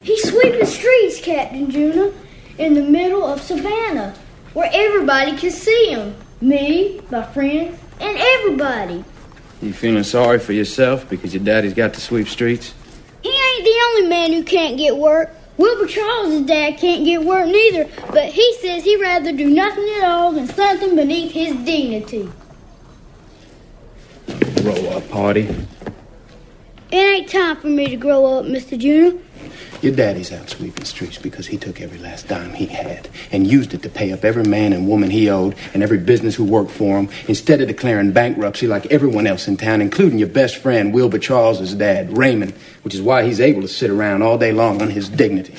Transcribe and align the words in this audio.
He's 0.00 0.30
sweeping 0.30 0.64
streets, 0.64 1.20
Captain 1.20 1.66
Junuh, 1.66 2.14
in 2.56 2.74
the 2.74 2.82
middle 2.82 3.24
of 3.24 3.42
Savannah, 3.42 4.14
where 4.54 4.70
everybody 4.72 5.36
can 5.36 5.50
see 5.50 5.90
him. 5.90 6.14
Me, 6.40 7.00
my 7.10 7.24
friends, 7.24 7.78
and 8.00 8.16
everybody. 8.16 9.04
You 9.60 9.72
feeling 9.72 10.04
sorry 10.04 10.38
for 10.38 10.52
yourself 10.52 11.08
because 11.10 11.34
your 11.34 11.42
daddy's 11.42 11.74
got 11.74 11.94
to 11.94 12.00
sweep 12.00 12.28
streets? 12.28 12.74
He 13.22 13.28
ain't 13.28 13.64
the 13.64 13.80
only 13.86 14.08
man 14.08 14.32
who 14.32 14.44
can't 14.44 14.78
get 14.78 14.96
work. 14.96 15.30
Wilbur 15.56 15.86
Charles's 15.88 16.46
dad 16.46 16.78
can't 16.78 17.04
get 17.04 17.24
work 17.24 17.46
neither, 17.46 17.90
but 18.12 18.26
he 18.26 18.56
says 18.62 18.84
he'd 18.84 19.00
rather 19.00 19.32
do 19.32 19.50
nothing 19.50 19.88
at 19.98 20.04
all 20.04 20.30
than 20.30 20.46
something 20.46 20.94
beneath 20.94 21.32
his 21.32 21.56
dignity. 21.64 22.30
Grow 24.62 24.90
up, 24.90 25.10
Hardy. 25.10 25.48
It 26.90 26.96
ain't 26.96 27.28
time 27.28 27.56
for 27.56 27.66
me 27.66 27.88
to 27.88 27.96
grow 27.96 28.24
up, 28.38 28.46
Mr. 28.46 28.80
Junuh. 28.80 29.20
Your 29.80 29.94
daddy's 29.94 30.32
out 30.32 30.50
sweeping 30.50 30.84
streets 30.84 31.18
because 31.18 31.46
he 31.46 31.56
took 31.56 31.80
every 31.80 31.98
last 31.98 32.26
dime 32.26 32.52
he 32.52 32.66
had 32.66 33.08
and 33.30 33.46
used 33.46 33.74
it 33.74 33.82
to 33.82 33.88
pay 33.88 34.10
up 34.10 34.24
every 34.24 34.42
man 34.42 34.72
and 34.72 34.88
woman 34.88 35.08
he 35.08 35.30
owed 35.30 35.54
and 35.72 35.84
every 35.84 35.98
business 35.98 36.34
who 36.34 36.44
worked 36.44 36.72
for 36.72 36.98
him 36.98 37.08
instead 37.28 37.60
of 37.60 37.68
declaring 37.68 38.10
bankruptcy 38.10 38.66
like 38.66 38.86
everyone 38.86 39.28
else 39.28 39.46
in 39.46 39.56
town, 39.56 39.80
including 39.80 40.18
your 40.18 40.28
best 40.28 40.56
friend, 40.56 40.92
Wilbur 40.92 41.20
Charles's 41.20 41.74
dad, 41.74 42.18
Raymond, 42.18 42.54
which 42.82 42.94
is 42.94 43.00
why 43.00 43.24
he's 43.24 43.40
able 43.40 43.62
to 43.62 43.68
sit 43.68 43.88
around 43.88 44.22
all 44.22 44.36
day 44.36 44.50
long 44.50 44.82
on 44.82 44.90
his 44.90 45.08
dignity. 45.08 45.54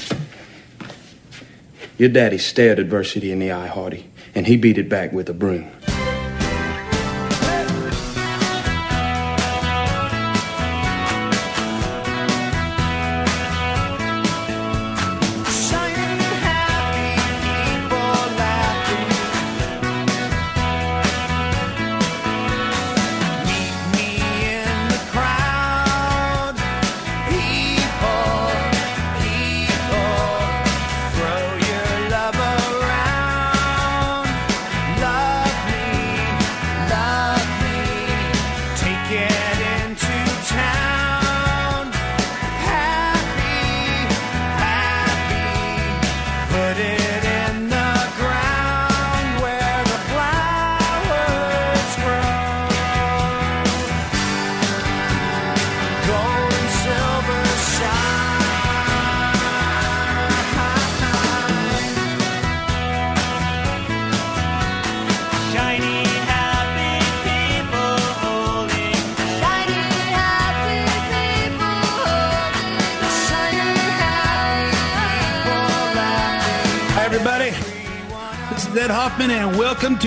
Your 1.97 2.09
daddy 2.09 2.37
stared 2.37 2.79
adversity 2.79 3.31
in 3.31 3.39
the 3.39 3.53
eye, 3.53 3.67
Hardy, 3.67 4.09
and 4.35 4.47
he 4.47 4.57
beat 4.57 4.77
it 4.77 4.89
back 4.89 5.13
with 5.13 5.29
a 5.29 5.33
broom. 5.33 5.71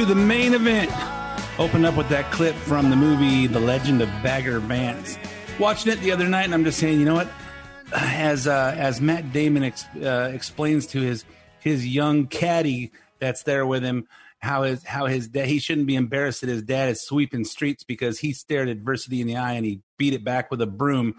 To 0.03 0.09
the 0.09 0.15
main 0.17 0.53
event. 0.53 0.91
Open 1.61 1.85
up 1.85 1.97
with 1.97 2.09
that 2.09 2.29
clip 2.33 2.57
from 2.57 2.91
the 2.91 2.97
movie 2.97 3.47
The 3.47 3.61
Legend 3.61 4.03
of 4.03 4.09
Bagger 4.21 4.59
Vance. 4.59 5.17
Watching 5.61 5.93
it 5.93 6.01
the 6.01 6.11
other 6.11 6.27
night, 6.27 6.45
and 6.47 6.55
I'm 6.55 6.65
just 6.65 6.81
saying, 6.81 6.99
you 6.99 7.05
know 7.05 7.15
what? 7.15 7.29
As 7.95 8.49
uh, 8.49 8.75
as 8.77 9.01
Matt 9.01 9.33
Damon 9.33 9.63
ex- 9.63 9.87
uh, 9.95 10.33
explains 10.35 10.89
to 10.89 11.01
his 11.01 11.25
his 11.61 11.87
young 11.87 12.27
caddy 12.27 12.91
that's 13.21 13.45
there 13.45 13.65
with 13.65 13.85
him, 13.85 14.09
how 14.41 14.65
his 14.65 14.83
how 14.83 15.07
his 15.07 15.29
dad 15.29 15.47
he 15.47 15.61
shouldn't 15.61 15.87
be 15.87 15.95
embarrassed 15.95 16.41
that 16.41 16.49
his 16.49 16.63
dad 16.63 16.89
is 16.89 17.01
sweeping 17.01 17.45
streets 17.45 17.85
because 17.85 18.19
he 18.19 18.33
stared 18.33 18.69
adversity 18.69 19.21
in 19.21 19.29
the 19.29 19.37
eye 19.37 19.53
and 19.53 19.65
he 19.65 19.83
beat 19.99 20.15
it 20.15 20.25
back 20.25 20.51
with 20.51 20.61
a 20.61 20.67
broom 20.67 21.15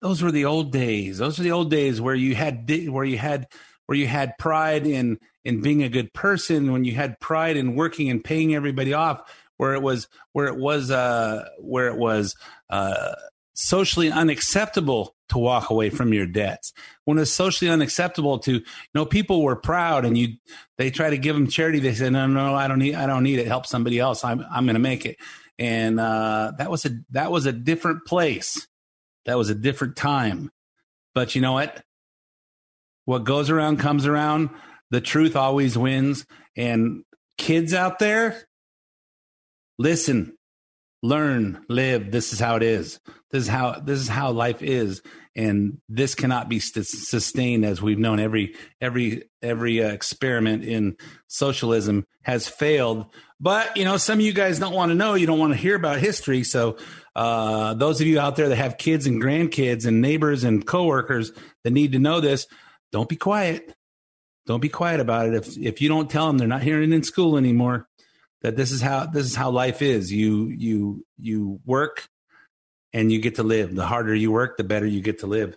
those 0.00 0.20
were 0.20 0.32
the 0.32 0.44
old 0.44 0.72
days. 0.72 1.18
Those 1.18 1.38
were 1.38 1.44
the 1.44 1.52
old 1.52 1.70
days 1.70 2.00
where 2.00 2.14
you 2.14 2.34
had 2.34 2.68
where 2.88 3.04
you 3.04 3.18
had 3.18 3.46
where 3.86 3.96
you 3.96 4.06
had 4.06 4.36
pride 4.38 4.86
in 4.86 5.18
in 5.44 5.60
being 5.60 5.82
a 5.82 5.88
good 5.88 6.12
person, 6.12 6.72
when 6.72 6.84
you 6.84 6.94
had 6.94 7.18
pride 7.20 7.56
in 7.56 7.74
working 7.74 8.10
and 8.10 8.22
paying 8.22 8.54
everybody 8.54 8.92
off, 8.92 9.22
where 9.56 9.74
it 9.74 9.82
was 9.82 10.08
where 10.32 10.46
it 10.46 10.56
was 10.56 10.90
uh 10.90 11.48
where 11.58 11.88
it 11.88 11.96
was 11.96 12.34
uh 12.70 13.14
socially 13.54 14.10
unacceptable 14.10 15.14
to 15.28 15.38
walk 15.38 15.70
away 15.70 15.90
from 15.90 16.12
your 16.12 16.26
debts. 16.26 16.72
When 17.04 17.18
it's 17.18 17.30
socially 17.30 17.70
unacceptable 17.70 18.38
to, 18.40 18.52
you 18.52 18.64
know, 18.94 19.04
people 19.04 19.42
were 19.42 19.56
proud 19.56 20.04
and 20.04 20.16
you 20.16 20.36
they 20.78 20.90
try 20.90 21.10
to 21.10 21.18
give 21.18 21.34
them 21.34 21.48
charity. 21.48 21.78
They 21.78 21.94
say, 21.94 22.10
no, 22.10 22.26
no, 22.26 22.54
I 22.54 22.68
don't 22.68 22.78
need 22.78 22.94
I 22.94 23.06
don't 23.06 23.22
need 23.22 23.38
it. 23.38 23.46
Help 23.46 23.66
somebody 23.66 23.98
else. 23.98 24.24
I'm 24.24 24.44
I'm 24.50 24.66
gonna 24.66 24.78
make 24.78 25.06
it. 25.06 25.16
And 25.58 26.00
uh 26.00 26.52
that 26.58 26.70
was 26.70 26.84
a 26.86 26.90
that 27.10 27.30
was 27.30 27.46
a 27.46 27.52
different 27.52 28.04
place. 28.06 28.66
That 29.26 29.38
was 29.38 29.50
a 29.50 29.54
different 29.54 29.96
time. 29.96 30.50
But 31.14 31.34
you 31.34 31.40
know 31.40 31.52
what? 31.52 31.84
What 33.04 33.24
goes 33.24 33.50
around 33.50 33.78
comes 33.78 34.06
around. 34.06 34.50
The 34.92 35.00
truth 35.00 35.34
always 35.36 35.76
wins. 35.76 36.26
And 36.54 37.04
kids 37.38 37.72
out 37.72 37.98
there, 37.98 38.46
listen, 39.78 40.36
learn, 41.02 41.64
live. 41.68 42.10
This 42.10 42.32
is 42.34 42.38
how 42.38 42.56
it 42.56 42.62
is. 42.62 43.00
This 43.30 43.44
is 43.44 43.48
how 43.48 43.80
this 43.80 43.98
is 43.98 44.08
how 44.08 44.32
life 44.32 44.62
is, 44.62 45.00
and 45.34 45.78
this 45.88 46.14
cannot 46.14 46.50
be 46.50 46.60
st- 46.60 46.86
sustained 46.86 47.64
as 47.64 47.80
we've 47.80 47.98
known. 47.98 48.20
Every 48.20 48.54
every 48.82 49.24
every 49.40 49.82
uh, 49.82 49.88
experiment 49.88 50.64
in 50.64 50.98
socialism 51.26 52.06
has 52.20 52.46
failed. 52.46 53.06
But 53.40 53.74
you 53.78 53.86
know, 53.86 53.96
some 53.96 54.18
of 54.18 54.24
you 54.26 54.34
guys 54.34 54.58
don't 54.58 54.74
want 54.74 54.90
to 54.90 54.94
know. 54.94 55.14
You 55.14 55.26
don't 55.26 55.38
want 55.38 55.54
to 55.54 55.58
hear 55.58 55.74
about 55.74 56.00
history. 56.00 56.44
So, 56.44 56.76
uh, 57.16 57.72
those 57.72 58.02
of 58.02 58.06
you 58.06 58.20
out 58.20 58.36
there 58.36 58.50
that 58.50 58.56
have 58.56 58.76
kids 58.76 59.06
and 59.06 59.22
grandkids 59.22 59.86
and 59.86 60.02
neighbors 60.02 60.44
and 60.44 60.66
coworkers 60.66 61.32
that 61.64 61.70
need 61.70 61.92
to 61.92 61.98
know 61.98 62.20
this, 62.20 62.46
don't 62.92 63.08
be 63.08 63.16
quiet. 63.16 63.74
Don't 64.46 64.60
be 64.60 64.68
quiet 64.68 65.00
about 65.00 65.28
it. 65.28 65.34
If 65.34 65.56
if 65.56 65.80
you 65.80 65.88
don't 65.88 66.10
tell 66.10 66.26
them, 66.26 66.38
they're 66.38 66.48
not 66.48 66.62
hearing 66.62 66.92
it 66.92 66.94
in 66.94 67.02
school 67.02 67.36
anymore. 67.36 67.88
That 68.42 68.56
this 68.56 68.72
is 68.72 68.80
how 68.80 69.06
this 69.06 69.26
is 69.26 69.36
how 69.36 69.50
life 69.50 69.82
is. 69.82 70.12
You 70.12 70.48
you 70.48 71.06
you 71.18 71.60
work 71.64 72.08
and 72.92 73.12
you 73.12 73.20
get 73.20 73.36
to 73.36 73.42
live. 73.42 73.74
The 73.74 73.86
harder 73.86 74.14
you 74.14 74.32
work, 74.32 74.56
the 74.56 74.64
better 74.64 74.86
you 74.86 75.00
get 75.00 75.20
to 75.20 75.26
live. 75.26 75.56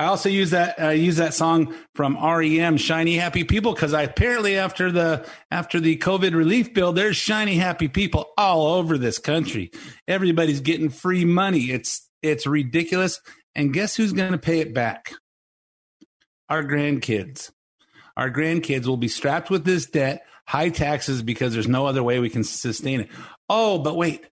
I 0.00 0.06
also 0.06 0.30
use 0.30 0.50
that 0.52 0.80
uh, 0.80 0.88
use 0.88 1.16
that 1.16 1.34
song 1.34 1.74
from 1.94 2.16
REM, 2.16 2.78
"Shiny 2.78 3.16
Happy 3.16 3.44
People," 3.44 3.74
because 3.74 3.92
I 3.92 4.04
apparently 4.04 4.56
after 4.56 4.90
the 4.90 5.26
after 5.50 5.78
the 5.78 5.98
COVID 5.98 6.34
relief 6.34 6.72
bill, 6.72 6.92
there's 6.92 7.18
shiny 7.18 7.56
happy 7.56 7.86
people 7.86 8.32
all 8.38 8.68
over 8.68 8.96
this 8.96 9.18
country. 9.18 9.70
Everybody's 10.08 10.62
getting 10.62 10.88
free 10.88 11.26
money. 11.26 11.70
It's 11.70 12.08
it's 12.22 12.46
ridiculous. 12.46 13.20
And 13.54 13.74
guess 13.74 13.94
who's 13.94 14.12
going 14.12 14.32
to 14.32 14.38
pay 14.38 14.60
it 14.60 14.72
back? 14.72 15.12
Our 16.50 16.64
grandkids. 16.64 17.50
Our 18.16 18.30
grandkids 18.30 18.86
will 18.86 18.96
be 18.96 19.08
strapped 19.08 19.48
with 19.48 19.64
this 19.64 19.86
debt, 19.86 20.26
high 20.46 20.68
taxes 20.68 21.22
because 21.22 21.54
there's 21.54 21.68
no 21.68 21.86
other 21.86 22.02
way 22.02 22.18
we 22.18 22.28
can 22.28 22.44
sustain 22.44 23.00
it. 23.00 23.08
Oh, 23.48 23.78
but 23.78 23.96
wait, 23.96 24.26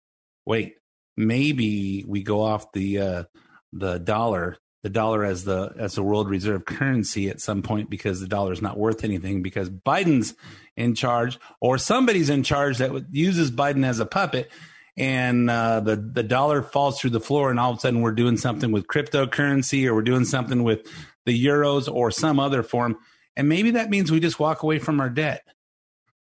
wait. 0.44 0.74
Maybe 1.16 2.04
we 2.06 2.22
go 2.22 2.42
off 2.42 2.70
the 2.72 2.98
uh, 2.98 3.24
the 3.72 3.98
dollar 3.98 4.58
the 4.82 4.90
dollar 4.90 5.24
as 5.24 5.44
the 5.44 5.72
as 5.76 5.94
the 5.94 6.02
world 6.02 6.30
reserve 6.30 6.64
currency 6.64 7.28
at 7.28 7.40
some 7.40 7.62
point 7.62 7.90
because 7.90 8.20
the 8.20 8.28
dollar 8.28 8.52
is 8.52 8.62
not 8.62 8.78
worth 8.78 9.04
anything 9.04 9.42
because 9.42 9.68
Biden's 9.68 10.34
in 10.76 10.94
charge 10.94 11.38
or 11.60 11.78
somebody's 11.78 12.30
in 12.30 12.42
charge 12.44 12.78
that 12.78 13.06
uses 13.10 13.50
Biden 13.50 13.84
as 13.84 13.98
a 13.98 14.06
puppet 14.06 14.50
and 14.98 15.48
uh, 15.48 15.78
the 15.78 15.94
the 15.94 16.24
dollar 16.24 16.60
falls 16.60 17.00
through 17.00 17.10
the 17.10 17.20
floor, 17.20 17.50
and 17.50 17.60
all 17.60 17.70
of 17.70 17.76
a 17.78 17.80
sudden 17.80 18.02
we're 18.02 18.10
doing 18.10 18.36
something 18.36 18.72
with 18.72 18.88
cryptocurrency, 18.88 19.86
or 19.86 19.94
we're 19.94 20.02
doing 20.02 20.24
something 20.24 20.64
with 20.64 20.86
the 21.28 21.44
euros 21.44 21.92
or 21.92 22.10
some 22.10 22.40
other 22.40 22.62
form, 22.64 22.96
and 23.36 23.48
maybe 23.48 23.72
that 23.72 23.90
means 23.90 24.10
we 24.10 24.18
just 24.18 24.40
walk 24.40 24.64
away 24.64 24.80
from 24.80 25.00
our 25.00 25.10
debt. 25.10 25.42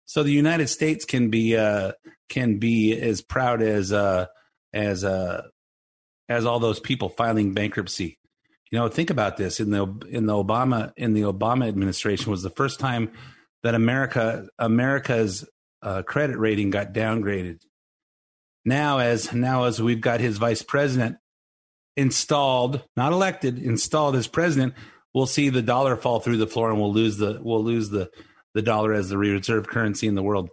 So 0.07 0.23
the 0.23 0.33
United 0.33 0.69
States 0.69 1.05
can 1.05 1.31
be 1.31 1.57
uh, 1.57 1.93
can 2.29 2.59
be 2.59 2.99
as 2.99 3.23
proud 3.23 3.63
as 3.63 3.93
uh, 3.93 4.27
as 4.73 5.05
uh, 5.05 5.43
as 6.29 6.47
all 6.47 6.61
those 6.61 6.81
people 6.81 7.09
filing 7.09 7.55
bankruptcy. 7.55 8.19
You 8.71 8.79
know, 8.79 8.89
think 8.89 9.11
about 9.11 9.37
this 9.37 9.59
in 9.59 9.71
the 9.71 9.87
in 10.09 10.27
the 10.27 10.33
Obama 10.33 10.93
in 10.97 11.13
the 11.13 11.23
Obama 11.23 11.69
administration 11.69 12.31
was 12.31 12.43
the 12.43 12.51
first 12.51 12.79
time 12.81 13.13
that 13.63 13.75
America 13.75 14.47
America's 14.59 15.49
uh, 15.83 16.03
credit 16.03 16.39
rating 16.39 16.71
got 16.71 16.93
downgraded. 16.93 17.61
Now, 18.65 18.99
as 18.99 19.33
now 19.33 19.65
as 19.65 19.81
we've 19.81 20.01
got 20.01 20.21
his 20.21 20.39
vice 20.39 20.63
president 20.63 21.17
installed, 21.97 22.83
not 22.97 23.13
elected, 23.13 23.59
installed 23.59 24.17
as 24.17 24.27
president, 24.27 24.75
we'll 25.15 25.27
see 25.27 25.49
the 25.49 25.63
dollar 25.63 25.97
fall 25.97 26.21
through 26.21 26.39
the 26.39 26.47
floor, 26.47 26.71
and 26.71 26.81
we'll 26.81 26.93
lose 26.93 27.17
the 27.17 27.41
we'll 27.43 27.65
lose 27.65 27.91
the 27.91 28.11
the 28.55 28.63
dollar 28.63 28.93
as 28.93 29.09
the 29.09 29.19
reserve 29.19 29.67
currency 29.69 30.07
in 30.07 30.15
the 30.15 30.23
world. 30.23 30.51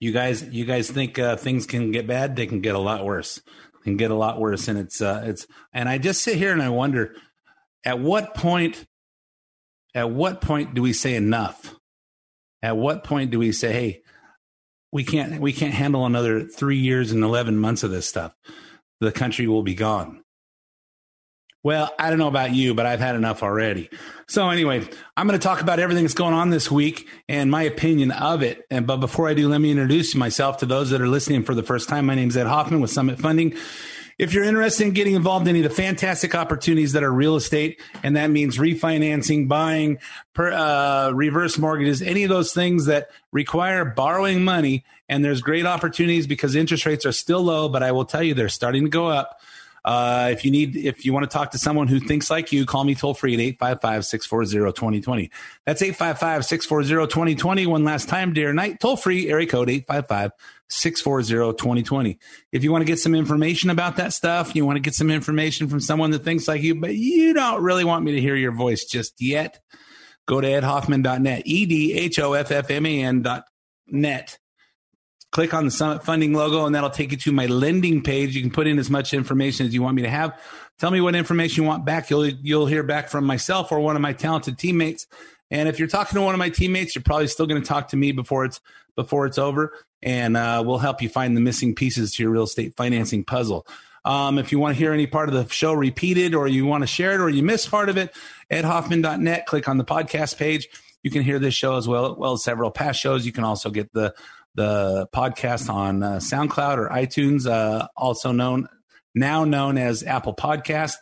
You 0.00 0.12
guys, 0.12 0.42
you 0.42 0.64
guys 0.64 0.90
think 0.90 1.18
uh, 1.18 1.36
things 1.36 1.66
can 1.66 1.90
get 1.90 2.06
bad? 2.06 2.34
They 2.34 2.46
can 2.46 2.60
get 2.60 2.74
a 2.74 2.78
lot 2.78 3.04
worse. 3.04 3.40
Can 3.84 3.96
get 3.96 4.10
a 4.10 4.14
lot 4.14 4.38
worse, 4.38 4.68
and 4.68 4.78
it's 4.78 5.00
uh, 5.00 5.22
it's. 5.24 5.46
And 5.72 5.88
I 5.88 5.96
just 5.96 6.22
sit 6.22 6.36
here 6.36 6.52
and 6.52 6.62
I 6.62 6.68
wonder, 6.68 7.14
at 7.82 7.98
what 7.98 8.34
point, 8.34 8.84
at 9.94 10.10
what 10.10 10.42
point 10.42 10.74
do 10.74 10.82
we 10.82 10.92
say 10.92 11.14
enough? 11.14 11.74
At 12.62 12.76
what 12.76 13.04
point 13.04 13.30
do 13.30 13.38
we 13.38 13.52
say, 13.52 13.72
hey, 13.72 14.02
we 14.92 15.02
can't 15.02 15.40
we 15.40 15.54
can't 15.54 15.72
handle 15.72 16.04
another 16.04 16.44
three 16.44 16.76
years 16.76 17.10
and 17.10 17.24
eleven 17.24 17.56
months 17.56 17.82
of 17.82 17.90
this 17.90 18.06
stuff. 18.06 18.34
The 19.00 19.12
country 19.12 19.46
will 19.46 19.62
be 19.62 19.74
gone. 19.74 20.22
Well, 21.62 21.92
I 21.98 22.08
don't 22.08 22.18
know 22.18 22.28
about 22.28 22.54
you, 22.54 22.74
but 22.74 22.86
I've 22.86 23.00
had 23.00 23.16
enough 23.16 23.42
already. 23.42 23.90
So 24.26 24.48
anyway, 24.48 24.88
I'm 25.14 25.26
going 25.26 25.38
to 25.38 25.44
talk 25.44 25.60
about 25.60 25.78
everything 25.78 26.04
that's 26.04 26.14
going 26.14 26.32
on 26.32 26.48
this 26.48 26.70
week 26.70 27.06
and 27.28 27.50
my 27.50 27.64
opinion 27.64 28.12
of 28.12 28.42
it. 28.42 28.66
And 28.70 28.86
but 28.86 28.96
before 28.96 29.28
I 29.28 29.34
do, 29.34 29.46
let 29.48 29.60
me 29.60 29.70
introduce 29.70 30.14
myself 30.14 30.58
to 30.58 30.66
those 30.66 30.88
that 30.90 31.02
are 31.02 31.08
listening 31.08 31.42
for 31.42 31.54
the 31.54 31.62
first 31.62 31.88
time. 31.88 32.06
My 32.06 32.14
name 32.14 32.28
is 32.28 32.36
Ed 32.36 32.46
Hoffman 32.46 32.80
with 32.80 32.90
Summit 32.90 33.18
Funding. 33.18 33.56
If 34.18 34.32
you're 34.32 34.44
interested 34.44 34.86
in 34.86 34.92
getting 34.92 35.14
involved 35.14 35.46
in 35.46 35.56
any 35.56 35.64
of 35.64 35.70
the 35.70 35.74
fantastic 35.74 36.34
opportunities 36.34 36.92
that 36.92 37.02
are 37.02 37.12
real 37.12 37.36
estate, 37.36 37.80
and 38.02 38.16
that 38.16 38.30
means 38.30 38.58
refinancing, 38.58 39.48
buying, 39.48 39.98
per, 40.34 40.52
uh, 40.52 41.10
reverse 41.12 41.56
mortgages, 41.56 42.02
any 42.02 42.24
of 42.24 42.28
those 42.28 42.52
things 42.52 42.84
that 42.84 43.08
require 43.32 43.84
borrowing 43.84 44.44
money, 44.44 44.84
and 45.08 45.24
there's 45.24 45.40
great 45.40 45.64
opportunities 45.64 46.26
because 46.26 46.54
interest 46.54 46.84
rates 46.84 47.06
are 47.06 47.12
still 47.12 47.42
low, 47.42 47.70
but 47.70 47.82
I 47.82 47.92
will 47.92 48.04
tell 48.04 48.22
you 48.22 48.34
they're 48.34 48.50
starting 48.50 48.84
to 48.84 48.90
go 48.90 49.08
up. 49.08 49.40
Uh, 49.84 50.30
if 50.32 50.44
you 50.44 50.50
need, 50.50 50.74
if 50.76 51.04
you 51.04 51.12
want 51.12 51.22
to 51.24 51.28
talk 51.28 51.50
to 51.52 51.58
someone 51.58 51.86
who 51.88 52.00
thinks 52.00 52.30
like 52.30 52.52
you, 52.52 52.64
call 52.66 52.84
me 52.84 52.94
toll 52.94 53.14
free 53.14 53.34
at 53.34 53.40
855-640-2020. 53.58 55.30
That's 55.66 55.82
855-640-2020. 55.82 57.66
One 57.66 57.84
last 57.84 58.08
time, 58.08 58.32
dear 58.32 58.52
night, 58.52 58.80
toll 58.80 58.96
free, 58.96 59.28
area 59.28 59.46
code 59.46 59.68
855-640-2020. 59.68 62.18
If 62.52 62.64
you 62.64 62.72
want 62.72 62.82
to 62.82 62.86
get 62.86 62.98
some 62.98 63.14
information 63.14 63.70
about 63.70 63.96
that 63.96 64.12
stuff, 64.12 64.54
you 64.54 64.66
want 64.66 64.76
to 64.76 64.80
get 64.80 64.94
some 64.94 65.10
information 65.10 65.68
from 65.68 65.80
someone 65.80 66.10
that 66.10 66.24
thinks 66.24 66.46
like 66.46 66.62
you, 66.62 66.74
but 66.74 66.94
you 66.94 67.32
don't 67.32 67.62
really 67.62 67.84
want 67.84 68.04
me 68.04 68.12
to 68.12 68.20
hear 68.20 68.36
your 68.36 68.52
voice 68.52 68.84
just 68.84 69.18
yet, 69.20 69.60
go 70.26 70.40
to 70.40 70.46
edhoffman.net, 70.46 71.42
E-D-H-O-F-F-M-A-N 71.46 73.22
dot 73.22 73.44
net 73.88 74.38
click 75.30 75.54
on 75.54 75.64
the 75.64 75.70
Summit 75.70 76.04
Funding 76.04 76.32
logo, 76.32 76.66
and 76.66 76.74
that'll 76.74 76.90
take 76.90 77.12
you 77.12 77.18
to 77.18 77.32
my 77.32 77.46
lending 77.46 78.02
page. 78.02 78.34
You 78.34 78.42
can 78.42 78.50
put 78.50 78.66
in 78.66 78.78
as 78.78 78.90
much 78.90 79.14
information 79.14 79.66
as 79.66 79.74
you 79.74 79.82
want 79.82 79.96
me 79.96 80.02
to 80.02 80.10
have. 80.10 80.38
Tell 80.78 80.90
me 80.90 81.00
what 81.00 81.14
information 81.14 81.62
you 81.62 81.68
want 81.68 81.84
back. 81.84 82.10
You'll 82.10 82.26
you'll 82.26 82.66
hear 82.66 82.82
back 82.82 83.08
from 83.08 83.24
myself 83.24 83.70
or 83.72 83.80
one 83.80 83.96
of 83.96 84.02
my 84.02 84.12
talented 84.12 84.58
teammates. 84.58 85.06
And 85.50 85.68
if 85.68 85.78
you're 85.78 85.88
talking 85.88 86.16
to 86.16 86.22
one 86.22 86.34
of 86.34 86.38
my 86.38 86.48
teammates, 86.48 86.94
you're 86.94 87.02
probably 87.02 87.26
still 87.26 87.46
going 87.46 87.60
to 87.60 87.66
talk 87.66 87.88
to 87.88 87.96
me 87.96 88.12
before 88.12 88.44
it's 88.44 88.60
before 88.96 89.26
it's 89.26 89.38
over, 89.38 89.72
and 90.02 90.36
uh, 90.36 90.62
we'll 90.64 90.78
help 90.78 91.02
you 91.02 91.08
find 91.08 91.36
the 91.36 91.40
missing 91.40 91.74
pieces 91.74 92.14
to 92.14 92.22
your 92.22 92.32
real 92.32 92.44
estate 92.44 92.76
financing 92.76 93.24
puzzle. 93.24 93.66
Um, 94.04 94.38
if 94.38 94.50
you 94.50 94.58
want 94.58 94.74
to 94.74 94.78
hear 94.78 94.92
any 94.92 95.06
part 95.06 95.28
of 95.28 95.34
the 95.34 95.52
show 95.52 95.74
repeated, 95.74 96.34
or 96.34 96.48
you 96.48 96.66
want 96.66 96.82
to 96.82 96.86
share 96.86 97.12
it, 97.12 97.20
or 97.20 97.28
you 97.28 97.42
miss 97.42 97.66
part 97.66 97.88
of 97.88 97.96
it, 97.98 98.14
edhoffman.net. 98.50 99.46
Click 99.46 99.68
on 99.68 99.76
the 99.78 99.84
podcast 99.84 100.38
page. 100.38 100.68
You 101.02 101.10
can 101.10 101.22
hear 101.22 101.38
this 101.38 101.54
show 101.54 101.76
as 101.76 101.88
well, 101.88 102.14
well 102.16 102.32
as 102.32 102.44
several 102.44 102.70
past 102.70 103.00
shows. 103.00 103.24
You 103.24 103.32
can 103.32 103.44
also 103.44 103.70
get 103.70 103.92
the 103.92 104.14
the 104.54 105.08
podcast 105.14 105.72
on 105.72 106.02
uh, 106.02 106.16
SoundCloud 106.16 106.78
or 106.78 106.88
iTunes, 106.88 107.46
uh, 107.46 107.88
also 107.96 108.32
known 108.32 108.68
now 109.14 109.44
known 109.44 109.78
as 109.78 110.02
Apple 110.02 110.34
Podcast, 110.34 110.94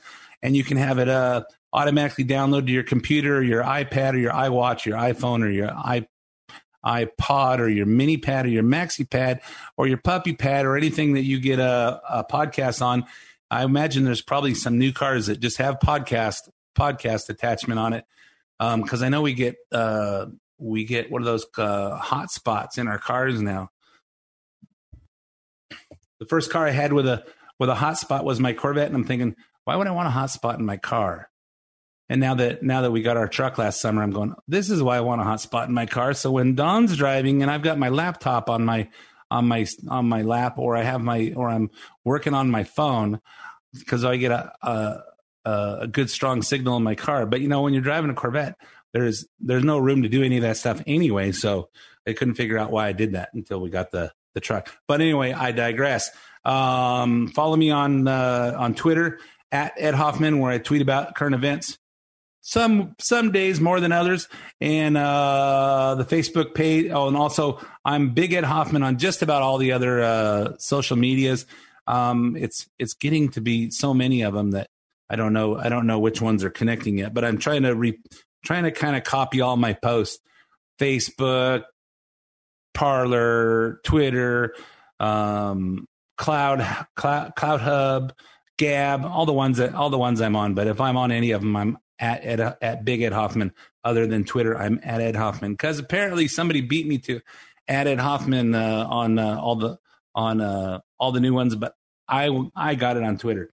and 0.42 0.56
you 0.56 0.64
can 0.64 0.76
have 0.76 0.98
it 0.98 1.08
uh, 1.08 1.44
automatically 1.72 2.24
download 2.24 2.66
to 2.66 2.72
your 2.72 2.82
computer, 2.82 3.42
your 3.42 3.62
iPad, 3.62 4.14
or 4.14 4.18
your 4.18 4.32
iWatch, 4.32 4.84
your 4.84 4.96
iPhone, 4.96 5.42
or 5.42 5.50
your 5.50 5.70
i 5.70 6.06
iPod, 6.86 7.58
or 7.58 7.68
your 7.68 7.86
mini 7.86 8.16
pad, 8.16 8.46
or 8.46 8.48
your 8.48 8.62
maxi 8.62 9.08
pad, 9.08 9.40
or 9.76 9.86
your 9.86 9.98
puppy 9.98 10.32
pad, 10.32 10.64
or 10.64 10.76
anything 10.76 11.14
that 11.14 11.24
you 11.24 11.40
get 11.40 11.58
a, 11.58 12.00
a 12.08 12.24
podcast 12.24 12.80
on. 12.80 13.04
I 13.50 13.64
imagine 13.64 14.04
there's 14.04 14.22
probably 14.22 14.54
some 14.54 14.78
new 14.78 14.92
cars 14.92 15.26
that 15.26 15.40
just 15.40 15.58
have 15.58 15.78
podcast 15.80 16.48
podcast 16.78 17.28
attachment 17.28 17.80
on 17.80 17.92
it 17.92 18.04
because 18.58 19.02
um, 19.02 19.06
I 19.06 19.08
know 19.08 19.22
we 19.22 19.34
get 19.34 19.56
uh, 19.72 20.26
we 20.58 20.84
get 20.84 21.10
one 21.10 21.22
of 21.22 21.26
those 21.26 21.46
uh, 21.56 21.96
hot 21.96 22.30
spots 22.30 22.78
in 22.78 22.88
our 22.88 22.98
cars 22.98 23.40
now. 23.40 23.70
The 26.20 26.26
first 26.26 26.50
car 26.50 26.66
I 26.66 26.70
had 26.70 26.92
with 26.92 27.06
a 27.06 27.24
with 27.58 27.68
a 27.68 27.74
hot 27.74 27.98
spot 27.98 28.24
was 28.24 28.40
my 28.40 28.52
Corvette, 28.52 28.86
and 28.86 28.96
I'm 28.96 29.04
thinking, 29.04 29.36
why 29.64 29.76
would 29.76 29.86
I 29.86 29.92
want 29.92 30.08
a 30.08 30.12
hot 30.12 30.30
spot 30.30 30.58
in 30.58 30.64
my 30.64 30.76
car? 30.76 31.28
And 32.08 32.20
now 32.20 32.34
that 32.34 32.62
now 32.62 32.82
that 32.82 32.90
we 32.90 33.02
got 33.02 33.16
our 33.16 33.28
truck 33.28 33.58
last 33.58 33.80
summer, 33.80 34.02
I'm 34.02 34.10
going, 34.10 34.34
this 34.46 34.70
is 34.70 34.82
why 34.82 34.96
I 34.96 35.02
want 35.02 35.20
a 35.20 35.24
hot 35.24 35.40
spot 35.40 35.68
in 35.68 35.74
my 35.74 35.86
car. 35.86 36.14
So 36.14 36.32
when 36.32 36.54
Don's 36.54 36.96
driving 36.96 37.42
and 37.42 37.50
I've 37.50 37.62
got 37.62 37.78
my 37.78 37.90
laptop 37.90 38.48
on 38.48 38.64
my 38.64 38.88
on 39.30 39.46
my 39.46 39.66
on 39.88 40.08
my 40.08 40.22
lap, 40.22 40.58
or 40.58 40.76
I 40.76 40.82
have 40.82 41.02
my 41.02 41.32
or 41.36 41.48
I'm 41.48 41.70
working 42.04 42.34
on 42.34 42.50
my 42.50 42.64
phone 42.64 43.20
because 43.74 44.04
I 44.04 44.16
get 44.16 44.32
a, 44.32 44.52
a 44.62 45.02
a 45.44 45.86
good 45.86 46.10
strong 46.10 46.42
signal 46.42 46.76
in 46.76 46.82
my 46.82 46.94
car. 46.94 47.26
But 47.26 47.40
you 47.40 47.48
know, 47.48 47.62
when 47.62 47.74
you're 47.74 47.82
driving 47.82 48.10
a 48.10 48.14
Corvette, 48.14 48.56
there's 48.92 49.26
there's 49.40 49.64
no 49.64 49.78
room 49.78 50.02
to 50.02 50.08
do 50.08 50.22
any 50.22 50.36
of 50.36 50.42
that 50.42 50.56
stuff 50.56 50.82
anyway. 50.86 51.32
So 51.32 51.68
I 52.06 52.12
couldn't 52.12 52.34
figure 52.34 52.58
out 52.58 52.70
why 52.70 52.88
I 52.88 52.92
did 52.92 53.12
that 53.12 53.30
until 53.34 53.60
we 53.60 53.70
got 53.70 53.90
the 53.90 54.12
the 54.34 54.40
truck. 54.40 54.74
But 54.86 55.00
anyway, 55.00 55.32
I 55.32 55.52
digress. 55.52 56.10
Um, 56.44 57.28
follow 57.28 57.56
me 57.56 57.70
on 57.70 58.08
uh, 58.08 58.54
on 58.56 58.74
Twitter 58.74 59.20
at 59.52 59.74
Ed 59.76 59.94
Hoffman, 59.94 60.38
where 60.38 60.52
I 60.52 60.58
tweet 60.58 60.82
about 60.82 61.14
current 61.14 61.34
events. 61.34 61.78
Some 62.40 62.94
some 62.98 63.32
days 63.32 63.60
more 63.60 63.80
than 63.80 63.92
others, 63.92 64.28
and 64.60 64.96
uh, 64.96 65.96
the 65.96 66.04
Facebook 66.04 66.54
page. 66.54 66.90
Oh, 66.90 67.08
and 67.08 67.16
also 67.16 67.60
I'm 67.84 68.14
Big 68.14 68.32
Ed 68.32 68.44
Hoffman 68.44 68.82
on 68.82 68.96
just 68.98 69.22
about 69.22 69.42
all 69.42 69.58
the 69.58 69.72
other 69.72 70.00
uh, 70.00 70.52
social 70.58 70.96
medias. 70.96 71.46
Um, 71.86 72.36
it's 72.36 72.66
it's 72.78 72.94
getting 72.94 73.30
to 73.30 73.40
be 73.40 73.70
so 73.70 73.92
many 73.92 74.22
of 74.22 74.32
them 74.32 74.52
that 74.52 74.68
I 75.10 75.16
don't 75.16 75.32
know 75.32 75.58
I 75.58 75.68
don't 75.68 75.86
know 75.86 75.98
which 75.98 76.22
ones 76.22 76.42
are 76.42 76.50
connecting 76.50 76.96
yet. 76.96 77.12
But 77.12 77.24
I'm 77.24 77.38
trying 77.38 77.64
to 77.64 77.74
re- 77.74 77.98
trying 78.44 78.64
to 78.64 78.70
kind 78.70 78.96
of 78.96 79.04
copy 79.04 79.40
all 79.40 79.56
my 79.56 79.72
posts 79.72 80.18
Facebook, 80.78 81.64
Parler, 82.74 83.80
Twitter, 83.84 84.54
um, 85.00 85.86
Cloud, 86.16 86.86
Cloud, 86.94 87.32
CloutHub, 87.36 88.12
Gab, 88.58 89.04
all 89.04 89.26
the 89.26 89.32
ones 89.32 89.58
that 89.58 89.74
all 89.74 89.90
the 89.90 89.98
ones 89.98 90.20
I'm 90.20 90.36
on. 90.36 90.54
But 90.54 90.66
if 90.66 90.80
I'm 90.80 90.96
on 90.96 91.12
any 91.12 91.32
of 91.32 91.40
them, 91.40 91.56
I'm 91.56 91.78
at 91.98 92.24
Ed, 92.24 92.40
at 92.62 92.84
Big 92.84 93.02
Ed 93.02 93.12
Hoffman. 93.12 93.52
Other 93.84 94.06
than 94.06 94.24
Twitter, 94.24 94.56
I'm 94.56 94.80
at 94.82 95.00
Ed 95.00 95.16
Hoffman 95.16 95.52
because 95.52 95.78
apparently 95.78 96.28
somebody 96.28 96.60
beat 96.60 96.86
me 96.86 96.98
to 96.98 97.20
at 97.66 97.86
Ed 97.86 97.98
Hoffman 98.00 98.54
uh, 98.54 98.86
on 98.88 99.18
uh, 99.18 99.38
all 99.40 99.56
the 99.56 99.78
on 100.14 100.40
uh, 100.40 100.80
all 100.98 101.12
the 101.12 101.20
new 101.20 101.32
ones. 101.32 101.54
But 101.54 101.74
I 102.08 102.28
I 102.54 102.74
got 102.74 102.96
it 102.96 103.02
on 103.02 103.16
Twitter 103.16 103.50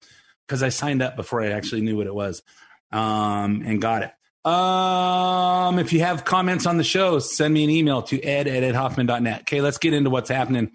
because 0.48 0.62
I 0.62 0.70
signed 0.70 1.02
up 1.02 1.16
before 1.16 1.42
I 1.42 1.52
actually 1.52 1.82
knew 1.82 1.96
what 1.96 2.08
it 2.08 2.16
was 2.16 2.44
um, 2.92 3.64
and 3.66 3.82
got 3.82 4.04
it. 4.04 4.12
Um, 4.46 5.80
if 5.80 5.92
you 5.92 6.02
have 6.02 6.24
comments 6.24 6.68
on 6.68 6.78
the 6.78 6.84
show, 6.84 7.18
send 7.18 7.54
me 7.54 7.64
an 7.64 7.72
email 7.72 8.04
to 8.04 8.22
ed 8.22 8.48
at 8.48 8.62
edhoffman.net. 8.62 9.42
Okay, 9.42 9.60
let's 9.60 9.80
get 9.80 9.94
into 9.94 10.12
what's 10.12 10.30
happening. 10.30 10.72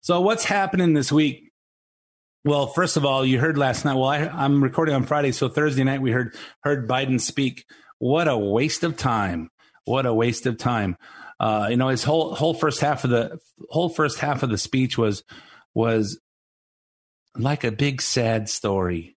So, 0.00 0.22
what's 0.22 0.44
happening 0.44 0.94
this 0.94 1.12
week? 1.12 1.52
Well, 2.44 2.66
first 2.66 2.96
of 2.96 3.04
all, 3.04 3.24
you 3.24 3.38
heard 3.38 3.58
last 3.58 3.84
night. 3.84 3.94
Well, 3.94 4.06
I, 4.06 4.44
am 4.44 4.62
recording 4.62 4.94
on 4.94 5.04
Friday, 5.04 5.32
so 5.32 5.48
Thursday 5.48 5.84
night 5.84 6.00
we 6.00 6.10
heard 6.10 6.34
heard 6.62 6.88
Biden 6.88 7.20
speak. 7.20 7.66
What 7.98 8.28
a 8.28 8.36
waste 8.36 8.82
of 8.82 8.96
time! 8.96 9.50
What 9.84 10.06
a 10.06 10.14
waste 10.14 10.46
of 10.46 10.56
time! 10.56 10.96
Uh, 11.38 11.68
you 11.70 11.76
know, 11.76 11.88
his 11.88 12.02
whole 12.02 12.34
whole 12.34 12.54
first 12.54 12.80
half 12.80 13.04
of 13.04 13.10
the 13.10 13.38
whole 13.68 13.90
first 13.90 14.18
half 14.18 14.42
of 14.42 14.48
the 14.48 14.58
speech 14.58 14.96
was 14.96 15.22
was 15.74 16.18
like 17.36 17.62
a 17.62 17.70
big 17.70 18.00
sad 18.00 18.48
story. 18.48 19.16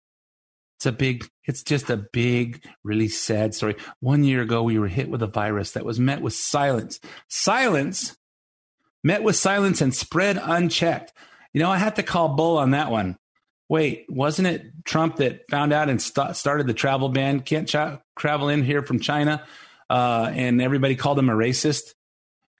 It's 0.78 0.86
a 0.86 0.92
big, 0.92 1.30
it's 1.46 1.64
just 1.64 1.90
a 1.90 1.98
big, 1.98 2.66
really 2.84 3.08
sad 3.08 3.56
story. 3.56 3.76
One 4.00 4.24
year 4.24 4.42
ago, 4.42 4.64
we 4.64 4.80
were 4.80 4.88
hit 4.88 5.10
with 5.10 5.22
a 5.22 5.28
virus 5.28 5.72
that 5.72 5.86
was 5.86 6.00
met 6.00 6.22
with 6.22 6.34
silence. 6.34 7.00
Silence 7.30 8.18
met 9.04 9.24
with 9.24 9.36
silence 9.36 9.82
and 9.82 9.94
spread 9.94 10.40
unchecked. 10.42 11.14
You 11.54 11.62
know, 11.62 11.70
I 11.72 11.78
had 11.78 11.96
to 11.98 12.04
call 12.04 12.36
bull 12.36 12.58
on 12.58 12.72
that 12.72 12.92
one. 12.92 13.18
Wait, 13.70 14.06
wasn't 14.10 14.48
it 14.48 14.66
Trump 14.84 15.18
that 15.18 15.50
found 15.50 15.72
out 15.72 15.90
and 15.90 16.02
st- 16.02 16.36
started 16.36 16.68
the 16.68 16.74
travel 16.74 17.10
ban? 17.10 17.40
Can't 17.40 17.68
travel 18.18 18.50
in 18.50 18.64
here 18.64 18.84
from 18.84 19.00
China, 19.00 19.44
uh, 19.90 20.30
and 20.34 20.62
everybody 20.62 20.96
called 20.96 21.18
him 21.18 21.30
a 21.30 21.34
racist. 21.34 21.94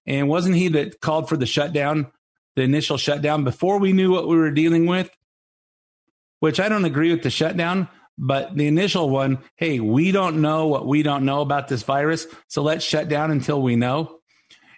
And 0.06 0.30
wasn't 0.30 0.56
he 0.56 0.70
that 0.70 1.02
called 1.02 1.30
for 1.30 1.38
the 1.38 1.46
shutdown, 1.46 2.12
the 2.56 2.64
initial 2.64 2.98
shutdown, 2.98 3.44
before 3.44 3.80
we 3.80 3.94
knew 3.94 4.12
what 4.12 4.28
we 4.28 4.38
were 4.38 4.52
dealing 4.52 4.86
with? 4.86 5.10
Which 6.40 6.60
I 6.60 6.68
don't 6.68 6.86
agree 6.86 7.12
with 7.12 7.24
the 7.24 7.30
shutdown, 7.30 7.88
but 8.18 8.56
the 8.56 8.68
initial 8.68 9.10
one, 9.10 9.40
hey, 9.56 9.80
we 9.80 10.12
don't 10.12 10.42
know 10.42 10.68
what 10.68 10.86
we 10.86 11.04
don't 11.04 11.26
know 11.26 11.42
about 11.42 11.68
this 11.68 11.84
virus, 11.84 12.28
so 12.48 12.62
let's 12.62 12.86
shut 12.86 13.10
down 13.10 13.32
until 13.32 13.62
we 13.62 13.76
know. 13.76 14.20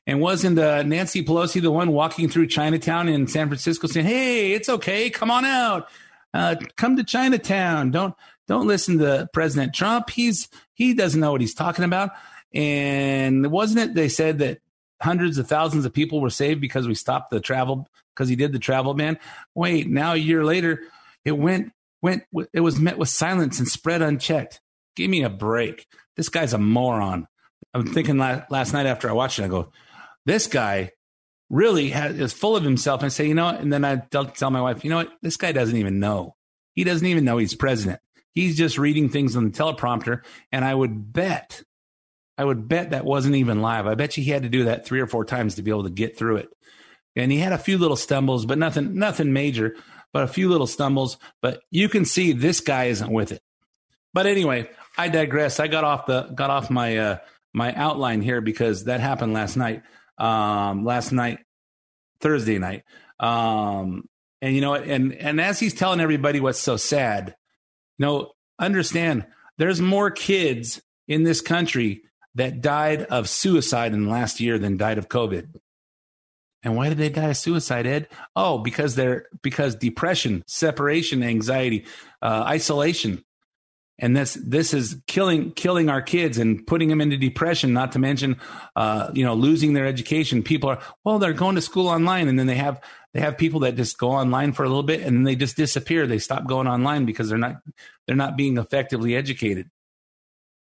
And 0.08 0.22
wasn't 0.22 0.60
uh, 0.60 0.84
Nancy 0.84 1.24
Pelosi 1.26 1.62
the 1.62 1.72
one 1.72 1.92
walking 1.92 2.30
through 2.30 2.48
Chinatown 2.48 3.10
in 3.10 3.28
San 3.28 3.48
Francisco 3.48 3.88
saying, 3.88 4.06
"Hey, 4.06 4.54
it's 4.54 4.70
okay, 4.70 5.10
come 5.10 5.32
on 5.32 5.46
out, 5.46 5.90
uh, 6.34 6.56
come 6.78 6.96
to 6.96 7.04
Chinatown. 7.04 7.92
Don't 7.92 8.14
don't 8.48 8.68
listen 8.68 9.00
to 9.00 9.28
President 9.34 9.74
Trump. 9.74 10.10
He's 10.10 10.48
he 10.74 10.94
doesn't 10.94 11.20
know 11.20 11.32
what 11.32 11.42
he's 11.42 11.56
talking 11.56 11.86
about." 11.86 12.12
And 12.54 13.52
wasn't 13.52 13.90
it 13.90 13.96
they 13.96 14.08
said 14.08 14.40
that 14.40 14.60
hundreds 15.02 15.38
of 15.38 15.48
thousands 15.48 15.86
of 15.86 15.94
people 15.94 16.22
were 16.22 16.30
saved 16.30 16.62
because 16.62 16.88
we 16.88 16.96
stopped 16.96 17.32
the 17.32 17.42
travel 17.42 17.88
because 18.14 18.30
he 18.30 18.38
did 18.38 18.54
the 18.54 18.60
travel 18.60 18.94
ban? 18.94 19.20
Wait, 19.54 19.90
now 19.90 20.14
a 20.14 20.18
year 20.18 20.46
later, 20.46 20.84
it 21.26 21.34
went 21.34 21.74
went 22.06 22.24
it 22.54 22.60
was 22.60 22.80
met 22.80 23.00
with 23.00 23.10
silence 23.10 23.58
and 23.58 23.68
spread 23.68 24.04
unchecked. 24.04 24.62
Give 24.96 25.10
me 25.10 25.24
a 25.24 25.30
break. 25.30 25.88
This 26.16 26.30
guy's 26.30 26.54
a 26.54 26.60
moron. 26.60 27.28
I'm 27.74 27.88
thinking 27.88 28.18
last 28.18 28.74
night 28.74 28.86
after 28.86 29.10
I 29.10 29.14
watched 29.14 29.40
it, 29.40 29.46
I 29.46 29.48
go, 29.48 29.72
this 30.26 30.46
guy 30.48 30.92
really 31.50 31.90
has, 31.90 32.18
is 32.18 32.32
full 32.32 32.56
of 32.56 32.64
himself. 32.64 33.02
And 33.02 33.08
I 33.08 33.10
say, 33.10 33.28
you 33.28 33.34
know, 33.34 33.48
and 33.48 33.74
then 33.74 33.84
I 33.84 33.98
tell, 33.98 34.26
tell 34.26 34.52
my 34.52 34.62
wife, 34.62 34.84
you 34.84 34.92
know 34.92 34.98
what, 34.98 35.12
this 35.24 35.36
guy 35.36 35.52
doesn't 35.52 35.76
even 35.76 36.00
know. 36.00 36.36
He 36.76 36.84
doesn't 36.84 37.08
even 37.08 37.26
know 37.26 37.38
he's 37.38 37.56
president. 37.56 38.00
He's 38.32 38.56
just 38.56 38.78
reading 38.78 39.10
things 39.10 39.36
on 39.36 39.46
the 39.46 39.50
teleprompter. 39.50 40.22
And 40.52 40.64
I 40.64 40.74
would 40.74 41.12
bet, 41.12 41.64
I 42.38 42.46
would 42.46 42.68
bet 42.68 42.92
that 42.92 43.04
wasn't 43.04 43.36
even 43.36 43.62
live. 43.62 43.88
I 43.88 43.96
bet 43.96 44.16
you 44.16 44.24
he 44.24 44.32
had 44.32 44.44
to 44.44 44.50
do 44.50 44.66
that 44.66 44.86
three 44.86 45.00
or 45.00 45.08
four 45.08 45.26
times 45.26 45.56
to 45.56 45.64
be 45.64 45.72
able 45.72 45.86
to 45.86 45.90
get 45.90 46.18
through 46.18 46.38
it. 46.38 46.50
And 47.16 47.32
he 47.32 47.40
had 47.40 47.54
a 47.54 47.58
few 47.58 47.78
little 47.78 47.98
stumbles, 47.98 48.46
but 48.46 48.60
nothing, 48.60 48.96
nothing 48.96 49.34
major 49.34 49.76
but 50.16 50.24
a 50.24 50.28
few 50.28 50.48
little 50.48 50.66
stumbles. 50.66 51.18
But 51.42 51.62
you 51.72 51.90
can 51.90 52.06
see 52.06 52.32
this 52.32 52.62
guy 52.62 52.86
isn't 52.86 53.12
with 53.12 53.34
it. 53.34 53.42
But 54.14 54.28
anyway, 54.28 54.70
I 54.98 55.10
digress. 55.10 55.60
I 55.60 55.68
got 55.68 55.84
off 55.84 56.06
the 56.06 56.22
got 56.34 56.50
off 56.50 56.70
my 56.70 56.98
uh, 56.98 57.18
my 57.54 57.74
outline 57.74 58.22
here 58.22 58.40
because 58.40 58.86
that 58.86 59.02
happened 59.02 59.34
last 59.34 59.58
night. 59.58 59.84
Um, 60.18 60.86
last 60.86 61.12
night, 61.12 61.40
Thursday 62.22 62.58
night. 62.60 62.84
Um, 63.20 64.08
and 64.42 64.56
you 64.56 64.62
know, 64.62 64.76
and 64.76 65.12
and 65.12 65.42
as 65.42 65.60
he's 65.60 65.74
telling 65.74 66.00
everybody 66.00 66.40
what's 66.40 66.60
so 66.60 66.78
sad, 66.78 67.36
you 67.98 68.06
know, 68.06 68.32
understand 68.58 69.26
there's 69.58 69.82
more 69.82 70.12
kids 70.12 70.82
in 71.10 71.24
this 71.24 71.42
country 71.42 72.04
that 72.36 72.62
died 72.62 73.02
of 73.02 73.28
suicide 73.28 73.94
in 73.94 74.06
the 74.06 74.12
last 74.12 74.40
year 74.40 74.58
than 74.60 74.78
died 74.78 74.98
of 74.98 75.10
COVID. 75.10 75.60
And 76.66 76.76
why 76.76 76.90
did 76.90 76.98
they 76.98 77.10
die 77.10 77.30
of 77.30 77.38
suicide, 77.38 77.86
Ed? 77.86 78.10
Oh, 78.36 78.58
because 78.58 78.96
they're 78.96 79.28
because 79.44 79.76
depression, 79.76 80.44
separation, 80.48 81.22
anxiety, 81.22 81.86
uh, 82.24 82.44
isolation, 82.48 83.24
and 84.00 84.18
this 84.18 84.34
this 84.34 84.74
is 84.74 85.00
killing 85.06 85.52
killing 85.52 85.90
our 85.90 86.02
kids 86.02 86.40
and 86.40 86.66
putting 86.66 86.90
them 86.90 87.02
into 87.02 87.18
depression. 87.18 87.72
Not 87.72 87.92
to 87.92 88.00
mention, 88.00 88.38
uh, 88.76 89.12
you 89.14 89.24
know, 89.24 89.36
losing 89.36 89.74
their 89.74 89.86
education. 89.86 90.42
People 90.42 90.72
are 90.72 90.80
well, 91.04 91.20
they're 91.20 91.34
going 91.34 91.56
to 91.56 91.62
school 91.62 91.88
online, 91.88 92.28
and 92.28 92.38
then 92.38 92.48
they 92.48 92.56
have 92.56 92.82
they 93.14 93.22
have 93.22 93.38
people 93.38 93.62
that 93.62 93.76
just 93.76 93.98
go 93.98 94.10
online 94.10 94.52
for 94.52 94.64
a 94.66 94.68
little 94.68 94.84
bit 94.84 95.00
and 95.02 95.16
then 95.16 95.24
they 95.24 95.38
just 95.38 95.56
disappear. 95.56 96.06
They 96.06 96.20
stop 96.20 96.48
going 96.48 96.68
online 96.68 97.06
because 97.06 97.30
they're 97.30 97.38
not 97.38 97.62
they're 98.08 98.16
not 98.16 98.36
being 98.36 98.58
effectively 98.58 99.16
educated. 99.16 99.70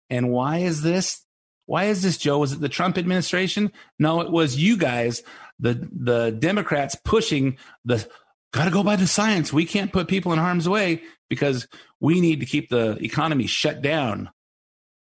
And 0.09 0.29
why 0.29 0.59
is 0.59 0.81
this? 0.81 1.25
Why 1.65 1.85
is 1.85 2.03
this, 2.03 2.17
Joe? 2.17 2.37
Was 2.37 2.53
it 2.53 2.61
the 2.61 2.69
Trump 2.69 2.97
administration? 2.97 3.71
No, 3.97 4.21
it 4.21 4.31
was 4.31 4.55
you 4.55 4.77
guys 4.77 5.23
the 5.59 5.87
the 5.91 6.31
Democrats 6.31 6.95
pushing 7.03 7.57
the 7.83 8.07
got 8.51 8.65
to 8.65 8.71
go 8.71 8.83
by 8.83 8.95
the 8.95 9.07
science. 9.07 9.51
We 9.51 9.65
can't 9.65 9.91
put 9.91 10.07
people 10.07 10.33
in 10.33 10.39
harm's 10.39 10.67
way 10.67 11.03
because 11.29 11.67
we 11.99 12.21
need 12.21 12.39
to 12.39 12.45
keep 12.45 12.69
the 12.69 12.97
economy 13.03 13.47
shut 13.47 13.81
down. 13.81 14.29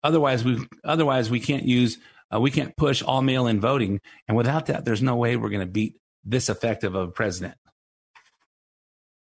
Otherwise, 0.04 0.44
we 0.44 0.66
otherwise 0.84 1.30
we 1.30 1.40
can't 1.40 1.64
use 1.64 1.98
uh, 2.34 2.40
we 2.40 2.52
can't 2.52 2.76
push 2.76 3.02
all 3.02 3.22
mail 3.22 3.48
in 3.48 3.60
voting, 3.60 4.00
and 4.28 4.36
without 4.36 4.68
that, 4.68 4.86
there's 4.86 5.02
no 5.02 5.16
way 5.16 5.36
we're 5.36 5.50
going 5.50 5.60
to 5.62 5.66
beat 5.66 6.00
this 6.24 6.50
effective 6.50 6.96
of 6.96 7.10
a 7.10 7.12
president. 7.12 7.56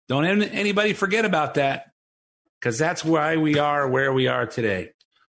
Don't 0.07 0.25
anybody 0.25 0.93
forget 0.93 1.23
about 1.23 1.53
that 1.53 1.91
because 2.59 2.77
that's 2.77 3.03
why 3.03 3.37
we 3.37 3.57
are 3.57 3.87
where 3.87 4.11
we 4.11 4.27
are 4.27 4.45
today. 4.45 4.91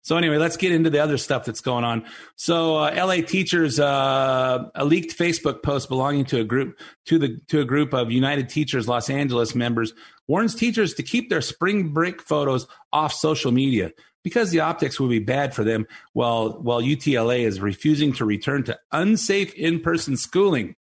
So 0.08 0.16
anyway, 0.16 0.38
let's 0.38 0.56
get 0.56 0.72
into 0.72 0.88
the 0.88 1.00
other 1.00 1.18
stuff 1.18 1.44
that's 1.44 1.60
going 1.60 1.84
on. 1.84 2.06
So 2.34 2.78
uh, 2.78 2.94
LA 2.96 3.16
teachers, 3.16 3.78
uh, 3.78 4.70
a 4.74 4.82
leaked 4.82 5.14
Facebook 5.18 5.62
post 5.62 5.90
belonging 5.90 6.24
to 6.26 6.40
a 6.40 6.44
group 6.44 6.80
to 7.04 7.18
the 7.18 7.38
to 7.48 7.60
a 7.60 7.64
group 7.66 7.92
of 7.92 8.10
United 8.10 8.48
Teachers 8.48 8.88
Los 8.88 9.10
Angeles 9.10 9.54
members 9.54 9.92
warns 10.26 10.54
teachers 10.54 10.94
to 10.94 11.02
keep 11.02 11.28
their 11.28 11.42
spring 11.42 11.90
break 11.90 12.22
photos 12.22 12.66
off 12.90 13.12
social 13.12 13.52
media 13.52 13.92
because 14.24 14.50
the 14.50 14.60
optics 14.60 14.98
would 14.98 15.10
be 15.10 15.18
bad 15.18 15.52
for 15.52 15.62
them. 15.62 15.86
While 16.14 16.52
while 16.52 16.80
UTLA 16.80 17.40
is 17.40 17.60
refusing 17.60 18.14
to 18.14 18.24
return 18.24 18.62
to 18.62 18.78
unsafe 18.90 19.52
in 19.56 19.78
person 19.80 20.16
schooling. 20.16 20.74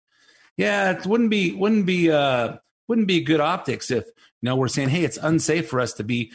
Yeah, 0.55 0.91
it 0.91 1.05
wouldn't 1.05 1.31
be 1.31 1.51
wouldn't 1.51 1.85
be 1.85 2.09
uh, 2.09 2.59
wouldn't 2.87 3.07
be 3.07 3.19
good 3.19 3.41
optics 3.41 3.91
if 3.91 4.05
you 4.05 4.13
know 4.43 4.55
we're 4.55 4.69
saying 4.69 4.87
hey 4.87 5.03
it's 5.03 5.17
unsafe 5.17 5.67
for 5.67 5.81
us 5.81 5.91
to 5.95 6.05
be 6.05 6.31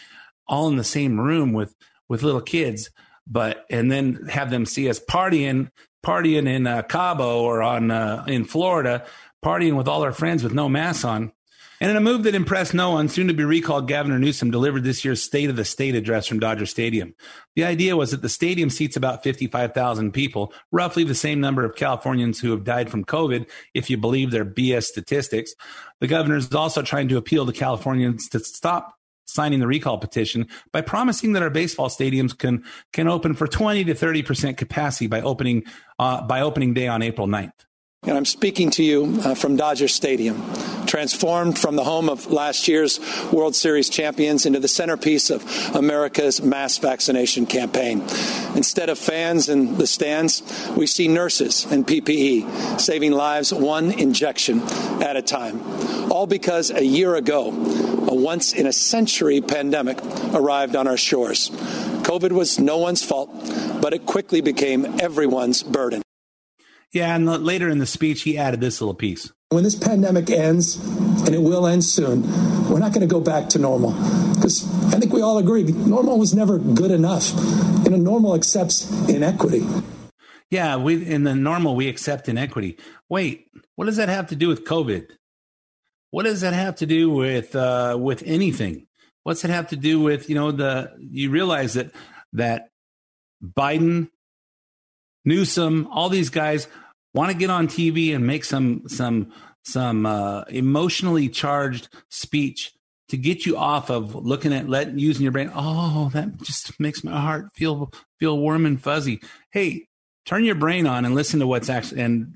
all 0.46 0.68
in 0.68 0.76
the 0.76 0.84
same 0.84 1.18
room 1.18 1.54
with 1.54 1.74
with 2.08 2.22
little 2.22 2.40
kids, 2.40 2.90
but 3.26 3.64
and 3.70 3.90
then 3.90 4.26
have 4.28 4.50
them 4.50 4.66
see 4.66 4.88
us 4.88 5.00
partying 5.00 5.70
partying 6.04 6.48
in 6.48 6.66
uh, 6.66 6.82
Cabo 6.82 7.42
or 7.42 7.62
on 7.62 7.90
uh, 7.90 8.24
in 8.26 8.44
Florida, 8.44 9.06
partying 9.44 9.76
with 9.76 9.88
all 9.88 10.02
our 10.02 10.12
friends 10.12 10.42
with 10.42 10.54
no 10.54 10.68
masks 10.68 11.04
on. 11.04 11.32
And 11.80 11.90
in 11.90 11.96
a 11.96 12.00
move 12.00 12.22
that 12.22 12.36
impressed 12.36 12.74
no 12.74 12.92
one, 12.92 13.08
soon 13.08 13.26
to 13.26 13.34
be 13.34 13.42
recalled 13.42 13.88
Gavin 13.88 14.20
Newsom 14.20 14.52
delivered 14.52 14.84
this 14.84 15.04
year's 15.04 15.20
State 15.20 15.50
of 15.50 15.56
the 15.56 15.64
State 15.64 15.96
address 15.96 16.28
from 16.28 16.38
Dodger 16.38 16.64
Stadium. 16.64 17.16
The 17.56 17.64
idea 17.64 17.96
was 17.96 18.12
that 18.12 18.22
the 18.22 18.28
stadium 18.28 18.70
seats 18.70 18.96
about 18.96 19.24
55,000 19.24 20.12
people, 20.12 20.52
roughly 20.70 21.02
the 21.02 21.12
same 21.16 21.40
number 21.40 21.64
of 21.64 21.74
Californians 21.74 22.38
who 22.38 22.52
have 22.52 22.62
died 22.62 22.88
from 22.88 23.04
COVID, 23.04 23.48
if 23.74 23.90
you 23.90 23.96
believe 23.96 24.30
their 24.30 24.44
BS 24.44 24.84
statistics. 24.84 25.54
The 25.98 26.06
governor 26.06 26.36
is 26.36 26.54
also 26.54 26.82
trying 26.82 27.08
to 27.08 27.16
appeal 27.16 27.46
to 27.46 27.52
Californians 27.52 28.28
to 28.28 28.38
stop 28.38 28.94
signing 29.24 29.60
the 29.60 29.66
recall 29.66 29.98
petition 29.98 30.46
by 30.72 30.80
promising 30.80 31.32
that 31.32 31.42
our 31.42 31.50
baseball 31.50 31.88
stadiums 31.88 32.36
can 32.36 32.64
can 32.92 33.08
open 33.08 33.34
for 33.34 33.46
20 33.46 33.84
to 33.84 33.94
30 33.94 34.22
percent 34.22 34.56
capacity 34.56 35.06
by 35.06 35.20
opening 35.20 35.64
uh, 35.98 36.22
by 36.22 36.40
opening 36.40 36.74
day 36.74 36.88
on 36.88 37.02
April 37.02 37.26
9th. 37.26 37.52
And 38.04 38.16
I'm 38.16 38.24
speaking 38.24 38.72
to 38.72 38.82
you 38.82 39.20
uh, 39.22 39.36
from 39.36 39.54
Dodger 39.54 39.86
Stadium, 39.86 40.42
transformed 40.86 41.56
from 41.56 41.76
the 41.76 41.84
home 41.84 42.08
of 42.08 42.32
last 42.32 42.66
year's 42.66 42.98
World 43.32 43.54
Series 43.54 43.88
champions 43.88 44.44
into 44.44 44.58
the 44.58 44.66
centerpiece 44.66 45.30
of 45.30 45.44
America's 45.76 46.42
mass 46.42 46.78
vaccination 46.78 47.46
campaign. 47.46 48.00
Instead 48.56 48.88
of 48.88 48.98
fans 48.98 49.48
in 49.48 49.78
the 49.78 49.86
stands, 49.86 50.42
we 50.76 50.88
see 50.88 51.06
nurses 51.06 51.64
and 51.70 51.86
PPE 51.86 52.80
saving 52.80 53.12
lives 53.12 53.54
one 53.54 53.92
injection 53.92 54.62
at 55.00 55.16
a 55.16 55.22
time. 55.22 55.60
All 56.10 56.26
because 56.26 56.72
a 56.72 56.84
year 56.84 57.14
ago, 57.14 57.50
a 57.50 58.14
once 58.16 58.52
in 58.52 58.66
a 58.66 58.72
century 58.72 59.40
pandemic 59.40 60.02
arrived 60.34 60.74
on 60.74 60.88
our 60.88 60.96
shores. 60.96 61.50
COVID 62.02 62.32
was 62.32 62.58
no 62.58 62.78
one's 62.78 63.04
fault, 63.04 63.30
but 63.80 63.94
it 63.94 64.06
quickly 64.06 64.40
became 64.40 65.00
everyone's 65.00 65.62
burden. 65.62 66.02
Yeah, 66.92 67.14
and 67.16 67.26
later 67.26 67.68
in 67.68 67.78
the 67.78 67.86
speech, 67.86 68.22
he 68.22 68.36
added 68.36 68.60
this 68.60 68.80
little 68.80 68.94
piece. 68.94 69.32
When 69.48 69.64
this 69.64 69.74
pandemic 69.74 70.30
ends, 70.30 70.76
and 71.24 71.34
it 71.34 71.40
will 71.40 71.66
end 71.66 71.84
soon, 71.84 72.22
we're 72.68 72.78
not 72.78 72.92
going 72.92 73.00
to 73.00 73.06
go 73.06 73.20
back 73.20 73.48
to 73.50 73.58
normal. 73.58 73.92
Because 74.34 74.66
I 74.92 74.98
think 74.98 75.12
we 75.12 75.22
all 75.22 75.38
agree 75.38 75.62
normal 75.62 76.18
was 76.18 76.34
never 76.34 76.58
good 76.58 76.90
enough. 76.90 77.32
And 77.86 77.94
a 77.94 77.98
normal 77.98 78.34
accepts 78.34 78.90
inequity. 79.08 79.66
Yeah, 80.50 80.76
we 80.76 81.04
in 81.06 81.24
the 81.24 81.34
normal 81.34 81.74
we 81.74 81.88
accept 81.88 82.28
inequity. 82.28 82.78
Wait, 83.08 83.46
what 83.76 83.86
does 83.86 83.96
that 83.96 84.10
have 84.10 84.26
to 84.28 84.36
do 84.36 84.48
with 84.48 84.64
COVID? 84.64 85.06
What 86.10 86.24
does 86.24 86.42
that 86.42 86.52
have 86.52 86.76
to 86.76 86.86
do 86.86 87.08
with 87.08 87.56
uh, 87.56 87.96
with 87.98 88.22
anything? 88.26 88.86
What's 89.22 89.44
it 89.44 89.50
have 89.50 89.68
to 89.68 89.76
do 89.76 90.00
with 90.00 90.28
you 90.28 90.34
know 90.34 90.50
the 90.50 90.92
you 90.98 91.30
realize 91.30 91.74
that 91.74 91.92
that 92.34 92.68
Biden, 93.42 94.10
Newsom, 95.24 95.88
all 95.90 96.10
these 96.10 96.28
guys 96.28 96.68
want 97.14 97.30
to 97.30 97.36
get 97.36 97.50
on 97.50 97.68
TV 97.68 98.14
and 98.14 98.26
make 98.26 98.44
some 98.44 98.88
some 98.88 99.32
some 99.64 100.06
uh, 100.06 100.42
emotionally 100.48 101.28
charged 101.28 101.88
speech 102.08 102.72
to 103.08 103.16
get 103.16 103.44
you 103.44 103.56
off 103.56 103.90
of 103.90 104.14
looking 104.14 104.52
at 104.52 104.68
letting 104.68 104.98
using 104.98 105.22
your 105.22 105.32
brain. 105.32 105.50
Oh, 105.54 106.10
that 106.14 106.40
just 106.42 106.78
makes 106.80 107.04
my 107.04 107.20
heart 107.20 107.48
feel 107.54 107.92
feel 108.18 108.38
warm 108.38 108.66
and 108.66 108.82
fuzzy. 108.82 109.20
Hey, 109.50 109.86
turn 110.24 110.44
your 110.44 110.54
brain 110.54 110.86
on 110.86 111.04
and 111.04 111.14
listen 111.14 111.40
to 111.40 111.46
what's 111.46 111.68
actually 111.68 112.00
and 112.00 112.32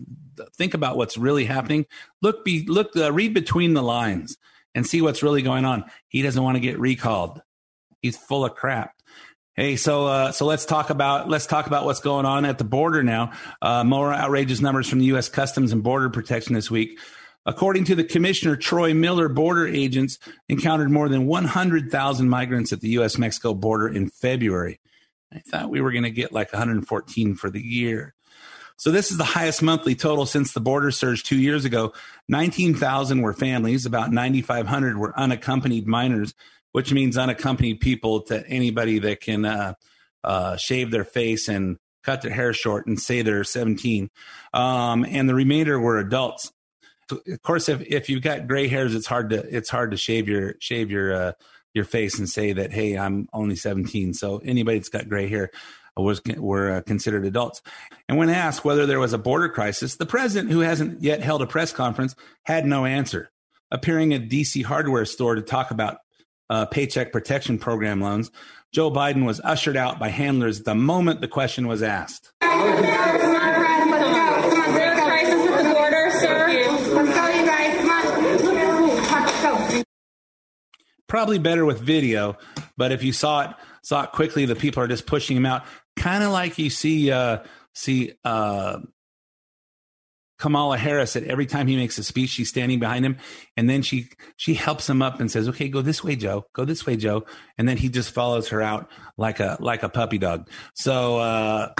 think 0.56 0.74
about 0.74 0.96
what's 0.96 1.16
really 1.16 1.44
happening. 1.44 1.86
Look, 2.22 2.44
be 2.44 2.66
look, 2.66 2.96
uh, 2.96 3.12
read 3.12 3.34
between 3.34 3.74
the 3.74 3.82
lines 3.82 4.36
and 4.74 4.86
see 4.86 5.00
what's 5.00 5.22
really 5.22 5.42
going 5.42 5.64
on. 5.64 5.84
He 6.08 6.22
doesn't 6.22 6.42
want 6.42 6.56
to 6.56 6.60
get 6.60 6.78
recalled. 6.78 7.40
He's 8.02 8.16
full 8.16 8.44
of 8.44 8.54
crap. 8.54 8.95
Hey, 9.56 9.76
so 9.76 10.06
uh, 10.06 10.32
so 10.32 10.44
let's 10.44 10.66
talk 10.66 10.90
about 10.90 11.30
let's 11.30 11.46
talk 11.46 11.66
about 11.66 11.86
what's 11.86 12.00
going 12.00 12.26
on 12.26 12.44
at 12.44 12.58
the 12.58 12.64
border 12.64 13.02
now. 13.02 13.32
Uh, 13.62 13.84
more 13.84 14.12
outrageous 14.12 14.60
numbers 14.60 14.86
from 14.86 14.98
the 14.98 15.06
U.S. 15.06 15.30
Customs 15.30 15.72
and 15.72 15.82
Border 15.82 16.10
Protection 16.10 16.54
this 16.54 16.70
week. 16.70 16.98
According 17.46 17.84
to 17.84 17.94
the 17.94 18.04
commissioner, 18.04 18.56
Troy 18.56 18.92
Miller, 18.92 19.30
border 19.30 19.66
agents 19.66 20.18
encountered 20.50 20.90
more 20.90 21.08
than 21.08 21.26
100,000 21.26 22.28
migrants 22.28 22.74
at 22.74 22.82
the 22.82 22.90
U.S. 22.90 23.16
Mexico 23.16 23.54
border 23.54 23.88
in 23.88 24.10
February. 24.10 24.78
I 25.32 25.38
thought 25.38 25.70
we 25.70 25.80
were 25.80 25.92
going 25.92 26.04
to 26.04 26.10
get 26.10 26.32
like 26.32 26.52
114 26.52 27.34
for 27.34 27.48
the 27.48 27.62
year. 27.62 28.14
So 28.76 28.90
this 28.90 29.10
is 29.10 29.16
the 29.16 29.24
highest 29.24 29.62
monthly 29.62 29.94
total 29.94 30.26
since 30.26 30.52
the 30.52 30.60
border 30.60 30.90
surge 30.90 31.22
two 31.22 31.40
years 31.40 31.64
ago. 31.64 31.94
19,000 32.28 33.22
were 33.22 33.32
families, 33.32 33.86
about 33.86 34.12
9,500 34.12 34.98
were 34.98 35.18
unaccompanied 35.18 35.86
minors, 35.86 36.34
which 36.76 36.92
means 36.92 37.16
unaccompanied 37.16 37.80
people 37.80 38.20
to 38.20 38.46
anybody 38.46 38.98
that 38.98 39.18
can 39.18 39.46
uh, 39.46 39.72
uh, 40.22 40.58
shave 40.58 40.90
their 40.90 41.04
face 41.04 41.48
and 41.48 41.78
cut 42.04 42.20
their 42.20 42.30
hair 42.30 42.52
short 42.52 42.86
and 42.86 43.00
say 43.00 43.22
they're 43.22 43.44
17. 43.44 44.10
Um, 44.52 45.06
and 45.08 45.26
the 45.26 45.34
remainder 45.34 45.80
were 45.80 45.98
adults. 45.98 46.52
So 47.08 47.22
of 47.28 47.40
course, 47.40 47.70
if, 47.70 47.80
if 47.80 48.10
you've 48.10 48.20
got 48.20 48.46
gray 48.46 48.68
hairs, 48.68 48.94
it's 48.94 49.06
hard 49.06 49.30
to 49.30 49.36
it's 49.36 49.70
hard 49.70 49.92
to 49.92 49.96
shave 49.96 50.28
your 50.28 50.56
shave 50.60 50.90
your 50.90 51.14
uh, 51.14 51.32
your 51.72 51.86
face 51.86 52.18
and 52.18 52.28
say 52.28 52.52
that 52.52 52.74
hey, 52.74 52.98
I'm 52.98 53.26
only 53.32 53.56
17. 53.56 54.12
So 54.12 54.42
anybody 54.44 54.76
that's 54.76 54.90
got 54.90 55.08
gray 55.08 55.28
hair 55.28 55.50
was 55.96 56.20
were 56.36 56.72
uh, 56.72 56.82
considered 56.82 57.24
adults. 57.24 57.62
And 58.06 58.18
when 58.18 58.28
asked 58.28 58.66
whether 58.66 58.84
there 58.84 59.00
was 59.00 59.14
a 59.14 59.18
border 59.18 59.48
crisis, 59.48 59.96
the 59.96 60.04
president, 60.04 60.52
who 60.52 60.60
hasn't 60.60 61.02
yet 61.02 61.22
held 61.22 61.40
a 61.40 61.46
press 61.46 61.72
conference, 61.72 62.14
had 62.42 62.66
no 62.66 62.84
answer. 62.84 63.30
Appearing 63.70 64.12
at 64.12 64.28
DC 64.28 64.62
hardware 64.62 65.06
store 65.06 65.36
to 65.36 65.42
talk 65.42 65.70
about 65.70 66.00
uh, 66.50 66.66
paycheck 66.66 67.12
protection 67.12 67.58
program 67.58 68.00
loans, 68.00 68.30
Joe 68.72 68.90
Biden 68.90 69.24
was 69.24 69.40
ushered 69.42 69.76
out 69.76 69.98
by 69.98 70.08
handlers 70.08 70.62
the 70.62 70.74
moment 70.74 71.20
the 71.20 71.28
question 71.28 71.66
was 71.66 71.82
asked. 71.82 72.32
Probably 81.08 81.38
better 81.38 81.64
with 81.64 81.80
video, 81.80 82.36
but 82.76 82.92
if 82.92 83.02
you 83.02 83.12
saw 83.12 83.48
it 83.48 83.56
saw 83.82 84.02
it 84.02 84.12
quickly, 84.12 84.44
the 84.44 84.56
people 84.56 84.82
are 84.82 84.88
just 84.88 85.06
pushing 85.06 85.36
him 85.36 85.46
out 85.46 85.64
kind 85.96 86.22
of 86.22 86.30
like 86.30 86.58
you 86.58 86.70
see 86.70 87.10
uh, 87.10 87.38
see 87.74 88.12
uh, 88.24 88.78
Kamala 90.38 90.76
Harris 90.76 91.14
that 91.14 91.24
every 91.24 91.46
time 91.46 91.66
he 91.66 91.76
makes 91.76 91.98
a 91.98 92.04
speech, 92.04 92.30
she's 92.30 92.48
standing 92.48 92.78
behind 92.78 93.04
him, 93.04 93.16
and 93.56 93.68
then 93.68 93.82
she 93.82 94.08
she 94.36 94.54
helps 94.54 94.88
him 94.88 95.02
up 95.02 95.20
and 95.20 95.30
says, 95.30 95.48
"Okay, 95.48 95.68
go 95.68 95.82
this 95.82 96.04
way, 96.04 96.16
Joe. 96.16 96.46
Go 96.52 96.64
this 96.64 96.84
way, 96.86 96.96
Joe." 96.96 97.24
And 97.56 97.68
then 97.68 97.76
he 97.76 97.88
just 97.88 98.10
follows 98.10 98.48
her 98.48 98.60
out 98.60 98.90
like 99.16 99.40
a 99.40 99.56
like 99.60 99.82
a 99.82 99.88
puppy 99.88 100.18
dog. 100.18 100.48
So 100.74 101.18
uh, 101.18 101.72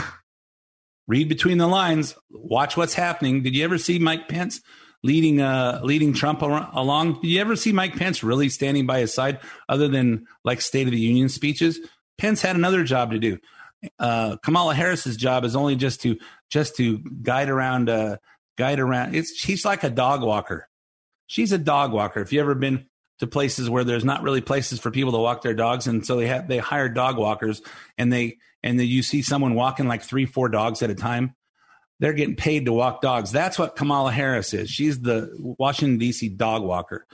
read 1.06 1.28
between 1.28 1.58
the 1.58 1.66
lines. 1.66 2.14
Watch 2.30 2.76
what's 2.76 2.94
happening. 2.94 3.42
Did 3.42 3.54
you 3.54 3.64
ever 3.64 3.78
see 3.78 3.98
Mike 3.98 4.28
Pence? 4.28 4.60
Leading, 5.02 5.40
uh, 5.40 5.80
leading 5.84 6.14
Trump 6.14 6.42
along. 6.42 7.20
Did 7.20 7.28
you 7.28 7.40
ever 7.40 7.54
see 7.54 7.70
Mike 7.70 7.94
Pence 7.94 8.25
really 8.25 8.48
standing 8.48 8.86
by 8.86 8.98
his 9.00 9.14
side, 9.14 9.38
other 9.68 9.86
than 9.86 10.26
like 10.42 10.60
State 10.60 10.88
of 10.88 10.92
the 10.92 10.98
Union 10.98 11.28
speeches? 11.28 11.78
Pence 12.18 12.42
had 12.42 12.56
another 12.56 12.82
job 12.82 13.12
to 13.12 13.18
do 13.20 13.38
uh, 13.98 14.36
Kamala 14.42 14.75
Harris's 14.75 15.16
job 15.16 15.44
is 15.44 15.56
only 15.56 15.76
just 15.76 16.00
to 16.02 16.16
just 16.50 16.76
to 16.76 16.98
guide 17.22 17.48
around, 17.48 17.88
uh, 17.88 18.16
guide 18.56 18.80
around. 18.80 19.14
It's 19.14 19.36
she's 19.36 19.64
like 19.64 19.84
a 19.84 19.90
dog 19.90 20.22
walker. 20.22 20.68
She's 21.26 21.52
a 21.52 21.58
dog 21.58 21.92
walker. 21.92 22.20
If 22.20 22.32
you 22.32 22.40
ever 22.40 22.54
been 22.54 22.86
to 23.18 23.26
places 23.26 23.70
where 23.70 23.84
there's 23.84 24.04
not 24.04 24.22
really 24.22 24.40
places 24.40 24.78
for 24.78 24.90
people 24.90 25.12
to 25.12 25.18
walk 25.18 25.42
their 25.42 25.54
dogs, 25.54 25.86
and 25.86 26.06
so 26.06 26.16
they 26.16 26.26
have 26.26 26.48
they 26.48 26.58
hire 26.58 26.88
dog 26.88 27.16
walkers, 27.16 27.62
and 27.98 28.12
they 28.12 28.38
and 28.62 28.78
then 28.78 28.86
you 28.86 29.02
see 29.02 29.22
someone 29.22 29.54
walking 29.54 29.86
like 29.86 30.02
three 30.02 30.26
four 30.26 30.48
dogs 30.48 30.82
at 30.82 30.90
a 30.90 30.94
time. 30.94 31.34
They're 31.98 32.12
getting 32.12 32.36
paid 32.36 32.66
to 32.66 32.75
walk 32.75 33.00
dogs. 33.00 33.32
That's 33.32 33.58
what 33.58 33.75
Kamala 33.75 34.12
Harris 34.12 34.52
is. 34.52 34.69
She's 34.69 35.00
the 35.00 35.34
Washington 35.38 35.97
D.C. 35.97 36.28
dog 36.28 36.62
walker. 36.62 37.06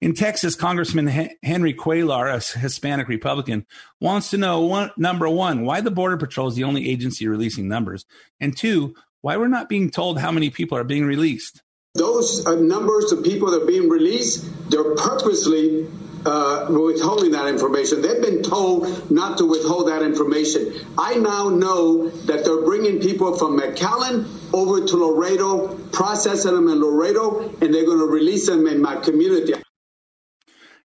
In 0.00 0.12
Texas, 0.12 0.56
Congressman 0.56 1.06
Henry 1.42 1.72
Cuellar, 1.72 2.28
a 2.28 2.58
Hispanic 2.58 3.06
Republican, 3.06 3.64
wants 4.00 4.30
to 4.30 4.36
know 4.36 4.62
one, 4.62 4.90
number 4.96 5.28
one, 5.28 5.64
why 5.64 5.80
the 5.80 5.92
Border 5.92 6.16
Patrol 6.16 6.48
is 6.48 6.56
the 6.56 6.64
only 6.64 6.90
agency 6.90 7.28
releasing 7.28 7.68
numbers, 7.68 8.04
and 8.40 8.56
two, 8.56 8.94
why 9.24 9.38
we're 9.38 9.48
not 9.48 9.70
being 9.70 9.90
told 9.90 10.18
how 10.18 10.30
many 10.30 10.50
people 10.50 10.76
are 10.76 10.84
being 10.84 11.06
released. 11.06 11.62
Those 11.94 12.46
uh, 12.46 12.56
numbers 12.56 13.10
of 13.10 13.24
people 13.24 13.52
that 13.52 13.62
are 13.62 13.66
being 13.66 13.88
released, 13.88 14.44
they're 14.70 14.94
purposely 14.96 15.86
uh, 16.26 16.66
withholding 16.68 17.30
that 17.30 17.46
information. 17.46 18.02
They've 18.02 18.20
been 18.20 18.42
told 18.42 19.10
not 19.10 19.38
to 19.38 19.46
withhold 19.46 19.88
that 19.88 20.02
information. 20.02 20.74
I 20.98 21.14
now 21.14 21.48
know 21.48 22.10
that 22.26 22.44
they're 22.44 22.66
bringing 22.66 23.00
people 23.00 23.34
from 23.38 23.58
McAllen 23.58 24.28
over 24.52 24.86
to 24.86 24.96
Laredo, 24.98 25.74
processing 25.88 26.54
them 26.54 26.68
in 26.68 26.82
Laredo, 26.82 27.48
and 27.62 27.72
they're 27.72 27.86
going 27.86 28.00
to 28.00 28.12
release 28.12 28.46
them 28.46 28.66
in 28.66 28.82
my 28.82 28.96
community. 28.96 29.54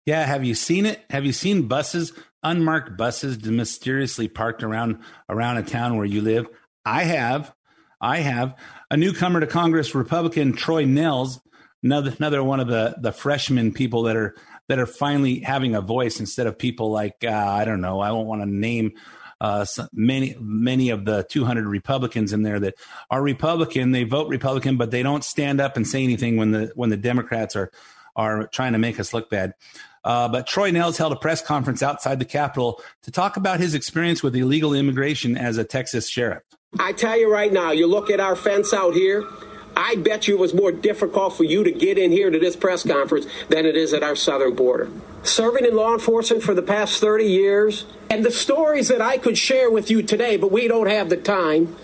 Yeah, 0.06 0.24
have 0.24 0.44
you 0.44 0.54
seen 0.54 0.86
it? 0.86 1.04
Have 1.10 1.26
you 1.26 1.32
seen 1.32 1.66
buses, 1.66 2.12
unmarked 2.44 2.96
buses, 2.96 3.44
mysteriously 3.44 4.28
parked 4.28 4.62
around 4.62 5.00
around 5.28 5.56
a 5.56 5.64
town 5.64 5.96
where 5.96 6.06
you 6.06 6.20
live? 6.20 6.46
I 6.84 7.02
have. 7.02 7.52
I 8.00 8.18
have. 8.18 8.54
A 8.90 8.96
newcomer 8.96 9.40
to 9.40 9.46
Congress, 9.46 9.94
Republican 9.94 10.52
Troy 10.52 10.84
Nehls, 10.84 11.40
another 11.82 12.14
another 12.18 12.42
one 12.42 12.60
of 12.60 12.68
the 12.68 12.96
the 13.00 13.12
freshman 13.12 13.72
people 13.72 14.04
that 14.04 14.16
are 14.16 14.34
that 14.68 14.78
are 14.78 14.86
finally 14.86 15.40
having 15.40 15.74
a 15.74 15.80
voice 15.80 16.20
instead 16.20 16.46
of 16.46 16.58
people 16.58 16.90
like 16.90 17.24
uh, 17.24 17.30
I 17.30 17.64
don't 17.64 17.80
know. 17.80 18.00
I 18.00 18.12
won't 18.12 18.28
want 18.28 18.42
to 18.42 18.48
name 18.48 18.92
uh, 19.40 19.64
many 19.92 20.36
many 20.40 20.90
of 20.90 21.04
the 21.04 21.24
200 21.28 21.66
Republicans 21.66 22.32
in 22.32 22.42
there 22.42 22.60
that 22.60 22.74
are 23.10 23.22
Republican. 23.22 23.92
They 23.92 24.04
vote 24.04 24.28
Republican, 24.28 24.76
but 24.76 24.90
they 24.90 25.02
don't 25.02 25.24
stand 25.24 25.60
up 25.60 25.76
and 25.76 25.86
say 25.86 26.02
anything 26.02 26.36
when 26.36 26.52
the 26.52 26.72
when 26.74 26.90
the 26.90 26.96
Democrats 26.96 27.56
are 27.56 27.70
are 28.16 28.48
trying 28.48 28.72
to 28.72 28.78
make 28.78 28.98
us 28.98 29.14
look 29.14 29.30
bad. 29.30 29.54
Uh, 30.04 30.28
but 30.28 30.46
Troy 30.46 30.70
Nehls 30.70 30.96
held 30.96 31.12
a 31.12 31.16
press 31.16 31.42
conference 31.42 31.82
outside 31.82 32.18
the 32.18 32.24
Capitol 32.24 32.80
to 33.02 33.10
talk 33.10 33.36
about 33.36 33.60
his 33.60 33.74
experience 33.74 34.22
with 34.22 34.34
illegal 34.34 34.72
immigration 34.74 35.36
as 35.36 35.58
a 35.58 35.64
Texas 35.64 36.08
sheriff. 36.08 36.42
I 36.78 36.92
tell 36.92 37.18
you 37.18 37.32
right 37.32 37.52
now, 37.52 37.72
you 37.72 37.86
look 37.86 38.08
at 38.08 38.20
our 38.20 38.36
fence 38.36 38.72
out 38.72 38.94
here. 38.94 39.26
I 39.76 39.96
bet 39.96 40.28
you 40.28 40.34
it 40.34 40.40
was 40.40 40.54
more 40.54 40.72
difficult 40.72 41.36
for 41.36 41.44
you 41.44 41.64
to 41.64 41.72
get 41.72 41.98
in 41.98 42.10
here 42.10 42.30
to 42.30 42.38
this 42.38 42.56
press 42.56 42.82
conference 42.86 43.26
than 43.48 43.66
it 43.66 43.76
is 43.76 43.92
at 43.92 44.02
our 44.02 44.16
southern 44.16 44.54
border. 44.54 44.90
Serving 45.22 45.64
in 45.64 45.74
law 45.74 45.92
enforcement 45.92 46.42
for 46.42 46.54
the 46.54 46.62
past 46.62 47.00
30 47.00 47.24
years, 47.24 47.86
and 48.10 48.24
the 48.24 48.30
stories 48.30 48.88
that 48.88 49.00
I 49.00 49.18
could 49.18 49.36
share 49.36 49.70
with 49.70 49.90
you 49.90 50.02
today, 50.02 50.36
but 50.36 50.52
we 50.52 50.68
don't 50.68 50.88
have 50.88 51.10
the 51.10 51.16
time. 51.16 51.76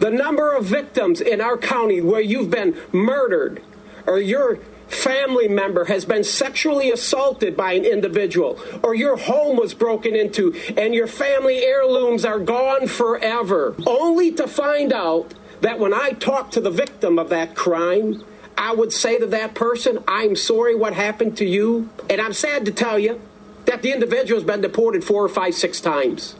The 0.00 0.10
number 0.10 0.52
of 0.52 0.64
victims 0.64 1.20
in 1.20 1.40
our 1.40 1.56
county 1.56 2.00
where 2.00 2.20
you've 2.20 2.50
been 2.50 2.76
murdered 2.92 3.62
or 4.06 4.18
you're 4.18 4.58
family 4.88 5.48
member 5.48 5.86
has 5.86 6.04
been 6.04 6.24
sexually 6.24 6.90
assaulted 6.90 7.56
by 7.56 7.72
an 7.72 7.84
individual, 7.84 8.58
or 8.82 8.94
your 8.94 9.16
home 9.16 9.56
was 9.56 9.74
broken 9.74 10.14
into 10.14 10.54
and 10.76 10.94
your 10.94 11.06
family 11.06 11.58
heirlooms 11.58 12.24
are 12.24 12.38
gone 12.38 12.86
forever, 12.86 13.74
only 13.86 14.32
to 14.32 14.46
find 14.46 14.92
out 14.92 15.34
that 15.60 15.78
when 15.78 15.94
I 15.94 16.10
talk 16.10 16.50
to 16.52 16.60
the 16.60 16.70
victim 16.70 17.18
of 17.18 17.30
that 17.30 17.54
crime, 17.54 18.24
I 18.58 18.74
would 18.74 18.92
say 18.92 19.18
to 19.18 19.26
that 19.26 19.54
person, 19.54 20.02
I'm 20.08 20.36
sorry 20.36 20.74
what 20.74 20.94
happened 20.94 21.36
to 21.38 21.44
you. 21.44 21.90
And 22.08 22.20
I'm 22.20 22.32
sad 22.32 22.64
to 22.66 22.72
tell 22.72 22.98
you 22.98 23.20
that 23.66 23.82
the 23.82 23.92
individual 23.92 24.40
has 24.40 24.46
been 24.46 24.60
deported 24.60 25.04
four 25.04 25.24
or 25.24 25.28
five, 25.28 25.54
six 25.54 25.80
times. 25.80 26.36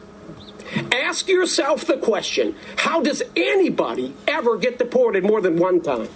Ask 0.91 1.27
yourself 1.27 1.85
the 1.85 1.97
question 1.97 2.55
how 2.77 3.01
does 3.01 3.23
anybody 3.35 4.13
ever 4.27 4.57
get 4.57 4.77
deported 4.79 5.23
more 5.23 5.41
than 5.41 5.57
one 5.57 5.81
time? 5.81 6.09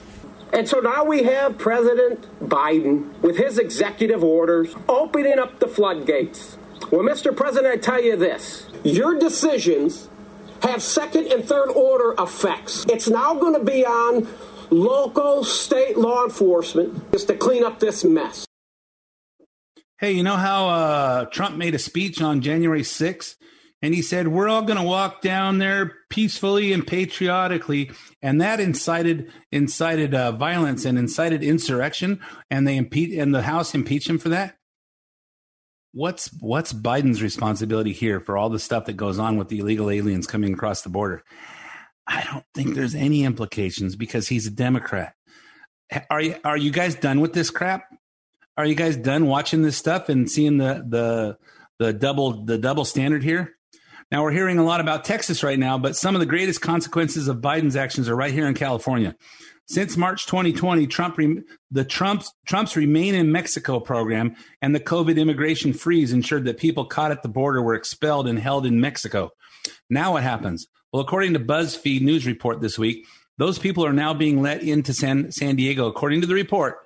And 0.54 0.68
so 0.68 0.80
now 0.80 1.06
we 1.06 1.24
have 1.24 1.58
President 1.58 2.28
Biden 2.42 3.18
with 3.22 3.38
his 3.38 3.58
executive 3.58 4.24
orders 4.24 4.76
opening 4.90 5.40
up 5.40 5.60
the 5.60 5.68
floodgates. 5.68 6.58
Well, 6.92 7.04
Mr. 7.04 7.36
President, 7.36 7.74
I 7.74 7.78
tell 7.78 8.04
you 8.04 8.18
this 8.18 8.68
your 8.84 9.18
decisions 9.18 10.10
have 10.62 10.82
second 10.82 11.28
and 11.28 11.44
third 11.44 11.70
order 11.70 12.16
effects. 12.22 12.86
It's 12.90 13.10
now 13.10 13.34
going 13.36 13.54
to 13.54 13.64
be 13.64 13.86
on 13.86 14.28
local, 14.70 15.44
state 15.44 15.98
law 15.98 16.24
enforcement 16.24 17.12
just 17.12 17.28
to 17.28 17.36
clean 17.36 17.64
up 17.64 17.80
this 17.80 18.04
mess. 18.04 18.46
Hey, 20.00 20.14
you 20.14 20.24
know 20.24 20.36
how 20.36 20.68
uh, 20.68 21.26
Trump 21.26 21.56
made 21.58 21.76
a 21.76 21.80
speech 21.80 22.22
on 22.22 22.42
January 22.42 22.82
6th 22.82 23.36
and 23.82 23.94
he 23.94 24.02
said, 24.02 24.28
We're 24.28 24.50
all 24.50 24.62
going 24.62 24.78
to 24.78 24.84
walk 24.84 25.22
down 25.22 25.58
there 25.58 25.94
peacefully 26.10 26.72
and 26.72 26.86
patriotically. 26.86 27.91
And 28.22 28.39
that 28.41 28.60
incited 28.60 29.32
incited 29.52 30.13
uh, 30.13 30.34
violence 30.34 30.86
and 30.86 30.98
incited 31.00 31.44
insurrection. 31.44 32.20
And 32.50 32.67
they 32.67 32.78
impe- 32.78 33.20
and 33.20 33.34
the 33.34 33.41
House 33.41 33.74
impeached 33.74 34.10
him 34.10 34.20
for 34.20 34.30
that. 34.30 34.56
What's 35.94 36.30
what's 36.39 36.72
Biden's 36.72 37.22
responsibility 37.22 37.91
here 37.91 38.20
for 38.20 38.38
all 38.38 38.50
the 38.50 38.60
stuff 38.60 38.86
that 38.86 38.94
goes 38.94 39.20
on 39.20 39.38
with 39.38 39.50
the 39.50 39.60
illegal 39.60 39.89
aliens 39.89 40.28
coming 40.28 40.54
across 40.54 40.84
the 40.84 40.89
border? 40.89 41.24
I 42.08 42.24
don't 42.32 42.46
think 42.54 42.76
there's 42.76 42.96
any 42.96 43.24
implications 43.24 43.96
because 43.96 44.28
he's 44.28 44.48
a 44.48 44.52
Democrat. 44.52 45.15
Are 46.10 46.22
you 46.22 46.36
are 46.44 46.58
you 46.58 46.72
guys 46.72 46.96
done 46.96 47.20
with 47.20 47.34
this 47.34 47.50
crap? 47.50 47.86
Are 48.58 48.65
you 48.65 48.76
guys 48.76 48.96
done 48.96 49.26
watching 49.26 49.63
this 49.63 49.76
stuff 49.76 50.08
and 50.08 50.30
seeing 50.30 50.58
the 50.58 50.86
the 50.88 51.38
the 51.80 51.94
double 51.94 52.46
the 52.46 52.58
double 52.58 52.86
standard 52.86 53.24
here? 53.24 53.56
Now 54.12 54.24
we're 54.24 54.32
hearing 54.32 54.58
a 54.58 54.65
lot 54.65 54.82
about 54.82 55.06
Texas 55.06 55.41
right 55.41 55.58
now, 55.58 55.78
but 55.78 55.95
some 55.95 56.15
of 56.15 56.19
the 56.19 56.26
greatest 56.26 56.60
consequences 56.60 57.30
of 57.30 57.38
Biden's 57.38 57.78
actions 57.78 58.10
are 58.10 58.15
right 58.15 58.34
here 58.34 58.45
in 58.45 58.54
California. 58.54 59.15
Since 59.69 59.95
March 59.95 60.26
2020, 60.26 60.86
Trump 60.88 61.17
the 61.71 61.86
Trump's 61.86 62.34
Trump's 62.45 62.76
Remain 62.76 63.15
in 63.15 63.32
Mexico 63.32 63.80
program 63.80 64.36
and 64.62 64.76
the 64.76 64.82
COVID 64.82 65.17
immigration 65.17 65.71
freeze 65.71 66.12
ensured 66.12 66.43
that 66.43 66.58
people 66.58 66.84
caught 66.84 67.12
at 67.12 67.24
the 67.24 67.30
border 67.30 67.62
were 67.62 67.74
expelled 67.74 68.28
and 68.28 68.38
held 68.38 68.65
in 68.65 68.82
Mexico. 68.82 69.30
Now 69.89 70.13
what 70.13 70.24
happens? 70.24 70.67
Well, 70.91 71.02
according 71.02 71.32
to 71.34 71.39
BuzzFeed 71.39 72.02
news 72.02 72.26
report 72.26 72.60
this 72.60 72.78
week, 72.78 73.08
those 73.38 73.60
people 73.60 73.86
are 73.86 73.93
now 73.93 74.13
being 74.13 74.41
let 74.41 74.62
into 74.62 74.93
San, 74.93 75.32
San 75.32 75.56
Diego. 75.56 75.88
According 75.88 76.19
to 76.19 76.28
the 76.28 76.34
report, 76.34 76.80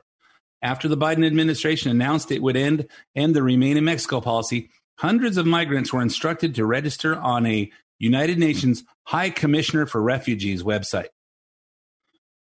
after 0.62 0.88
the 0.88 0.98
Biden 0.98 1.26
administration 1.26 1.90
announced 1.90 2.32
it 2.32 2.44
would 2.44 2.56
end 2.56 2.88
end 3.16 3.36
the 3.36 3.42
Remain 3.42 3.78
in 3.78 3.84
Mexico 3.84 4.22
policy, 4.22 4.70
hundreds 4.98 5.38
of 5.38 5.46
migrants 5.46 5.92
were 5.92 6.02
instructed 6.02 6.56
to 6.56 6.66
register 6.66 7.16
on 7.16 7.46
a 7.46 7.72
United 8.00 8.38
Nations 8.38 8.84
High 9.04 9.30
Commissioner 9.30 9.86
for 9.86 10.02
Refugees 10.02 10.64
website. 10.64 11.08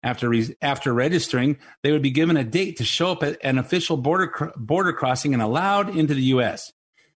After, 0.04 0.30
re- 0.30 0.56
after 0.62 0.94
registering, 0.94 1.60
they 1.84 1.92
would 1.92 2.02
be 2.02 2.10
given 2.10 2.36
a 2.36 2.44
date 2.44 2.78
to 2.78 2.84
show 2.84 3.12
up 3.12 3.22
at 3.22 3.38
an 3.44 3.60
official 3.60 3.98
border, 3.98 4.28
cr- 4.28 4.46
border 4.56 4.94
crossing 4.94 5.34
and 5.34 5.44
allowed 5.44 5.96
into 5.96 6.16
the 6.16 6.24
U.S. 6.24 6.72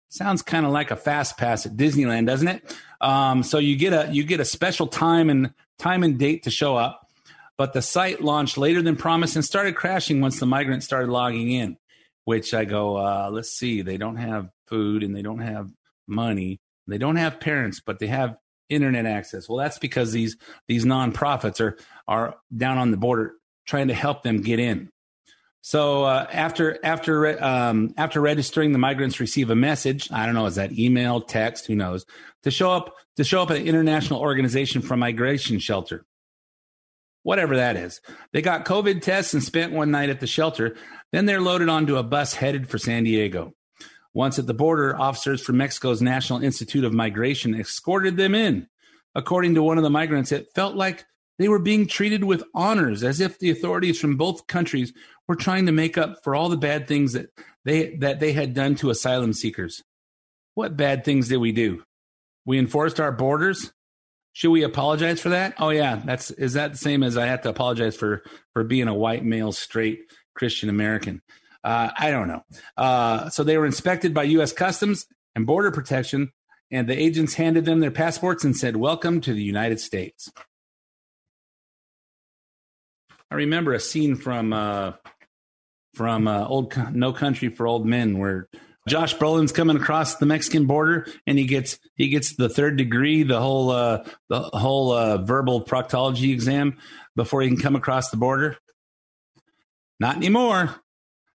Sounds 0.08 0.42
kind 0.42 0.66
of 0.66 0.72
like 0.72 0.90
a 0.90 0.96
fast 0.96 1.38
pass 1.38 1.64
at 1.64 1.76
Disneyland, 1.76 2.26
doesn't 2.26 2.48
it? 2.48 2.76
Um, 3.00 3.42
so 3.44 3.58
you 3.58 3.76
get 3.76 3.92
a 3.92 4.12
you 4.12 4.24
get 4.24 4.40
a 4.40 4.44
special 4.44 4.86
time 4.86 5.30
and 5.30 5.54
time 5.78 6.02
and 6.02 6.18
date 6.18 6.42
to 6.44 6.50
show 6.50 6.76
up, 6.76 7.08
but 7.56 7.72
the 7.72 7.82
site 7.82 8.20
launched 8.20 8.58
later 8.58 8.82
than 8.82 8.96
promised 8.96 9.36
and 9.36 9.44
started 9.44 9.74
crashing 9.74 10.20
once 10.20 10.38
the 10.38 10.46
migrants 10.46 10.84
started 10.84 11.10
logging 11.10 11.52
in. 11.52 11.76
Which 12.24 12.54
I 12.54 12.64
go, 12.64 12.96
uh, 12.96 13.30
let's 13.32 13.50
see, 13.50 13.82
they 13.82 13.96
don't 13.96 14.16
have 14.16 14.48
food 14.68 15.02
and 15.02 15.14
they 15.14 15.22
don't 15.22 15.40
have 15.40 15.70
money, 16.06 16.60
they 16.86 16.98
don't 16.98 17.16
have 17.16 17.40
parents, 17.40 17.80
but 17.84 17.98
they 17.98 18.06
have 18.06 18.36
internet 18.68 19.06
access. 19.06 19.48
Well, 19.48 19.58
that's 19.58 19.78
because 19.78 20.12
these 20.12 20.36
these 20.68 20.84
nonprofits 20.84 21.60
are 21.60 21.76
are 22.06 22.36
down 22.56 22.78
on 22.78 22.90
the 22.90 22.96
border 22.96 23.34
trying 23.66 23.88
to 23.88 23.94
help 23.94 24.22
them 24.22 24.42
get 24.42 24.58
in. 24.58 24.90
So 25.62 26.04
uh, 26.04 26.26
after 26.32 26.78
after 26.84 27.42
um, 27.42 27.94
after 27.96 28.20
registering, 28.20 28.72
the 28.72 28.78
migrants 28.78 29.20
receive 29.20 29.50
a 29.50 29.54
message. 29.54 30.10
I 30.10 30.26
don't 30.26 30.34
know, 30.34 30.46
is 30.46 30.56
that 30.56 30.76
email, 30.76 31.20
text, 31.20 31.66
who 31.66 31.76
knows? 31.76 32.04
To 32.42 32.50
show 32.50 32.72
up 32.72 32.94
to 33.16 33.24
show 33.24 33.42
up 33.42 33.50
at 33.50 33.58
an 33.58 33.68
international 33.68 34.20
organization 34.20 34.82
from 34.82 34.98
migration 34.98 35.60
shelter, 35.60 36.04
whatever 37.22 37.56
that 37.56 37.76
is. 37.76 38.00
They 38.32 38.42
got 38.42 38.64
COVID 38.64 39.02
tests 39.02 39.34
and 39.34 39.42
spent 39.42 39.72
one 39.72 39.92
night 39.92 40.10
at 40.10 40.18
the 40.18 40.26
shelter. 40.26 40.76
Then 41.12 41.26
they're 41.26 41.40
loaded 41.40 41.68
onto 41.68 41.96
a 41.96 42.02
bus 42.02 42.34
headed 42.34 42.68
for 42.68 42.78
San 42.78 43.04
Diego. 43.04 43.54
Once 44.14 44.38
at 44.38 44.46
the 44.46 44.54
border, 44.54 44.98
officers 44.98 45.42
from 45.42 45.58
Mexico's 45.58 46.02
National 46.02 46.42
Institute 46.42 46.84
of 46.84 46.92
Migration 46.92 47.54
escorted 47.54 48.16
them 48.16 48.34
in. 48.34 48.66
According 49.14 49.54
to 49.54 49.62
one 49.62 49.78
of 49.78 49.84
the 49.84 49.90
migrants, 49.90 50.32
it 50.32 50.48
felt 50.54 50.74
like 50.74 51.04
they 51.38 51.48
were 51.48 51.58
being 51.58 51.86
treated 51.86 52.24
with 52.24 52.44
honors, 52.54 53.02
as 53.02 53.20
if 53.20 53.38
the 53.38 53.50
authorities 53.50 54.00
from 54.00 54.16
both 54.16 54.46
countries 54.46 54.92
were 55.28 55.36
trying 55.36 55.66
to 55.66 55.72
make 55.72 55.96
up 55.96 56.22
for 56.22 56.34
all 56.34 56.48
the 56.48 56.56
bad 56.56 56.86
things 56.86 57.12
that 57.12 57.30
they 57.64 57.96
that 57.96 58.20
they 58.20 58.32
had 58.32 58.54
done 58.54 58.74
to 58.76 58.90
asylum 58.90 59.32
seekers. 59.32 59.82
What 60.54 60.76
bad 60.76 61.04
things 61.04 61.28
did 61.28 61.38
we 61.38 61.52
do? 61.52 61.82
We 62.44 62.58
enforced 62.58 63.00
our 63.00 63.12
borders. 63.12 63.72
Should 64.34 64.50
we 64.50 64.62
apologize 64.62 65.20
for 65.20 65.30
that? 65.30 65.54
Oh 65.58 65.70
yeah, 65.70 66.00
that's 66.04 66.30
is 66.30 66.54
that 66.54 66.72
the 66.72 66.78
same 66.78 67.02
as 67.02 67.16
I 67.16 67.26
have 67.26 67.42
to 67.42 67.50
apologize 67.50 67.96
for 67.96 68.22
for 68.52 68.64
being 68.64 68.88
a 68.88 68.94
white 68.94 69.24
male 69.24 69.52
straight 69.52 70.00
Christian 70.34 70.68
American? 70.68 71.22
Uh, 71.64 71.90
I 71.96 72.10
don't 72.10 72.28
know. 72.28 72.44
Uh, 72.76 73.30
so 73.30 73.44
they 73.44 73.56
were 73.56 73.66
inspected 73.66 74.12
by 74.14 74.24
U.S. 74.24 74.52
Customs 74.52 75.06
and 75.34 75.46
Border 75.46 75.70
Protection, 75.70 76.32
and 76.70 76.88
the 76.88 76.98
agents 76.98 77.34
handed 77.34 77.64
them 77.64 77.80
their 77.80 77.90
passports 77.90 78.44
and 78.44 78.56
said, 78.56 78.76
"Welcome 78.76 79.20
to 79.22 79.32
the 79.32 79.42
United 79.42 79.80
States." 79.80 80.30
I 83.30 83.36
remember 83.36 83.72
a 83.72 83.80
scene 83.80 84.16
from 84.16 84.52
uh, 84.52 84.92
from 85.94 86.26
uh, 86.28 86.46
old 86.46 86.74
No 86.92 87.12
Country 87.12 87.48
for 87.48 87.66
Old 87.66 87.86
Men 87.86 88.18
where 88.18 88.48
Josh 88.88 89.16
Brolin's 89.16 89.52
coming 89.52 89.76
across 89.76 90.16
the 90.16 90.26
Mexican 90.26 90.66
border 90.66 91.06
and 91.26 91.38
he 91.38 91.44
gets 91.44 91.78
he 91.94 92.08
gets 92.08 92.36
the 92.36 92.48
third 92.48 92.76
degree, 92.76 93.22
the 93.22 93.40
whole 93.40 93.70
uh, 93.70 94.04
the 94.28 94.40
whole 94.40 94.92
uh, 94.92 95.18
verbal 95.18 95.64
proctology 95.64 96.32
exam 96.32 96.78
before 97.14 97.42
he 97.42 97.48
can 97.48 97.56
come 97.56 97.76
across 97.76 98.10
the 98.10 98.16
border. 98.16 98.56
Not 100.02 100.16
anymore. 100.16 100.74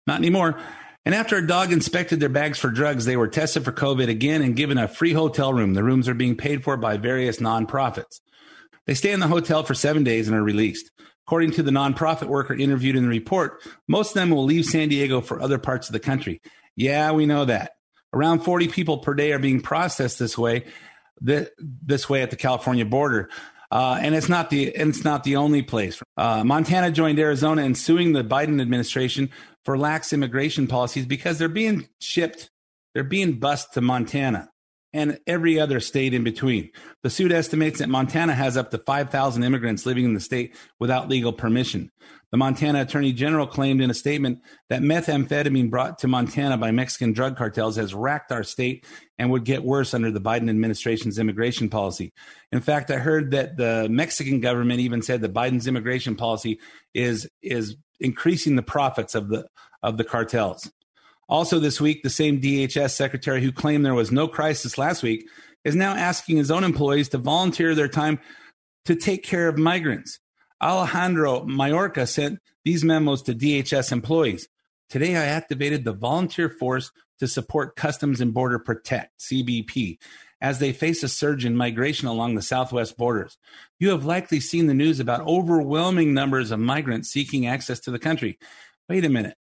Not 0.07 0.19
anymore. 0.19 0.57
And 1.05 1.17
after 1.17 1.37
a 1.37 1.45
dog 1.45 1.73
inspected 1.73 2.21
their 2.21 2.29
bags 2.29 2.61
for 2.61 2.71
drugs, 2.71 3.05
they 3.05 3.17
were 3.17 3.27
tested 3.27 3.65
for 3.65 3.73
COVID 3.73 4.09
again 4.09 4.41
and 4.41 4.55
given 4.55 4.79
a 4.79 4.87
free 4.87 5.13
hotel 5.13 5.53
room. 5.53 5.75
The 5.75 5.83
rooms 5.83 6.09
are 6.09 6.15
being 6.15 6.37
paid 6.37 6.63
for 6.63 6.77
by 6.77 6.97
various 6.97 7.39
nonprofits. 7.39 8.21
They 8.87 8.95
stay 8.95 9.11
in 9.11 9.19
the 9.19 9.27
hotel 9.27 9.65
for 9.65 9.75
seven 9.75 10.05
days 10.05 10.29
and 10.29 10.37
are 10.37 10.43
released. 10.45 10.93
According 11.27 11.51
to 11.53 11.65
the 11.65 11.73
nonprofit 11.73 12.29
worker 12.29 12.55
interviewed 12.55 12.95
in 12.95 13.03
the 13.03 13.09
report, 13.09 13.61
most 13.89 14.11
of 14.11 14.15
them 14.15 14.31
will 14.31 14.45
leave 14.45 14.65
San 14.65 14.89
Diego 14.89 15.21
for 15.21 15.43
other 15.43 15.59
parts 15.59 15.89
of 15.89 15.93
the 15.93 15.99
country. 15.99 16.41
Yeah, 16.77 17.11
we 17.11 17.27
know 17.27 17.45
that. 17.45 17.73
Around 18.15 18.45
40 18.45 18.69
people 18.69 18.99
per 18.99 19.15
day 19.15 19.33
are 19.33 19.41
being 19.41 19.61
processed 19.61 20.21
this 20.21 20.39
way, 20.39 20.67
this 21.21 22.09
way 22.09 22.23
at 22.23 22.31
the 22.31 22.37
California 22.37 22.85
border. 22.85 23.29
Uh, 23.73 23.99
and 24.03 24.15
it's 24.15 24.29
not 24.29 24.51
the 24.51 24.77
and 24.77 24.91
it's 24.91 25.03
not 25.03 25.25
the 25.25 25.35
only 25.35 25.63
place. 25.63 26.03
Uh, 26.19 26.45
Montana 26.45 26.91
joined 26.91 27.19
Arizona 27.19 27.63
in 27.63 27.75
suing 27.75 28.13
the 28.13 28.23
Biden 28.23 28.61
administration 28.61 29.31
for 29.65 29.79
lax 29.79 30.13
immigration 30.13 30.67
policies 30.67 31.07
because 31.07 31.39
they're 31.39 31.49
being 31.49 31.89
shipped, 31.99 32.51
they're 32.93 33.03
being 33.03 33.39
bused 33.39 33.73
to 33.73 33.81
Montana 33.81 34.52
and 34.93 35.19
every 35.27 35.59
other 35.59 35.81
state 35.81 36.15
in 36.15 36.25
between. 36.25 36.71
The 37.03 37.11
suit 37.11 37.33
estimates 37.33 37.79
that 37.79 37.89
Montana 37.89 38.35
has 38.35 38.57
up 38.57 38.71
to 38.71 38.79
5,000 38.79 39.43
immigrants 39.43 39.87
living 39.87 40.05
in 40.05 40.15
the 40.15 40.21
state 40.21 40.55
without 40.79 41.09
legal 41.09 41.33
permission. 41.33 41.91
The 42.31 42.39
Montana 42.39 42.81
Attorney 42.81 43.13
General 43.13 43.47
claimed 43.47 43.83
in 43.83 43.91
a 43.91 43.95
statement 43.95 44.41
that 44.71 44.81
methamphetamine 44.81 45.71
brought 45.71 45.99
to 45.99 46.09
Montana 46.09 46.57
by 46.57 46.71
Mexican 46.71 47.13
drug 47.13 47.37
cartels 47.37 47.77
has 47.77 47.93
racked 47.93 48.33
our 48.33 48.43
state 48.43 48.87
and 49.19 49.31
would 49.31 49.45
get 49.45 49.63
worse 49.63 49.93
under 49.93 50.11
the 50.11 50.21
Biden 50.21 50.49
administration's 50.49 51.19
immigration 51.19 51.69
policy. 51.69 52.13
In 52.51 52.63
fact, 52.63 52.91
I 52.91 52.97
heard 52.97 53.33
that 53.33 53.59
the 53.59 53.87
Mexican 53.91 54.41
government 54.41 54.81
even 54.81 55.03
said 55.03 55.21
that 55.21 55.35
Biden's 55.35 55.67
immigration 55.67 56.17
policy 56.17 56.59
is 56.95 57.29
is 57.43 57.77
increasing 58.01 58.57
the 58.57 58.63
profits 58.63 59.15
of 59.15 59.29
the 59.29 59.47
of 59.83 59.99
the 59.99 60.05
cartels. 60.05 60.71
Also, 61.29 61.59
this 61.59 61.81
week, 61.81 62.03
the 62.03 62.11
same 62.11 62.41
DHS 62.41 62.91
secretary 62.91 63.43
who 63.43 63.53
claimed 63.53 63.85
there 63.85 63.95
was 63.95 64.13
no 64.13 64.29
crisis 64.29 64.77
last 64.77 65.03
week 65.03 65.27
is 65.65 65.75
now 65.75 65.95
asking 65.95 66.37
his 66.37 66.51
own 66.51 66.65
employees 66.65 67.09
to 67.11 67.19
volunteer 67.19 67.75
their 67.75 67.89
time 67.89 68.19
to 68.85 68.95
take 68.95 69.23
care 69.23 69.49
of 69.49 69.59
migrants. 69.59 70.19
Alejandro 70.61 71.45
Mayorkas 71.45 72.09
sent 72.09 72.41
these 72.65 72.85
memos 72.85 73.23
to 73.23 73.35
DHS 73.35 73.93
employees. 73.93 74.49
Today, 74.91 75.17
I 75.17 75.25
activated 75.25 75.85
the 75.85 75.93
volunteer 75.93 76.49
force 76.49 76.91
to 77.19 77.29
support 77.29 77.77
Customs 77.77 78.21
and 78.21 78.35
Border 78.35 78.59
Protect, 78.59 79.19
CBP, 79.21 79.99
as 80.41 80.59
they 80.59 80.73
face 80.73 81.03
a 81.03 81.09
surge 81.09 81.45
in 81.45 81.57
migration 81.57 82.09
along 82.09 82.35
the 82.35 82.43
southwest 82.43 82.97
borders. 82.97 83.39
You 83.79 83.91
have 83.91 84.05
likely 84.05 84.41
seen 84.41 84.67
the 84.67 84.75
news 84.75 85.01
about 85.01 85.27
overwhelming 85.27 86.15
numbers 86.15 86.51
of 86.51 86.59
migrants 86.59 87.11
seeking 87.11 87.47
access 87.47 87.81
to 87.81 87.91
the 87.91 87.99
country. 87.99 88.39
Wait 88.89 89.05
a 89.05 89.09
minute 89.09 89.37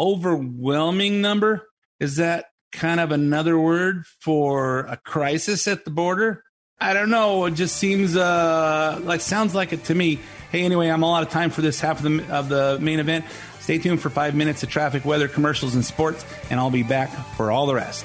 overwhelming 0.00 1.20
number? 1.20 1.68
Is 2.00 2.16
that 2.16 2.46
kind 2.72 3.00
of 3.00 3.12
another 3.12 3.58
word 3.58 4.06
for 4.20 4.80
a 4.80 4.96
crisis 4.96 5.68
at 5.68 5.84
the 5.84 5.90
border? 5.90 6.42
I 6.80 6.94
don't 6.94 7.10
know. 7.10 7.44
It 7.44 7.52
just 7.52 7.76
seems 7.76 8.16
uh 8.16 8.98
like 9.02 9.20
sounds 9.20 9.54
like 9.54 9.74
it 9.74 9.84
to 9.84 9.94
me. 9.94 10.18
Hey 10.50 10.64
anyway 10.64 10.88
i'm 10.88 11.04
all 11.04 11.14
out 11.14 11.22
of 11.22 11.30
time 11.30 11.50
for 11.50 11.60
this 11.60 11.80
half 11.80 12.02
of 12.02 12.04
the 12.04 12.34
of 12.34 12.48
the 12.48 12.78
main 12.80 12.98
event. 12.98 13.26
Stay 13.60 13.78
tuned 13.78 14.00
for 14.00 14.08
five 14.08 14.34
minutes 14.34 14.62
of 14.62 14.70
traffic 14.70 15.04
weather 15.04 15.28
commercials 15.28 15.74
and 15.74 15.84
sports 15.84 16.24
and 16.50 16.58
i'll 16.58 16.70
be 16.70 16.82
back 16.82 17.10
for 17.36 17.52
all 17.52 17.66
the 17.66 17.74
rest 17.74 18.04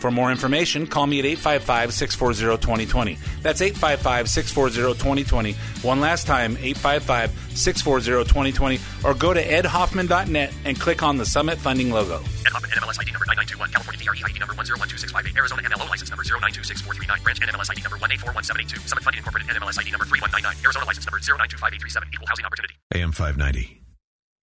For 0.00 0.10
more 0.10 0.30
information, 0.30 0.86
call 0.86 1.06
me 1.06 1.18
at 1.18 1.26
855 1.26 1.92
640 1.92 2.56
2020. 2.56 3.18
That's 3.42 3.60
855 3.60 4.30
640 4.30 4.98
2020. 4.98 5.52
One 5.84 6.00
last 6.00 6.26
time, 6.26 6.56
855 6.56 7.30
640 7.52 8.24
2020. 8.24 8.80
Or 9.04 9.12
go 9.12 9.34
to 9.34 9.44
edhoffman.net 9.44 10.54
and 10.64 10.80
click 10.80 11.02
on 11.02 11.18
the 11.18 11.26
Summit 11.26 11.58
Funding 11.58 11.90
logo. 11.90 12.16
Ed 12.16 12.56
Hoffman, 12.56 12.70
NMLS 12.72 12.96
ID 12.96 13.12
number 13.12 13.28
9921, 13.28 13.70
California 13.76 14.00
DRE 14.00 14.24
ID 14.24 14.38
number 14.40 14.54
1012658, 14.56 15.36
Arizona 15.36 15.62
MLO 15.68 15.88
license 15.90 16.08
number 16.08 16.24
0926439, 16.24 17.22
branch 17.22 17.40
NMLS 17.40 17.70
ID 17.70 17.82
number 17.84 17.98
1841782, 18.00 18.88
Summit 18.88 19.04
Funding 19.04 19.20
Incorporated 19.20 19.52
NMLS 19.52 19.76
ID 19.76 19.92
number 19.92 20.08
3199, 20.08 20.64
Arizona 20.64 20.86
license 20.88 21.04
number 21.04 21.20
0925837, 21.20 22.08
Equal 22.16 22.26
Housing 22.26 22.46
Opportunity. 22.48 22.74
AM 22.96 23.12
590. 23.12 23.84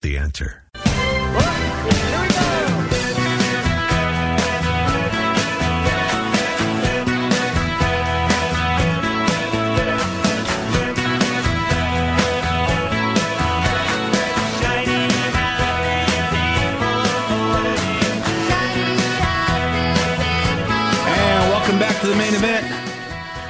The 0.03 0.19
answer. 0.19 0.69
And 1.89 2.86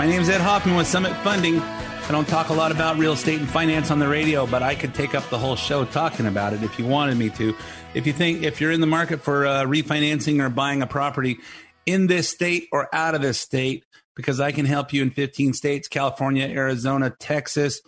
My 0.07 0.13
name 0.13 0.21
is 0.21 0.29
Ed 0.29 0.41
Hoffman 0.41 0.77
with 0.77 0.87
Summit 0.87 1.13
Funding. 1.25 1.59
I 1.59 2.13
don't 2.13 2.29
talk 2.29 2.51
a 2.51 2.53
lot 2.53 2.71
about 2.71 2.97
real 2.97 3.15
estate 3.15 3.41
and 3.41 3.49
finance 3.49 3.91
on 3.91 3.99
the 3.99 4.07
radio, 4.07 4.47
but 4.47 4.63
I 4.63 4.77
could 4.77 4.95
take 4.95 5.17
up 5.17 5.29
the 5.31 5.37
whole 5.37 5.57
show 5.57 5.85
talking 5.85 6.27
about 6.27 6.53
it 6.53 6.63
if 6.63 6.79
you 6.79 6.87
wanted 6.87 7.19
me 7.19 7.29
to. 7.31 7.57
If 7.93 8.07
you 8.07 8.13
think 8.13 8.45
if 8.45 8.61
you're 8.61 8.71
in 8.71 8.81
the 8.81 8.87
market 8.87 9.21
for 9.21 9.45
uh, 9.49 9.65
refinancing 9.65 10.41
or 10.41 10.49
buying 10.49 10.81
a 10.81 10.87
property 10.87 11.39
in 11.87 12.07
this 12.07 12.29
state 12.29 12.69
or 12.71 12.89
out 12.95 13.17
of 13.17 13.21
this 13.21 13.41
state, 13.41 13.85
because 14.15 14.39
I 14.39 14.53
can 14.53 14.65
help 14.65 14.93
you 14.93 15.03
in 15.03 15.11
15 15.11 15.55
states 15.55 15.89
California, 15.89 16.47
Arizona, 16.47 17.11
Texas, 17.11 17.81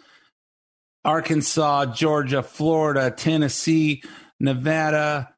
Arkansas, 1.05 1.95
Georgia, 1.95 2.43
Florida, 2.43 3.13
Tennessee, 3.13 4.03
Nevada, 4.41 5.29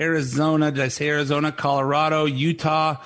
Arizona. 0.00 0.70
Did 0.70 0.84
I 0.84 0.88
say 0.88 1.10
Arizona? 1.10 1.52
Colorado, 1.52 2.24
Utah, 2.24 2.96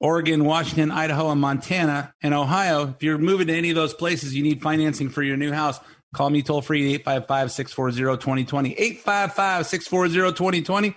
Oregon, 0.00 0.44
Washington, 0.44 0.90
Idaho, 0.90 1.30
and 1.30 1.40
Montana, 1.40 2.14
and 2.22 2.34
Ohio. 2.34 2.88
If 2.88 3.02
you're 3.02 3.18
moving 3.18 3.46
to 3.46 3.54
any 3.54 3.70
of 3.70 3.76
those 3.76 3.94
places, 3.94 4.34
you 4.34 4.42
need 4.42 4.62
financing 4.62 5.08
for 5.08 5.22
your 5.22 5.36
new 5.36 5.52
house. 5.52 5.80
Call 6.14 6.30
me 6.30 6.42
toll 6.42 6.62
free 6.62 6.94
855 6.94 7.52
640 7.52 8.22
2020. 8.22 8.72
855 8.72 9.66
640 9.66 10.32
2020. 10.36 10.94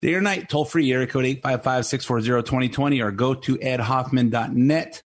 Day 0.00 0.14
or 0.14 0.20
night, 0.20 0.48
toll 0.48 0.64
free, 0.64 0.92
area 0.92 1.08
code 1.08 1.24
855 1.24 1.86
640 1.86 2.42
2020, 2.42 3.00
or 3.00 3.10
go 3.10 3.34
to 3.34 3.56
edhoffman.net 3.56 5.02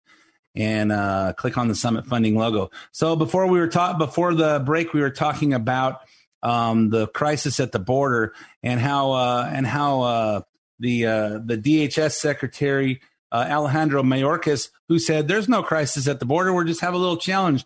and 0.54 0.92
uh, 0.92 1.32
click 1.36 1.58
on 1.58 1.68
the 1.68 1.74
Summit 1.74 2.06
Funding 2.06 2.36
logo. 2.36 2.70
So 2.92 3.16
before 3.16 3.48
we 3.48 3.58
were 3.58 3.68
taught, 3.68 3.98
before 3.98 4.32
the 4.34 4.62
break, 4.64 4.92
we 4.94 5.00
were 5.00 5.10
talking 5.10 5.52
about 5.52 6.00
um, 6.42 6.90
the 6.90 7.08
crisis 7.08 7.58
at 7.58 7.72
the 7.72 7.78
border 7.78 8.32
and 8.62 8.80
how 8.80 9.12
uh, 9.12 9.50
and 9.52 9.66
how 9.66 10.02
uh, 10.02 10.40
the 10.78 11.06
uh, 11.06 11.38
the 11.44 11.58
DHS 11.58 12.12
secretary 12.12 13.00
uh, 13.32 13.46
Alejandro 13.48 14.02
Mayorkas, 14.02 14.70
who 14.88 14.98
said 14.98 15.28
there's 15.28 15.48
no 15.48 15.62
crisis 15.62 16.08
at 16.08 16.20
the 16.20 16.26
border, 16.26 16.52
we're 16.52 16.64
just 16.64 16.80
have 16.80 16.94
a 16.94 16.98
little 16.98 17.16
challenge. 17.16 17.64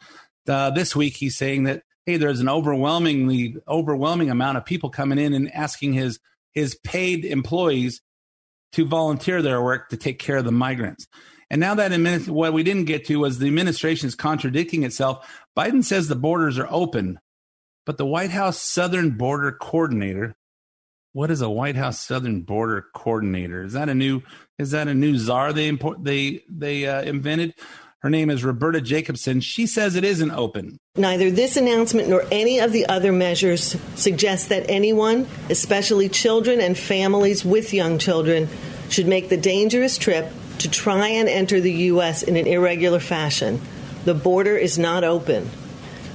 Uh, 0.49 0.71
this 0.71 0.97
week, 0.97 1.17
he's 1.17 1.37
saying 1.37 1.65
that 1.65 1.83
hey, 2.07 2.17
there's 2.17 2.41
an 2.41 2.49
overwhelmingly 2.49 3.57
overwhelming 3.69 4.31
amount 4.31 4.59
of 4.59 4.65
people 4.65 4.91
coming 4.91 5.19
in 5.19 5.35
and 5.35 5.53
asking 5.55 5.93
his 5.93 6.19
his 6.53 6.75
paid 6.83 7.25
employees 7.25 8.01
to 8.73 8.85
volunteer 8.85 9.43
their 9.43 9.63
work 9.63 9.89
to 9.91 9.97
take 9.97 10.19
care 10.19 10.37
of 10.37 10.45
the 10.45 10.53
migrants. 10.53 11.07
And 11.51 11.61
now 11.61 11.75
that 11.75 11.91
admin- 11.91 12.29
what 12.29 12.53
we 12.53 12.63
didn't 12.63 12.85
get 12.85 13.05
to 13.07 13.17
was 13.17 13.39
the 13.39 13.47
administration 13.47 14.07
is 14.07 14.15
contradicting 14.15 14.85
itself. 14.85 15.29
Biden 15.57 15.85
says 15.85 16.07
the 16.07 16.15
borders 16.15 16.59
are 16.59 16.69
open, 16.71 17.19
but 17.87 17.99
the 17.99 18.07
White 18.07 18.31
House 18.31 18.61
Southern 18.61 19.11
Border 19.17 19.53
Coordinator, 19.53 20.35
what 21.13 21.31
is 21.31 21.41
a 21.41 21.51
White 21.51 21.77
House 21.77 22.01
Southern 22.01 22.43
Border 22.43 22.87
Coordinator? 22.95 23.65
Is 23.65 23.73
that 23.73 23.89
a 23.89 23.95
new 23.95 24.23
is 24.59 24.71
that 24.73 24.89
a 24.89 24.95
new 24.95 25.17
czar 25.17 25.53
they 25.53 25.69
import 25.69 26.05
they 26.05 26.43
they 26.49 26.87
uh, 26.87 27.03
invented? 27.03 27.55
Her 28.01 28.09
name 28.09 28.31
is 28.31 28.43
Roberta 28.43 28.81
Jacobson. 28.81 29.41
She 29.41 29.67
says 29.67 29.95
it 29.95 30.05
isn't 30.05 30.31
open. 30.31 30.79
Neither 30.97 31.31
this 31.31 31.59
announcement 31.59 32.09
nor 32.09 32.25
any 32.33 32.59
of 32.59 32.73
the 32.73 32.87
other 32.87 33.13
measures 33.13 33.77
suggest 33.95 34.49
that 34.49 34.71
anyone, 34.71 35.27
especially 35.51 36.09
children 36.09 36.61
and 36.61 36.79
families 36.79 37.45
with 37.45 37.75
young 37.75 37.99
children, 37.99 38.49
should 38.89 39.07
make 39.07 39.29
the 39.29 39.37
dangerous 39.37 39.99
trip 39.99 40.33
to 40.61 40.71
try 40.71 41.09
and 41.09 41.29
enter 41.29 41.61
the 41.61 41.73
U.S. 41.73 42.23
in 42.23 42.37
an 42.37 42.47
irregular 42.47 43.01
fashion. 43.01 43.61
The 44.07 44.15
border 44.15 44.57
is 44.57 44.79
not 44.79 45.05
open. 45.05 45.51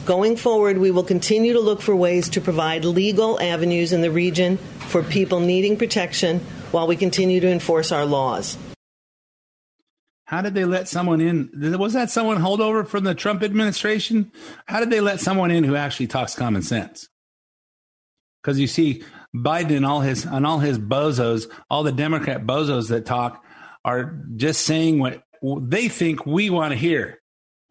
Going 0.06 0.38
forward, 0.38 0.78
we 0.78 0.92
will 0.92 1.04
continue 1.04 1.54
to 1.54 1.60
look 1.60 1.82
for 1.82 1.96
ways 1.96 2.30
to 2.30 2.42
provide 2.42 2.86
legal 2.86 3.42
avenues 3.42 3.92
in 3.92 4.02
the 4.02 4.12
region 4.12 4.58
for 4.58 5.02
people 5.02 5.40
needing 5.40 5.78
protection 5.78 6.42
while 6.72 6.86
we 6.86 6.96
continue 6.96 7.40
to 7.40 7.48
enforce 7.48 7.92
our 7.92 8.06
laws. 8.06 8.56
How 10.26 10.44
did 10.44 10.54
they 10.54 10.66
let 10.66 10.88
someone 10.88 11.22
in? 11.22 11.50
Was 11.80 11.94
that 11.94 12.12
someone 12.12 12.38
holdover 12.38 12.88
from 12.88 13.04
the 13.04 13.16
Trump 13.16 13.42
administration? 13.42 14.32
How 14.68 14.80
did 14.80 14.92
they 14.92 15.02
let 15.02 15.22
someone 15.22 15.50
in 15.50 15.64
who 15.64 15.76
actually 15.76 16.08
talks 16.08 16.36
common 16.36 16.62
sense? 16.62 17.10
Because 18.42 18.60
you 18.60 18.68
see, 18.68 19.04
Biden 19.36 19.76
and 19.76 19.86
all 19.88 20.02
his 20.02 20.24
and 20.24 20.46
all 20.46 20.60
his 20.60 20.78
bozos, 20.78 21.50
all 21.68 21.82
the 21.82 21.92
Democrat 21.92 22.46
bozos 22.46 22.90
that 22.90 23.08
talk, 23.08 23.44
are 23.84 24.20
just 24.36 24.62
saying 24.62 25.00
what 25.00 25.24
they 25.42 25.90
think 25.90 26.28
we 26.28 26.52
want 26.52 26.74
to 26.74 26.78
hear, 26.78 27.20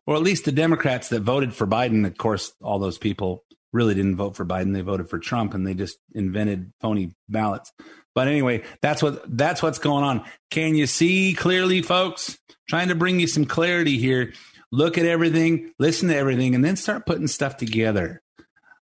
or 0.06 0.16
at 0.16 0.22
least 0.22 0.44
the 0.44 0.52
Democrats 0.52 1.08
that 1.08 1.20
voted 1.20 1.54
for 1.54 1.66
Biden. 1.66 2.06
Of 2.06 2.16
course, 2.16 2.52
all 2.62 2.78
those 2.78 2.98
people 2.98 3.44
really 3.72 3.94
didn't 3.94 4.16
vote 4.16 4.36
for 4.36 4.44
Biden; 4.44 4.72
they 4.72 4.80
voted 4.80 5.08
for 5.08 5.18
Trump, 5.18 5.54
and 5.54 5.66
they 5.66 5.74
just 5.74 5.98
invented 6.14 6.72
phony 6.80 7.14
ballots. 7.28 7.72
But 8.14 8.28
anyway, 8.28 8.62
that's 8.80 9.02
what 9.02 9.24
that's 9.36 9.62
what's 9.62 9.78
going 9.78 10.04
on. 10.04 10.24
Can 10.50 10.74
you 10.74 10.86
see 10.86 11.34
clearly, 11.34 11.82
folks? 11.82 12.38
Trying 12.68 12.88
to 12.88 12.94
bring 12.94 13.20
you 13.20 13.26
some 13.26 13.44
clarity 13.44 13.98
here. 13.98 14.32
Look 14.72 14.98
at 14.98 15.06
everything, 15.06 15.72
listen 15.78 16.08
to 16.08 16.16
everything, 16.16 16.54
and 16.54 16.64
then 16.64 16.74
start 16.76 17.06
putting 17.06 17.28
stuff 17.28 17.56
together. 17.56 18.23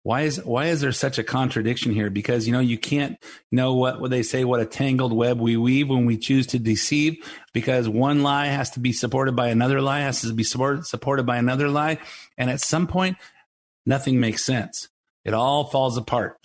Why 0.08 0.22
is 0.22 0.42
why 0.46 0.68
is 0.68 0.80
there 0.80 0.94
such 0.94 1.20
a 1.20 1.24
contradiction 1.24 1.92
here? 1.92 2.10
Because 2.10 2.48
you 2.48 2.54
know 2.54 2.62
you 2.62 2.78
can't 2.78 3.18
know 3.52 3.74
what 3.74 4.00
what 4.00 4.10
they 4.10 4.24
say 4.24 4.46
what 4.46 4.62
a 4.62 4.66
tangled 4.66 5.12
web 5.12 5.38
we 5.38 5.58
weave 5.58 5.90
when 5.90 6.06
we 6.06 6.16
choose 6.16 6.48
to 6.48 6.60
deceive. 6.60 7.18
Because 7.52 7.90
one 7.90 8.24
lie 8.24 8.46
has 8.46 8.70
to 8.70 8.80
be 8.80 8.94
supported 8.94 9.36
by 9.36 9.50
another 9.50 9.82
lie, 9.82 10.00
has 10.00 10.22
to 10.22 10.32
be 10.32 10.46
supported 10.46 10.86
supported 10.86 11.26
by 11.26 11.36
another 11.36 11.68
lie, 11.68 11.98
and 12.38 12.50
at 12.50 12.62
some 12.62 12.88
point, 12.88 13.18
nothing 13.86 14.18
makes 14.22 14.46
sense. 14.46 14.88
It 15.26 15.34
all 15.34 15.66
falls 15.66 15.98
apart. 15.98 16.38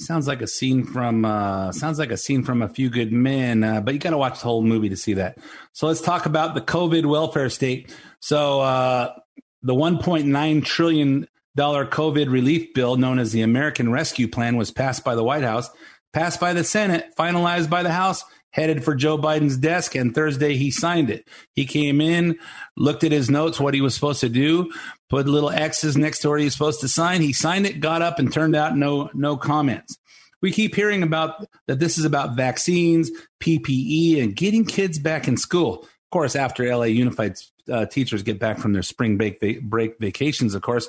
Sounds 0.00 0.26
like 0.26 0.42
a 0.42 0.48
scene 0.48 0.82
from 0.82 1.24
uh, 1.24 1.70
sounds 1.70 2.00
like 2.00 2.10
a 2.10 2.16
scene 2.16 2.42
from 2.42 2.62
A 2.62 2.68
Few 2.68 2.90
Good 2.90 3.12
Men, 3.12 3.62
uh, 3.62 3.80
but 3.80 3.94
you 3.94 4.00
got 4.00 4.10
to 4.10 4.18
watch 4.18 4.40
the 4.40 4.46
whole 4.46 4.62
movie 4.62 4.88
to 4.88 4.96
see 4.96 5.14
that. 5.14 5.38
So 5.72 5.86
let's 5.86 6.00
talk 6.00 6.26
about 6.26 6.56
the 6.56 6.60
COVID 6.60 7.06
welfare 7.06 7.48
state. 7.48 7.94
So 8.18 8.60
uh, 8.60 9.14
the 9.62 9.74
1.9 9.74 10.64
trillion 10.64 11.28
Dollar 11.58 11.84
covid 11.84 12.30
relief 12.30 12.72
bill, 12.72 12.96
known 12.96 13.18
as 13.18 13.32
the 13.32 13.42
American 13.42 13.90
Rescue 13.90 14.28
Plan, 14.28 14.56
was 14.56 14.70
passed 14.70 15.02
by 15.02 15.16
the 15.16 15.24
White 15.24 15.42
House, 15.42 15.68
passed 16.12 16.38
by 16.38 16.52
the 16.52 16.62
Senate, 16.62 17.10
finalized 17.18 17.68
by 17.68 17.82
the 17.82 17.90
House, 17.90 18.22
headed 18.50 18.84
for 18.84 18.94
Joe 18.94 19.18
Biden's 19.18 19.56
desk, 19.56 19.96
and 19.96 20.14
Thursday 20.14 20.54
he 20.54 20.70
signed 20.70 21.10
it. 21.10 21.26
He 21.54 21.66
came 21.66 22.00
in, 22.00 22.38
looked 22.76 23.02
at 23.02 23.10
his 23.10 23.28
notes, 23.28 23.58
what 23.58 23.74
he 23.74 23.80
was 23.80 23.92
supposed 23.92 24.20
to 24.20 24.28
do, 24.28 24.70
put 25.10 25.26
little 25.26 25.50
X's 25.50 25.96
next 25.96 26.20
to 26.20 26.28
where 26.28 26.38
he's 26.38 26.52
supposed 26.52 26.80
to 26.82 26.88
sign. 26.88 27.22
He 27.22 27.32
signed 27.32 27.66
it, 27.66 27.80
got 27.80 28.02
up, 28.02 28.20
and 28.20 28.32
turned 28.32 28.54
out 28.54 28.76
no 28.76 29.10
no 29.12 29.36
comments. 29.36 29.98
We 30.40 30.52
keep 30.52 30.76
hearing 30.76 31.02
about 31.02 31.44
that 31.66 31.80
this 31.80 31.98
is 31.98 32.04
about 32.04 32.36
vaccines, 32.36 33.10
PPE, 33.40 34.22
and 34.22 34.36
getting 34.36 34.64
kids 34.64 35.00
back 35.00 35.26
in 35.26 35.36
school. 35.36 35.82
Of 35.82 36.10
course, 36.12 36.36
after 36.36 36.72
LA 36.72 36.84
Unified 36.84 37.34
uh, 37.68 37.86
teachers 37.86 38.22
get 38.22 38.38
back 38.38 38.60
from 38.60 38.74
their 38.74 38.84
spring 38.84 39.16
break, 39.16 39.40
va- 39.40 39.60
break 39.60 39.98
vacations, 39.98 40.54
of 40.54 40.62
course. 40.62 40.88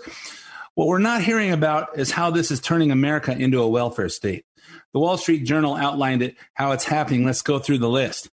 What 0.80 0.88
we're 0.88 1.00
not 1.00 1.22
hearing 1.22 1.52
about 1.52 2.00
is 2.00 2.10
how 2.10 2.32
this 2.32 2.52
is 2.52 2.62
turning 2.62 2.90
America 2.90 3.38
into 3.38 3.62
a 3.62 3.68
welfare 3.68 4.08
state. 4.08 4.46
The 4.94 5.00
Wall 5.02 5.18
Street 5.18 5.44
Journal 5.44 5.76
outlined 5.76 6.22
it, 6.22 6.38
how 6.54 6.72
it's 6.72 6.86
happening. 6.86 7.26
Let's 7.26 7.42
go 7.42 7.60
through 7.60 7.80
the 7.80 7.90
list. 7.90 8.30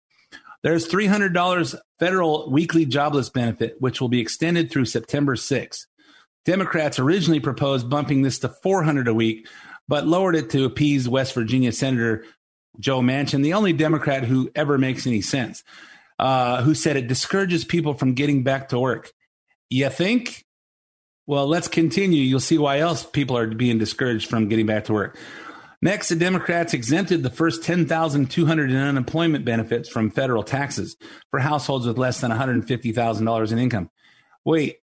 There's 0.62 0.86
$300 0.86 1.74
federal 1.98 2.48
weekly 2.48 2.86
jobless 2.86 3.30
benefit, 3.30 3.74
which 3.80 4.00
will 4.00 4.08
be 4.08 4.20
extended 4.20 4.70
through 4.70 4.84
September 4.84 5.34
6th. 5.34 5.86
Democrats 6.44 7.00
originally 7.00 7.40
proposed 7.40 7.90
bumping 7.90 8.22
this 8.22 8.38
to 8.38 8.48
400 8.48 9.08
a 9.08 9.12
week, 9.12 9.48
but 9.88 10.06
lowered 10.06 10.36
it 10.36 10.48
to 10.50 10.66
appease 10.66 11.08
West 11.08 11.34
Virginia 11.34 11.72
Senator 11.72 12.24
Joe 12.78 13.00
Manchin, 13.00 13.42
the 13.42 13.54
only 13.54 13.72
Democrat 13.72 14.22
who 14.22 14.52
ever 14.54 14.78
makes 14.78 15.04
any 15.04 15.20
sense. 15.20 15.64
uh, 16.20 16.62
who 16.62 16.76
said 16.76 16.96
it 16.96 17.08
discourages 17.08 17.64
people 17.64 17.94
from 17.94 18.14
getting 18.14 18.44
back 18.44 18.68
to 18.68 18.78
work. 18.78 19.10
You 19.68 19.90
think? 19.90 20.45
Well, 21.26 21.46
let's 21.46 21.68
continue. 21.68 22.22
You'll 22.22 22.40
see 22.40 22.58
why 22.58 22.78
else 22.78 23.04
people 23.04 23.36
are 23.36 23.46
being 23.46 23.78
discouraged 23.78 24.28
from 24.28 24.48
getting 24.48 24.66
back 24.66 24.84
to 24.84 24.92
work. 24.92 25.18
Next, 25.82 26.08
the 26.08 26.16
Democrats 26.16 26.72
exempted 26.72 27.22
the 27.22 27.30
first 27.30 27.62
10,200 27.64 28.70
in 28.70 28.76
unemployment 28.76 29.44
benefits 29.44 29.88
from 29.88 30.10
federal 30.10 30.42
taxes 30.42 30.96
for 31.30 31.38
households 31.38 31.86
with 31.86 31.98
less 31.98 32.20
than 32.20 32.30
$150,000 32.30 33.52
in 33.52 33.58
income. 33.58 33.90
Wait, 34.44 34.76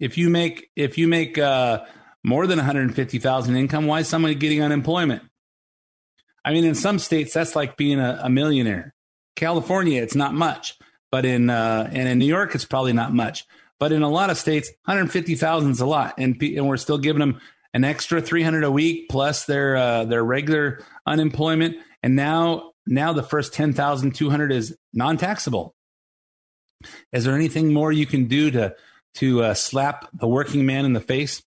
if 0.00 0.18
you 0.18 0.28
make 0.28 0.70
if 0.74 0.98
you 0.98 1.06
make 1.06 1.38
uh, 1.38 1.84
more 2.24 2.46
than 2.46 2.58
150,000 2.58 3.56
income, 3.56 3.86
why 3.86 4.00
is 4.00 4.08
somebody 4.08 4.34
getting 4.34 4.62
unemployment? 4.62 5.22
I 6.44 6.52
mean, 6.52 6.64
in 6.64 6.74
some 6.74 6.98
states, 6.98 7.32
that's 7.32 7.54
like 7.54 7.76
being 7.76 8.00
a, 8.00 8.20
a 8.24 8.30
millionaire. 8.30 8.94
California, 9.36 10.02
it's 10.02 10.14
not 10.14 10.34
much, 10.34 10.76
but 11.12 11.24
in 11.24 11.48
uh, 11.48 11.88
and 11.92 12.08
in 12.08 12.18
New 12.18 12.26
York, 12.26 12.54
it's 12.54 12.64
probably 12.64 12.92
not 12.92 13.14
much. 13.14 13.44
But 13.84 13.92
in 13.92 14.00
a 14.00 14.08
lot 14.08 14.30
of 14.30 14.38
states, 14.38 14.70
150,000 14.86 15.72
is 15.72 15.80
a 15.80 15.84
lot, 15.84 16.14
and 16.16 16.42
and 16.42 16.66
we're 16.66 16.78
still 16.78 16.96
giving 16.96 17.20
them 17.20 17.38
an 17.74 17.84
extra 17.84 18.22
300 18.22 18.64
a 18.64 18.70
week 18.70 19.10
plus 19.10 19.44
their 19.44 19.76
uh, 19.76 20.06
their 20.06 20.24
regular 20.24 20.82
unemployment, 21.06 21.76
and 22.02 22.16
now 22.16 22.72
now 22.86 23.12
the 23.12 23.22
first 23.22 23.52
10,200 23.52 24.52
is 24.52 24.74
non-taxable. 24.94 25.74
Is 27.12 27.24
there 27.24 27.34
anything 27.34 27.74
more 27.74 27.92
you 27.92 28.06
can 28.06 28.24
do 28.24 28.50
to 28.52 28.74
to 29.16 29.42
uh, 29.42 29.52
slap 29.52 30.08
the 30.14 30.28
working 30.28 30.64
man 30.64 30.86
in 30.86 30.94
the 30.94 31.00
face? 31.00 31.42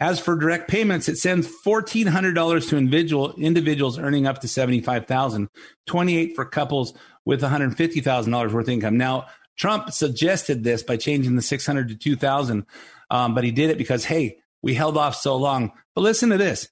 As 0.00 0.18
for 0.18 0.34
direct 0.34 0.68
payments, 0.68 1.08
it 1.08 1.18
sends 1.18 1.46
$1,400 1.64 2.68
to 2.70 2.76
individual 2.76 3.34
individuals 3.34 4.00
earning 4.00 4.26
up 4.26 4.40
to 4.40 4.48
75000 4.48 5.48
28 5.86 6.34
for 6.34 6.44
couples 6.44 6.92
with 7.24 7.40
$150,000 7.40 8.52
worth 8.52 8.64
of 8.64 8.68
income. 8.68 8.96
Now, 8.96 9.26
Trump 9.58 9.90
suggested 9.90 10.64
this 10.64 10.82
by 10.82 10.96
changing 10.96 11.36
the 11.36 11.42
600 11.42 11.88
to 11.88 11.96
2000 11.96 12.64
um, 13.10 13.34
but 13.34 13.44
he 13.44 13.50
did 13.50 13.70
it 13.70 13.78
because, 13.78 14.04
hey, 14.04 14.38
we 14.62 14.74
held 14.74 14.96
off 14.96 15.14
so 15.14 15.36
long. 15.36 15.72
But 15.94 16.02
listen 16.02 16.30
to 16.30 16.38
this 16.38 16.68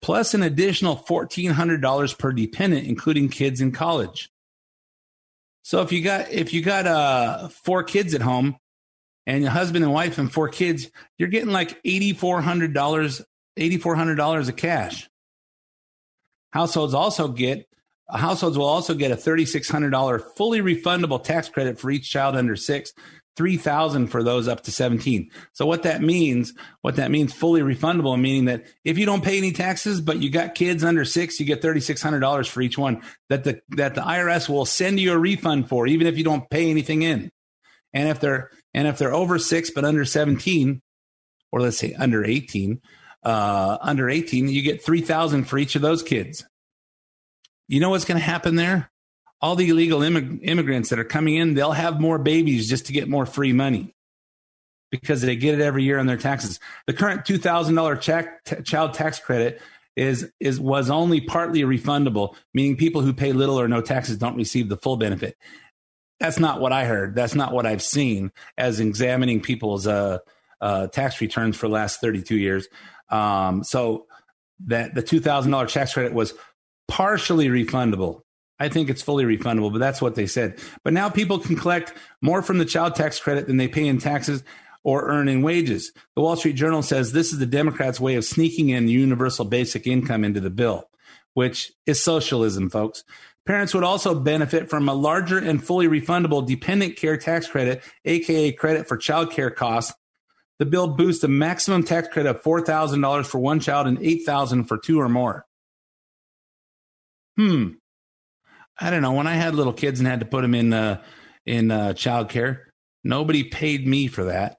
plus 0.00 0.34
an 0.34 0.42
additional 0.42 0.96
$1,400 0.96 2.18
per 2.18 2.32
dependent, 2.32 2.86
including 2.86 3.28
kids 3.28 3.60
in 3.60 3.72
college. 3.72 4.30
So 5.62 5.82
if 5.82 5.92
you 5.92 6.02
got 6.02 6.30
if 6.30 6.52
you 6.54 6.62
got 6.62 6.86
uh, 6.86 7.48
four 7.48 7.82
kids 7.82 8.14
at 8.14 8.22
home, 8.22 8.56
and 9.28 9.42
your 9.42 9.52
husband 9.52 9.84
and 9.84 9.92
wife 9.92 10.16
and 10.16 10.32
four 10.32 10.48
kids, 10.48 10.90
you're 11.18 11.28
getting 11.28 11.50
like 11.52 11.82
$8,400, 11.82 13.22
$8,400 13.58 14.48
of 14.48 14.56
cash. 14.56 15.10
Households 16.50 16.94
also 16.94 17.28
get, 17.28 17.67
households 18.10 18.56
will 18.56 18.66
also 18.66 18.94
get 18.94 19.10
a 19.10 19.16
$3,600 19.16 20.22
fully 20.36 20.60
refundable 20.60 21.22
tax 21.22 21.48
credit 21.48 21.78
for 21.78 21.90
each 21.90 22.10
child 22.10 22.36
under 22.36 22.56
six, 22.56 22.92
3000 23.36 24.08
for 24.08 24.22
those 24.22 24.48
up 24.48 24.62
to 24.64 24.72
17. 24.72 25.30
So 25.52 25.66
what 25.66 25.84
that 25.84 26.02
means, 26.02 26.54
what 26.82 26.96
that 26.96 27.10
means 27.10 27.32
fully 27.32 27.60
refundable, 27.60 28.18
meaning 28.18 28.46
that 28.46 28.64
if 28.84 28.98
you 28.98 29.06
don't 29.06 29.22
pay 29.22 29.38
any 29.38 29.52
taxes, 29.52 30.00
but 30.00 30.18
you 30.18 30.30
got 30.30 30.54
kids 30.54 30.82
under 30.82 31.04
six, 31.04 31.38
you 31.38 31.46
get 31.46 31.62
$3,600 31.62 32.48
for 32.48 32.62
each 32.62 32.78
one 32.78 33.02
that 33.28 33.44
the, 33.44 33.60
that 33.70 33.94
the 33.94 34.00
IRS 34.00 34.48
will 34.48 34.64
send 34.64 34.98
you 34.98 35.12
a 35.12 35.18
refund 35.18 35.68
for, 35.68 35.86
even 35.86 36.06
if 36.06 36.18
you 36.18 36.24
don't 36.24 36.50
pay 36.50 36.70
anything 36.70 37.02
in. 37.02 37.30
And 37.92 38.08
if 38.08 38.20
they're 38.20 38.50
and 38.74 38.86
if 38.86 38.98
they're 38.98 39.14
over 39.14 39.38
six 39.38 39.70
but 39.70 39.84
under 39.84 40.04
17, 40.04 40.82
or 41.52 41.60
let's 41.60 41.78
say 41.78 41.94
under 41.94 42.24
18, 42.24 42.80
uh, 43.24 43.78
under 43.80 44.10
18, 44.10 44.48
you 44.48 44.62
get 44.62 44.84
3000 44.84 45.44
for 45.44 45.58
each 45.58 45.74
of 45.74 45.82
those 45.82 46.02
kids. 46.02 46.44
You 47.68 47.80
know 47.80 47.90
what's 47.90 48.04
going 48.04 48.18
to 48.18 48.24
happen 48.24 48.56
there? 48.56 48.90
All 49.40 49.54
the 49.54 49.68
illegal 49.68 50.00
immig- 50.00 50.40
immigrants 50.42 50.88
that 50.90 50.98
are 50.98 51.04
coming 51.04 51.36
in, 51.36 51.54
they'll 51.54 51.72
have 51.72 52.00
more 52.00 52.18
babies 52.18 52.68
just 52.68 52.86
to 52.86 52.92
get 52.92 53.08
more 53.08 53.26
free 53.26 53.52
money 53.52 53.94
because 54.90 55.20
they 55.20 55.36
get 55.36 55.54
it 55.54 55.60
every 55.60 55.84
year 55.84 55.98
on 55.98 56.06
their 56.06 56.16
taxes. 56.16 56.58
The 56.86 56.94
current 56.94 57.24
$2,000 57.24 58.00
check, 58.00 58.64
child 58.64 58.94
tax 58.94 59.20
credit 59.20 59.60
is 59.96 60.30
is 60.38 60.60
was 60.60 60.90
only 60.90 61.20
partly 61.20 61.62
refundable, 61.62 62.36
meaning 62.54 62.76
people 62.76 63.02
who 63.02 63.12
pay 63.12 63.32
little 63.32 63.60
or 63.60 63.66
no 63.66 63.80
taxes 63.80 64.16
don't 64.16 64.36
receive 64.36 64.68
the 64.68 64.76
full 64.76 64.96
benefit 64.96 65.36
that's 66.20 66.38
not 66.38 66.60
what 66.60 66.72
I 66.72 66.84
heard. 66.84 67.14
That's 67.14 67.34
not 67.34 67.52
what 67.52 67.66
I've 67.66 67.82
seen 67.82 68.32
as 68.56 68.80
examining 68.80 69.40
people's 69.40 69.86
uh, 69.86 70.18
uh, 70.60 70.88
tax 70.88 71.20
returns 71.20 71.56
for 71.56 71.68
the 71.68 71.74
last 71.74 72.00
32 72.00 72.36
years. 72.36 72.68
Um, 73.08 73.62
so 73.62 74.06
that 74.66 74.94
the 74.94 75.02
$2,000 75.02 75.72
tax 75.72 75.94
credit 75.94 76.12
was 76.12 76.34
partially 76.88 77.48
refundable. 77.48 78.22
I 78.58 78.68
think 78.68 78.90
it's 78.90 79.02
fully 79.02 79.24
refundable, 79.24 79.70
but 79.70 79.78
that's 79.78 80.02
what 80.02 80.16
they 80.16 80.26
said. 80.26 80.58
But 80.82 80.92
now 80.92 81.08
people 81.08 81.38
can 81.38 81.54
collect 81.54 81.94
more 82.20 82.42
from 82.42 82.58
the 82.58 82.64
child 82.64 82.96
tax 82.96 83.20
credit 83.20 83.46
than 83.46 83.56
they 83.56 83.68
pay 83.68 83.86
in 83.86 83.98
taxes 83.98 84.42
or 84.82 85.08
earn 85.08 85.28
in 85.28 85.42
wages. 85.42 85.92
The 86.16 86.22
Wall 86.22 86.36
Street 86.36 86.54
Journal 86.54 86.82
says 86.82 87.12
this 87.12 87.32
is 87.32 87.38
the 87.38 87.46
Democrats' 87.46 88.00
way 88.00 88.16
of 88.16 88.24
sneaking 88.24 88.70
in 88.70 88.88
universal 88.88 89.44
basic 89.44 89.86
income 89.86 90.24
into 90.24 90.40
the 90.40 90.50
bill, 90.50 90.88
which 91.34 91.72
is 91.86 92.02
socialism, 92.02 92.70
folks. 92.70 93.04
Parents 93.46 93.72
would 93.74 93.84
also 93.84 94.18
benefit 94.18 94.68
from 94.68 94.88
a 94.88 94.94
larger 94.94 95.38
and 95.38 95.64
fully 95.64 95.88
refundable 95.88 96.46
dependent 96.46 96.96
care 96.96 97.16
tax 97.16 97.46
credit, 97.46 97.82
aka 98.04 98.52
credit 98.52 98.88
for 98.88 98.96
child 98.96 99.30
care 99.30 99.50
costs. 99.50 99.94
The 100.58 100.66
bill 100.66 100.88
boosts 100.88 101.22
a 101.22 101.28
maximum 101.28 101.84
tax 101.84 102.08
credit 102.08 102.28
of 102.28 102.42
$4,000 102.42 103.24
for 103.24 103.38
one 103.38 103.60
child 103.60 103.86
and 103.86 103.98
8,000 104.02 104.64
for 104.64 104.76
two 104.76 105.00
or 105.00 105.08
more. 105.08 105.46
Hmm. 107.38 107.68
I 108.80 108.90
don't 108.90 109.02
know. 109.02 109.12
When 109.12 109.26
I 109.26 109.34
had 109.34 109.54
little 109.54 109.72
kids 109.72 110.00
and 110.00 110.08
had 110.08 110.20
to 110.20 110.26
put 110.26 110.42
them 110.42 110.54
in 110.54 110.72
uh, 110.72 111.02
in 111.46 111.70
uh, 111.70 111.94
child 111.94 112.28
care, 112.28 112.72
nobody 113.04 113.44
paid 113.44 113.86
me 113.86 114.08
for 114.08 114.24
that. 114.24 114.58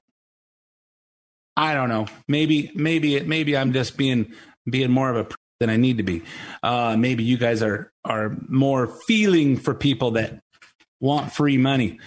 I 1.56 1.74
don't 1.74 1.88
know. 1.88 2.06
Maybe 2.26 2.70
maybe 2.74 3.20
maybe 3.20 3.56
I'm 3.56 3.72
just 3.72 3.96
being 3.96 4.32
being 4.68 4.90
more 4.90 5.10
of 5.10 5.16
a 5.16 5.34
than 5.60 5.70
I 5.70 5.76
need 5.76 5.98
to 5.98 6.02
be. 6.02 6.22
Uh, 6.62 6.96
maybe 6.98 7.22
you 7.22 7.36
guys 7.36 7.62
are 7.62 7.92
are 8.04 8.34
more 8.48 8.86
feeling 8.86 9.56
for 9.58 9.74
people 9.74 10.12
that 10.12 10.40
want 11.00 11.32
free 11.32 11.58
money. 11.58 12.00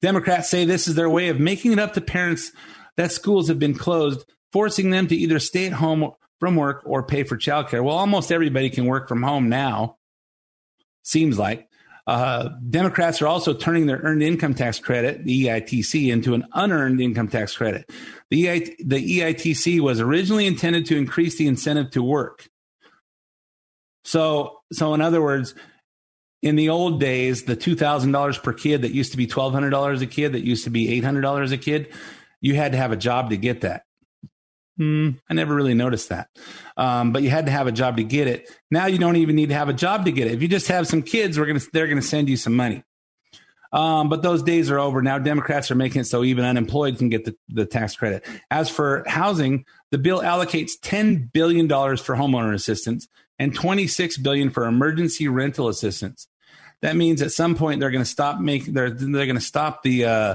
Democrats 0.00 0.48
say 0.48 0.64
this 0.64 0.88
is 0.88 0.94
their 0.94 1.10
way 1.10 1.28
of 1.28 1.40
making 1.40 1.72
it 1.72 1.78
up 1.78 1.94
to 1.94 2.00
parents 2.00 2.52
that 2.96 3.12
schools 3.12 3.48
have 3.48 3.58
been 3.58 3.74
closed, 3.74 4.24
forcing 4.52 4.90
them 4.90 5.08
to 5.08 5.16
either 5.16 5.38
stay 5.38 5.66
at 5.66 5.72
home 5.72 6.12
from 6.38 6.56
work 6.56 6.82
or 6.84 7.02
pay 7.02 7.24
for 7.24 7.36
childcare. 7.36 7.82
Well, 7.82 7.96
almost 7.96 8.32
everybody 8.32 8.70
can 8.70 8.86
work 8.86 9.08
from 9.08 9.22
home 9.22 9.48
now. 9.48 9.96
Seems 11.02 11.38
like. 11.38 11.68
Uh, 12.06 12.50
Democrats 12.68 13.22
are 13.22 13.28
also 13.28 13.54
turning 13.54 13.86
their 13.86 13.98
earned 13.98 14.22
income 14.22 14.54
tax 14.54 14.80
credit, 14.80 15.24
the 15.24 15.46
EITC, 15.46 16.12
into 16.12 16.34
an 16.34 16.44
unearned 16.52 17.00
income 17.00 17.28
tax 17.28 17.56
credit. 17.56 17.88
The, 18.30 18.46
EIT, 18.46 18.76
the 18.84 19.18
EITC 19.20 19.80
was 19.80 20.00
originally 20.00 20.46
intended 20.46 20.86
to 20.86 20.96
increase 20.96 21.36
the 21.36 21.46
incentive 21.46 21.92
to 21.92 22.02
work. 22.02 22.48
So, 24.04 24.60
so 24.72 24.94
in 24.94 25.00
other 25.00 25.22
words, 25.22 25.54
in 26.42 26.56
the 26.56 26.70
old 26.70 26.98
days, 26.98 27.44
the 27.44 27.54
two 27.54 27.76
thousand 27.76 28.10
dollars 28.10 28.36
per 28.36 28.52
kid 28.52 28.82
that 28.82 28.92
used 28.92 29.12
to 29.12 29.16
be 29.16 29.28
twelve 29.28 29.52
hundred 29.52 29.70
dollars 29.70 30.02
a 30.02 30.08
kid, 30.08 30.32
that 30.32 30.44
used 30.44 30.64
to 30.64 30.70
be 30.70 30.92
eight 30.92 31.04
hundred 31.04 31.20
dollars 31.20 31.52
a 31.52 31.56
kid, 31.56 31.92
you 32.40 32.56
had 32.56 32.72
to 32.72 32.78
have 32.78 32.90
a 32.90 32.96
job 32.96 33.30
to 33.30 33.36
get 33.36 33.60
that. 33.60 33.84
Hmm, 34.78 35.10
I 35.28 35.34
never 35.34 35.54
really 35.54 35.74
noticed 35.74 36.08
that, 36.08 36.28
um, 36.78 37.12
but 37.12 37.22
you 37.22 37.28
had 37.28 37.46
to 37.46 37.52
have 37.52 37.66
a 37.66 37.72
job 37.72 37.98
to 37.98 38.04
get 38.04 38.26
it. 38.26 38.50
Now 38.70 38.86
you 38.86 38.96
don't 38.96 39.16
even 39.16 39.36
need 39.36 39.50
to 39.50 39.54
have 39.54 39.68
a 39.68 39.74
job 39.74 40.06
to 40.06 40.12
get 40.12 40.28
it. 40.28 40.32
If 40.32 40.42
you 40.42 40.48
just 40.48 40.68
have 40.68 40.86
some 40.86 41.02
kids, 41.02 41.38
we're 41.38 41.46
gonna 41.46 41.60
they're 41.72 41.88
gonna 41.88 42.00
send 42.00 42.30
you 42.30 42.38
some 42.38 42.56
money. 42.56 42.82
Um, 43.72 44.08
but 44.08 44.22
those 44.22 44.42
days 44.42 44.70
are 44.70 44.78
over. 44.78 45.00
Now 45.02 45.18
Democrats 45.18 45.70
are 45.70 45.74
making 45.74 46.02
it 46.02 46.04
so 46.04 46.24
even 46.24 46.44
unemployed 46.44 46.98
can 46.98 47.08
get 47.08 47.24
the, 47.24 47.34
the 47.48 47.64
tax 47.64 47.96
credit. 47.96 48.26
As 48.50 48.68
for 48.68 49.02
housing, 49.06 49.64
the 49.90 49.98
bill 49.98 50.20
allocates 50.20 50.72
$10 50.82 51.32
billion 51.32 51.68
for 51.68 52.14
homeowner 52.14 52.52
assistance 52.54 53.08
and 53.38 53.54
26 53.54 54.18
billion 54.18 54.50
for 54.50 54.66
emergency 54.66 55.26
rental 55.26 55.68
assistance. 55.68 56.28
That 56.82 56.96
means 56.96 57.22
at 57.22 57.32
some 57.32 57.54
point 57.54 57.80
they're 57.80 57.90
going 57.90 58.04
to 58.04 58.10
stop 58.10 58.40
making 58.40 58.74
they're 58.74 58.90
they're 58.90 59.26
going 59.26 59.36
to 59.36 59.40
stop 59.40 59.82
the 59.82 60.04
uh, 60.04 60.34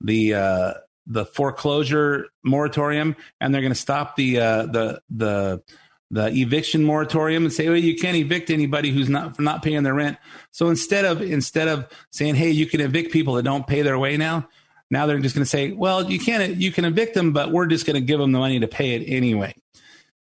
the 0.00 0.34
uh, 0.34 0.74
the 1.08 1.24
foreclosure 1.24 2.28
moratorium 2.44 3.16
and 3.40 3.52
they're 3.52 3.62
going 3.62 3.72
to 3.72 3.78
stop 3.78 4.14
the 4.16 4.38
uh, 4.38 4.66
the 4.66 5.00
the 5.10 5.62
the 6.10 6.28
eviction 6.28 6.84
moratorium 6.84 7.44
and 7.44 7.52
say, 7.52 7.68
well, 7.68 7.76
you 7.76 7.94
can't 7.96 8.16
evict 8.16 8.50
anybody 8.50 8.90
who's 8.90 9.08
not 9.08 9.40
not 9.40 9.62
paying 9.62 9.82
their 9.82 9.94
rent. 9.94 10.18
So 10.50 10.68
instead 10.68 11.04
of 11.04 11.20
instead 11.20 11.68
of 11.68 11.88
saying, 12.10 12.36
hey, 12.36 12.50
you 12.50 12.66
can 12.66 12.80
evict 12.80 13.12
people 13.12 13.34
that 13.34 13.42
don't 13.42 13.66
pay 13.66 13.82
their 13.82 13.98
way 13.98 14.16
now, 14.16 14.48
now 14.90 15.06
they're 15.06 15.18
just 15.18 15.34
going 15.34 15.44
to 15.44 15.50
say, 15.50 15.72
well, 15.72 16.10
you 16.10 16.18
can't 16.18 16.56
you 16.56 16.70
can 16.70 16.84
evict 16.84 17.14
them, 17.14 17.32
but 17.32 17.50
we're 17.50 17.66
just 17.66 17.86
going 17.86 17.94
to 17.94 18.00
give 18.00 18.20
them 18.20 18.32
the 18.32 18.38
money 18.38 18.60
to 18.60 18.68
pay 18.68 18.94
it 18.94 19.04
anyway. 19.06 19.54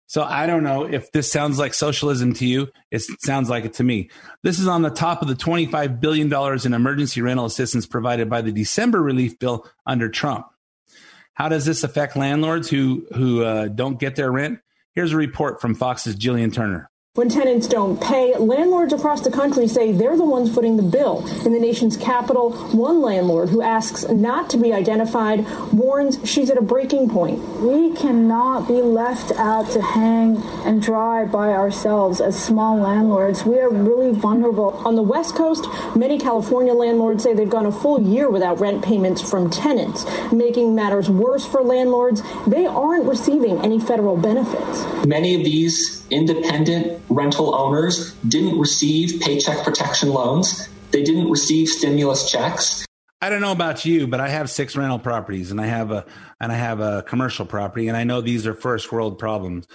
So 0.06 0.22
I 0.22 0.46
don't 0.46 0.62
know 0.62 0.84
if 0.84 1.10
this 1.12 1.32
sounds 1.32 1.58
like 1.58 1.72
socialism 1.72 2.34
to 2.34 2.46
you. 2.46 2.68
It 2.90 3.02
sounds 3.20 3.48
like 3.48 3.64
it 3.64 3.72
to 3.74 3.82
me. 3.82 4.10
This 4.42 4.58
is 4.58 4.68
on 4.68 4.82
the 4.82 4.90
top 4.90 5.22
of 5.22 5.28
the 5.28 5.34
$25 5.34 6.00
billion 6.00 6.30
in 6.66 6.74
emergency 6.74 7.22
rental 7.22 7.46
assistance 7.46 7.86
provided 7.86 8.28
by 8.28 8.42
the 8.42 8.52
December 8.52 9.00
relief 9.00 9.38
bill 9.38 9.66
under 9.86 10.10
Trump. 10.10 10.48
How 11.42 11.48
does 11.48 11.64
this 11.64 11.82
affect 11.82 12.14
landlords 12.14 12.70
who, 12.70 13.04
who 13.16 13.42
uh, 13.42 13.66
don't 13.66 13.98
get 13.98 14.14
their 14.14 14.30
rent? 14.30 14.60
Here's 14.94 15.12
a 15.12 15.16
report 15.16 15.60
from 15.60 15.74
Fox's 15.74 16.14
Gillian 16.14 16.52
Turner. 16.52 16.88
When 17.14 17.28
tenants 17.28 17.68
don't 17.68 18.00
pay, 18.00 18.34
landlords 18.38 18.94
across 18.94 19.20
the 19.20 19.30
country 19.30 19.68
say 19.68 19.92
they're 19.92 20.16
the 20.16 20.24
ones 20.24 20.50
footing 20.50 20.78
the 20.78 20.82
bill. 20.82 21.22
In 21.44 21.52
the 21.52 21.60
nation's 21.60 21.94
capital, 21.94 22.52
one 22.72 23.02
landlord 23.02 23.50
who 23.50 23.60
asks 23.60 24.08
not 24.08 24.48
to 24.48 24.56
be 24.56 24.72
identified 24.72 25.44
warns 25.74 26.18
she's 26.26 26.48
at 26.48 26.56
a 26.56 26.62
breaking 26.62 27.10
point. 27.10 27.38
We 27.60 27.92
cannot 27.92 28.66
be 28.66 28.80
left 28.80 29.30
out 29.32 29.70
to 29.72 29.82
hang 29.82 30.38
and 30.64 30.80
dry 30.80 31.26
by 31.26 31.50
ourselves 31.50 32.22
as 32.22 32.42
small 32.42 32.78
landlords. 32.78 33.44
We 33.44 33.60
are 33.60 33.68
really 33.68 34.18
vulnerable. 34.18 34.80
On 34.86 34.96
the 34.96 35.02
West 35.02 35.34
Coast, 35.34 35.66
many 35.94 36.18
California 36.18 36.72
landlords 36.72 37.22
say 37.24 37.34
they've 37.34 37.46
gone 37.46 37.66
a 37.66 37.72
full 37.72 38.00
year 38.00 38.30
without 38.30 38.58
rent 38.58 38.82
payments 38.82 39.20
from 39.20 39.50
tenants, 39.50 40.06
making 40.32 40.74
matters 40.74 41.10
worse 41.10 41.44
for 41.44 41.60
landlords. 41.60 42.22
They 42.46 42.64
aren't 42.64 43.04
receiving 43.04 43.60
any 43.60 43.78
federal 43.78 44.16
benefits. 44.16 45.06
Many 45.06 45.34
of 45.34 45.44
these 45.44 46.01
independent 46.12 47.02
rental 47.08 47.54
owners 47.54 48.12
didn't 48.28 48.58
receive 48.58 49.20
paycheck 49.20 49.64
protection 49.64 50.10
loans. 50.10 50.68
They 50.90 51.02
didn't 51.02 51.30
receive 51.30 51.68
stimulus 51.68 52.30
checks. 52.30 52.84
I 53.22 53.30
don't 53.30 53.40
know 53.40 53.52
about 53.52 53.84
you, 53.84 54.08
but 54.08 54.20
I 54.20 54.28
have 54.28 54.50
six 54.50 54.76
rental 54.76 54.98
properties 54.98 55.52
and 55.52 55.60
I 55.60 55.66
have 55.66 55.92
a 55.92 56.04
and 56.40 56.50
I 56.50 56.56
have 56.56 56.80
a 56.80 57.02
commercial 57.02 57.46
property 57.46 57.86
and 57.86 57.96
I 57.96 58.02
know 58.02 58.20
these 58.20 58.48
are 58.48 58.54
first 58.54 58.90
world 58.90 59.18
problems 59.18 59.66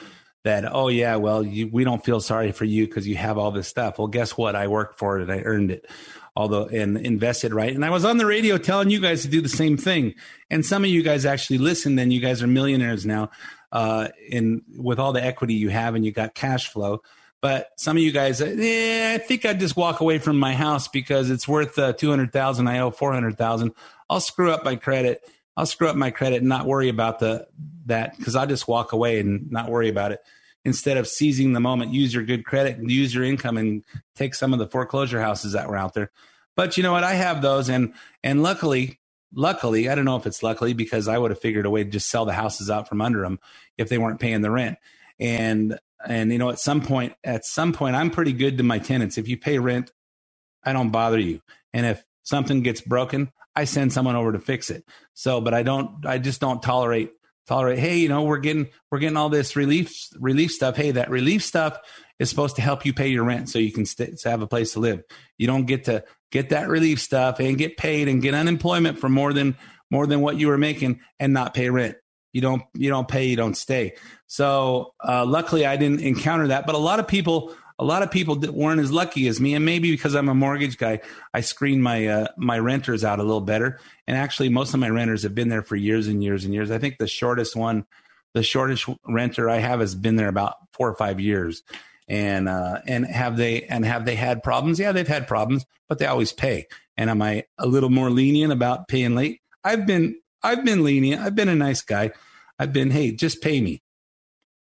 that 0.43 0.65
oh 0.69 0.89
yeah, 0.89 1.15
well 1.15 1.43
you, 1.43 1.69
we 1.71 1.85
don't 1.85 2.03
feel 2.03 2.19
sorry 2.19 2.51
for 2.51 2.65
you 2.65 2.85
because 2.85 3.07
you 3.07 3.15
have 3.15 3.38
all 3.38 3.51
this 3.51 3.67
stuff. 3.67 3.99
Well, 3.99 4.09
guess 4.09 4.38
what? 4.38 4.55
I 4.55 4.67
worked 4.67 4.99
for 4.99 5.19
it. 5.19 5.29
I 5.29 5.39
earned 5.43 5.71
it. 5.71 5.89
Although 6.35 6.67
and 6.67 6.97
invested 6.97 7.53
right. 7.53 7.73
And 7.73 7.85
I 7.85 7.89
was 7.89 8.05
on 8.05 8.17
the 8.17 8.25
radio 8.25 8.57
telling 8.57 8.89
you 8.89 8.99
guys 8.99 9.21
to 9.23 9.29
do 9.29 9.41
the 9.41 9.49
same 9.49 9.77
thing. 9.77 10.13
And 10.51 10.65
some 10.65 10.83
of 10.83 10.89
you 10.89 11.01
guys 11.01 11.25
actually 11.25 11.57
listened 11.57 11.99
and 11.99 12.11
you 12.11 12.19
guys 12.19 12.43
are 12.43 12.47
millionaires 12.47 13.05
now 13.05 13.31
uh, 13.72 14.07
in 14.30 14.63
with 14.78 14.99
all 14.99 15.13
the 15.13 15.24
equity 15.24 15.55
you 15.55 15.70
have 15.70 15.95
and 15.95 16.05
you 16.05 16.11
got 16.11 16.34
cash 16.34 16.70
flow. 16.70 17.01
But 17.41 17.70
some 17.78 17.97
of 17.97 18.03
you 18.03 18.11
guys, 18.11 18.41
I 18.41 19.20
think 19.20 19.45
I'd 19.45 19.59
just 19.59 19.78
walk 19.78 19.99
away 19.99 20.18
from 20.18 20.39
my 20.39 20.53
house 20.55 20.88
because 20.88 21.30
it's 21.30 21.47
worth 21.47 21.78
uh, 21.78 21.93
two 21.93 22.09
hundred 22.09 22.34
thousand. 22.34 22.68
I 22.68 22.80
owe 22.80 22.89
four 22.91 23.13
hundred 23.13 23.38
thousand. 23.38 23.74
I'll 24.09 24.20
screw 24.20 24.51
up 24.51 24.65
my 24.65 24.76
credit. 24.76 25.22
I'll 25.55 25.65
screw 25.65 25.88
up 25.88 25.95
my 25.95 26.11
credit 26.11 26.38
and 26.38 26.49
not 26.49 26.65
worry 26.65 26.89
about 26.89 27.20
the 27.20 27.47
that 27.86 28.18
because 28.18 28.36
I'll 28.36 28.47
just 28.47 28.68
walk 28.68 28.91
away 28.91 29.20
and 29.20 29.51
not 29.51 29.70
worry 29.70 29.89
about 29.89 30.11
it 30.11 30.20
instead 30.65 30.97
of 30.97 31.07
seizing 31.07 31.53
the 31.53 31.59
moment. 31.59 31.93
Use 31.93 32.13
your 32.13 32.24
good 32.24 32.43
credit, 32.43 32.78
use 32.82 33.13
your 33.13 33.24
income, 33.24 33.57
and 33.57 33.84
take 34.15 34.36
some 34.36 34.51
of 34.51 34.59
the 34.59 34.68
foreclosure 34.68 35.22
houses 35.22 35.53
that 35.53 35.70
were 35.70 35.78
out 35.78 35.93
there. 35.93 36.11
But 36.55 36.76
you 36.76 36.84
know 36.84 36.91
what? 36.91 37.03
I 37.03 37.13
have 37.13 37.41
those, 37.43 37.70
and 37.70 37.93
and 38.24 38.41
luckily, 38.41 38.99
luckily, 39.34 39.89
I 39.89 39.95
don't 39.95 40.05
know 40.05 40.17
if 40.17 40.25
it's 40.25 40.43
luckily 40.43 40.73
because 40.73 41.07
I 41.07 41.17
would 41.17 41.32
have 41.32 41.39
figured 41.41 41.65
a 41.65 41.69
way 41.69 41.84
to 41.84 41.89
just 41.89 42.09
sell 42.09 42.25
the 42.25 42.34
houses 42.34 42.69
out 42.69 42.88
from 42.88 43.01
under 43.01 43.21
them 43.21 43.39
if 43.78 43.89
they 43.89 43.97
weren't 43.97 44.19
paying 44.19 44.41
the 44.41 44.51
rent. 44.51 44.78
And 45.19 45.80
and 46.05 46.32
you 46.32 46.38
know, 46.38 46.49
at 46.49 46.59
some 46.59 46.82
point, 46.82 47.13
at 47.23 47.45
some 47.45 47.73
point, 47.73 47.95
I'm 47.95 48.11
pretty 48.11 48.34
good 48.34 48.57
to 48.57 48.63
my 48.63 48.80
tenants. 48.80 49.17
If 49.17 49.28
you 49.28 49.38
pay 49.38 49.59
rent, 49.59 49.91
I 50.63 50.73
don't 50.73 50.91
bother 50.91 51.19
you. 51.19 51.41
And 51.73 51.86
if 51.86 52.03
something 52.23 52.61
gets 52.61 52.82
broken, 52.82 53.32
I 53.55 53.65
send 53.65 53.91
someone 53.93 54.15
over 54.15 54.32
to 54.32 54.39
fix 54.39 54.69
it. 54.69 54.86
So, 55.13 55.41
but 55.41 55.53
I 55.53 55.63
don't, 55.63 56.05
I 56.05 56.19
just 56.19 56.39
don't 56.41 56.61
tolerate 56.61 57.11
tolerate. 57.47 57.80
Hey, 57.80 57.97
you 57.97 58.09
know, 58.09 58.23
we're 58.23 58.38
getting 58.38 58.67
we're 58.91 58.99
getting 58.99 59.17
all 59.17 59.30
this 59.30 59.55
relief 59.55 60.09
relief 60.19 60.51
stuff. 60.51 60.75
Hey, 60.75 60.91
that 60.91 61.09
relief 61.09 61.43
stuff 61.43 61.78
is 62.20 62.30
supposed 62.30 62.55
to 62.55 62.61
help 62.61 62.86
you 62.86 62.93
pay 62.93 63.07
your 63.07 63.24
rent 63.24 63.49
so 63.49 63.59
you 63.59 63.72
can 63.72 63.86
st- 63.86 64.22
have 64.24 64.41
a 64.41 64.47
place 64.47 64.74
to 64.74 64.80
live. 64.80 65.03
You 65.38 65.47
don't 65.47 65.65
get 65.65 65.86
to 65.86 66.03
get 66.32 66.49
that 66.49 66.68
relief 66.68 66.99
stuff 67.01 67.39
and 67.39 67.57
get 67.57 67.78
paid 67.78 68.07
and 68.07 68.22
get 68.22 68.34
unemployment 68.34 68.99
for 68.99 69.09
more 69.09 69.34
than 69.34 69.55
more 69.89 70.07
than 70.07 70.22
what 70.22 70.38
you 70.38 70.47
were 70.47 70.57
making 70.57 70.99
and 71.20 71.34
not 71.34 71.53
pay 71.53 71.70
rent. 71.70 71.95
You 72.34 72.41
don't 72.41 72.63
you 72.74 72.89
don't 72.89 73.07
pay, 73.07 73.26
you 73.26 73.36
don't 73.36 73.55
stay. 73.55 73.95
So 74.28 74.93
uh, 75.03 75.26
luckily, 75.26 75.65
I 75.65 75.78
didn't 75.78 76.01
encounter 76.01 76.47
that. 76.49 76.65
But 76.65 76.76
a 76.76 76.80
lot 76.80 76.99
of 76.99 77.07
people, 77.07 77.55
a 77.80 77.86
lot 77.86 78.03
of 78.03 78.11
people 78.11 78.38
weren't 78.38 78.82
as 78.82 78.91
lucky 78.91 79.28
as 79.28 79.39
me, 79.39 79.53
and 79.53 79.65
maybe 79.65 79.91
because 79.91 80.13
I'm 80.13 80.30
a 80.30 80.36
mortgage 80.36 80.78
guy, 80.78 80.99
I 81.34 81.41
screen 81.41 81.82
my 81.82 82.07
uh, 82.07 82.28
my 82.38 82.59
renters 82.59 83.03
out 83.03 83.20
a 83.20 83.24
little 83.24 83.41
better. 83.41 83.80
And 84.07 84.18
actually, 84.18 84.49
most 84.49 84.74
of 84.74 84.80
my 84.80 84.89
renters 84.89 85.24
have 85.24 85.36
been 85.36 85.49
there 85.49 85.63
for 85.63 85.76
years 85.76 86.07
and 86.07 86.24
years 86.24 86.45
and 86.45 86.53
years. 86.53 86.70
I 86.70 86.80
think 86.80 86.97
the 86.97 87.07
shortest 87.07 87.55
one, 87.55 87.86
the 88.34 88.43
shortest 88.43 88.86
renter 89.07 89.49
I 89.49 89.57
have 89.57 89.80
has 89.80 89.95
been 89.95 90.18
there 90.18 90.28
about 90.28 90.55
four 90.74 90.89
or 90.89 90.95
five 90.95 91.20
years 91.20 91.63
and 92.08 92.47
uh, 92.47 92.82
and 92.88 93.05
have 93.05 93.38
they 93.38 93.64
and 93.64 93.86
have 93.86 94.05
they 94.05 94.16
had 94.16 94.43
problems? 94.43 94.80
Yeah, 94.80 94.91
they've 94.91 95.08
had 95.08 95.28
problems, 95.28 95.66
but 95.89 95.99
they 95.99 96.05
always 96.05 96.32
pay. 96.32 96.68
And 96.95 97.10
am 97.10 97.22
I 97.22 97.45
a 97.58 97.68
little 97.68 97.89
more 97.89 98.10
lenient 98.10 98.53
about 98.53 98.88
paying 98.88 99.16
late? 99.16 99.41
I've 99.64 99.86
been 99.86 100.20
I've 100.41 100.64
been 100.64 100.84
lenient. 100.84 101.22
I've 101.22 101.36
been 101.36 101.49
a 101.49 101.55
nice 101.55 101.82
guy. 101.82 102.12
I've 102.60 102.74
been 102.74 102.91
hey, 102.91 103.12
just 103.12 103.41
pay 103.41 103.62
me, 103.62 103.84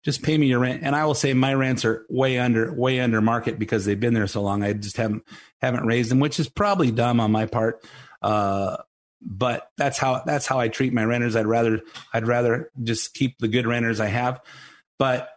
just 0.03 0.23
pay 0.23 0.37
me 0.37 0.47
your 0.47 0.59
rent. 0.59 0.83
And 0.83 0.95
I 0.95 1.05
will 1.05 1.13
say 1.13 1.33
my 1.33 1.53
rents 1.53 1.85
are 1.85 2.05
way 2.09 2.39
under 2.39 2.73
way 2.73 2.99
under 2.99 3.21
market 3.21 3.59
because 3.59 3.85
they've 3.85 3.99
been 3.99 4.13
there 4.13 4.27
so 4.27 4.41
long. 4.41 4.63
I 4.63 4.73
just 4.73 4.97
haven't 4.97 5.23
haven't 5.61 5.85
raised 5.85 6.11
them, 6.11 6.19
which 6.19 6.39
is 6.39 6.47
probably 6.49 6.91
dumb 6.91 7.19
on 7.19 7.31
my 7.31 7.45
part. 7.45 7.85
Uh, 8.21 8.77
but 9.21 9.69
that's 9.77 9.97
how 9.97 10.23
that's 10.25 10.47
how 10.47 10.59
I 10.59 10.69
treat 10.69 10.93
my 10.93 11.03
renters. 11.03 11.35
I'd 11.35 11.47
rather 11.47 11.81
I'd 12.13 12.27
rather 12.27 12.71
just 12.81 13.13
keep 13.13 13.39
the 13.39 13.47
good 13.47 13.67
renters 13.67 13.99
I 13.99 14.07
have. 14.07 14.41
But 14.97 15.29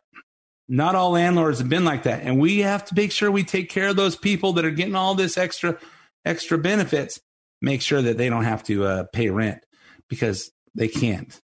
not 0.68 0.94
all 0.94 1.12
landlords 1.12 1.58
have 1.58 1.68
been 1.68 1.84
like 1.84 2.02
that. 2.02 2.22
And 2.22 2.38
we 2.38 2.58
have 2.58 2.84
to 2.86 2.94
make 2.94 3.10
sure 3.10 3.30
we 3.30 3.44
take 3.44 3.70
care 3.70 3.88
of 3.88 3.96
those 3.96 4.16
people 4.16 4.52
that 4.54 4.64
are 4.64 4.70
getting 4.70 4.94
all 4.94 5.14
this 5.14 5.38
extra 5.38 5.78
extra 6.24 6.58
benefits. 6.58 7.20
Make 7.60 7.82
sure 7.82 8.02
that 8.02 8.18
they 8.18 8.28
don't 8.28 8.44
have 8.44 8.62
to 8.64 8.84
uh, 8.84 9.04
pay 9.12 9.30
rent 9.30 9.64
because 10.08 10.50
they 10.74 10.88
can't. 10.88 11.40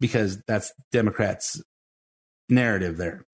Because 0.00 0.42
that's 0.48 0.72
Democrats' 0.90 1.62
narrative 2.48 2.96
there. 2.96 3.26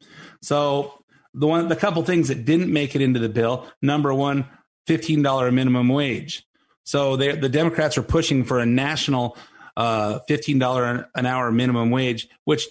So 0.43 0.99
the 1.33 1.47
one 1.47 1.69
the 1.69 1.77
couple 1.77 2.03
things 2.03 2.29
that 2.29 2.45
didn't 2.45 2.73
make 2.73 2.97
it 2.97 3.03
into 3.03 3.21
the 3.21 3.29
bill, 3.29 3.69
number 3.81 4.13
one, 4.13 4.47
$15 4.89 5.53
minimum 5.53 5.89
wage. 5.89 6.45
So 6.85 7.17
the 7.17 7.49
Democrats 7.49 7.99
are 7.99 8.03
pushing 8.03 8.45
for 8.45 8.61
a 8.61 8.67
national 8.67 9.37
uh, 9.77 10.21
$15 10.29 11.07
an 11.15 11.27
hour 11.27 11.53
minimum 11.53 11.91
wage, 11.91 12.29
which 12.45 12.67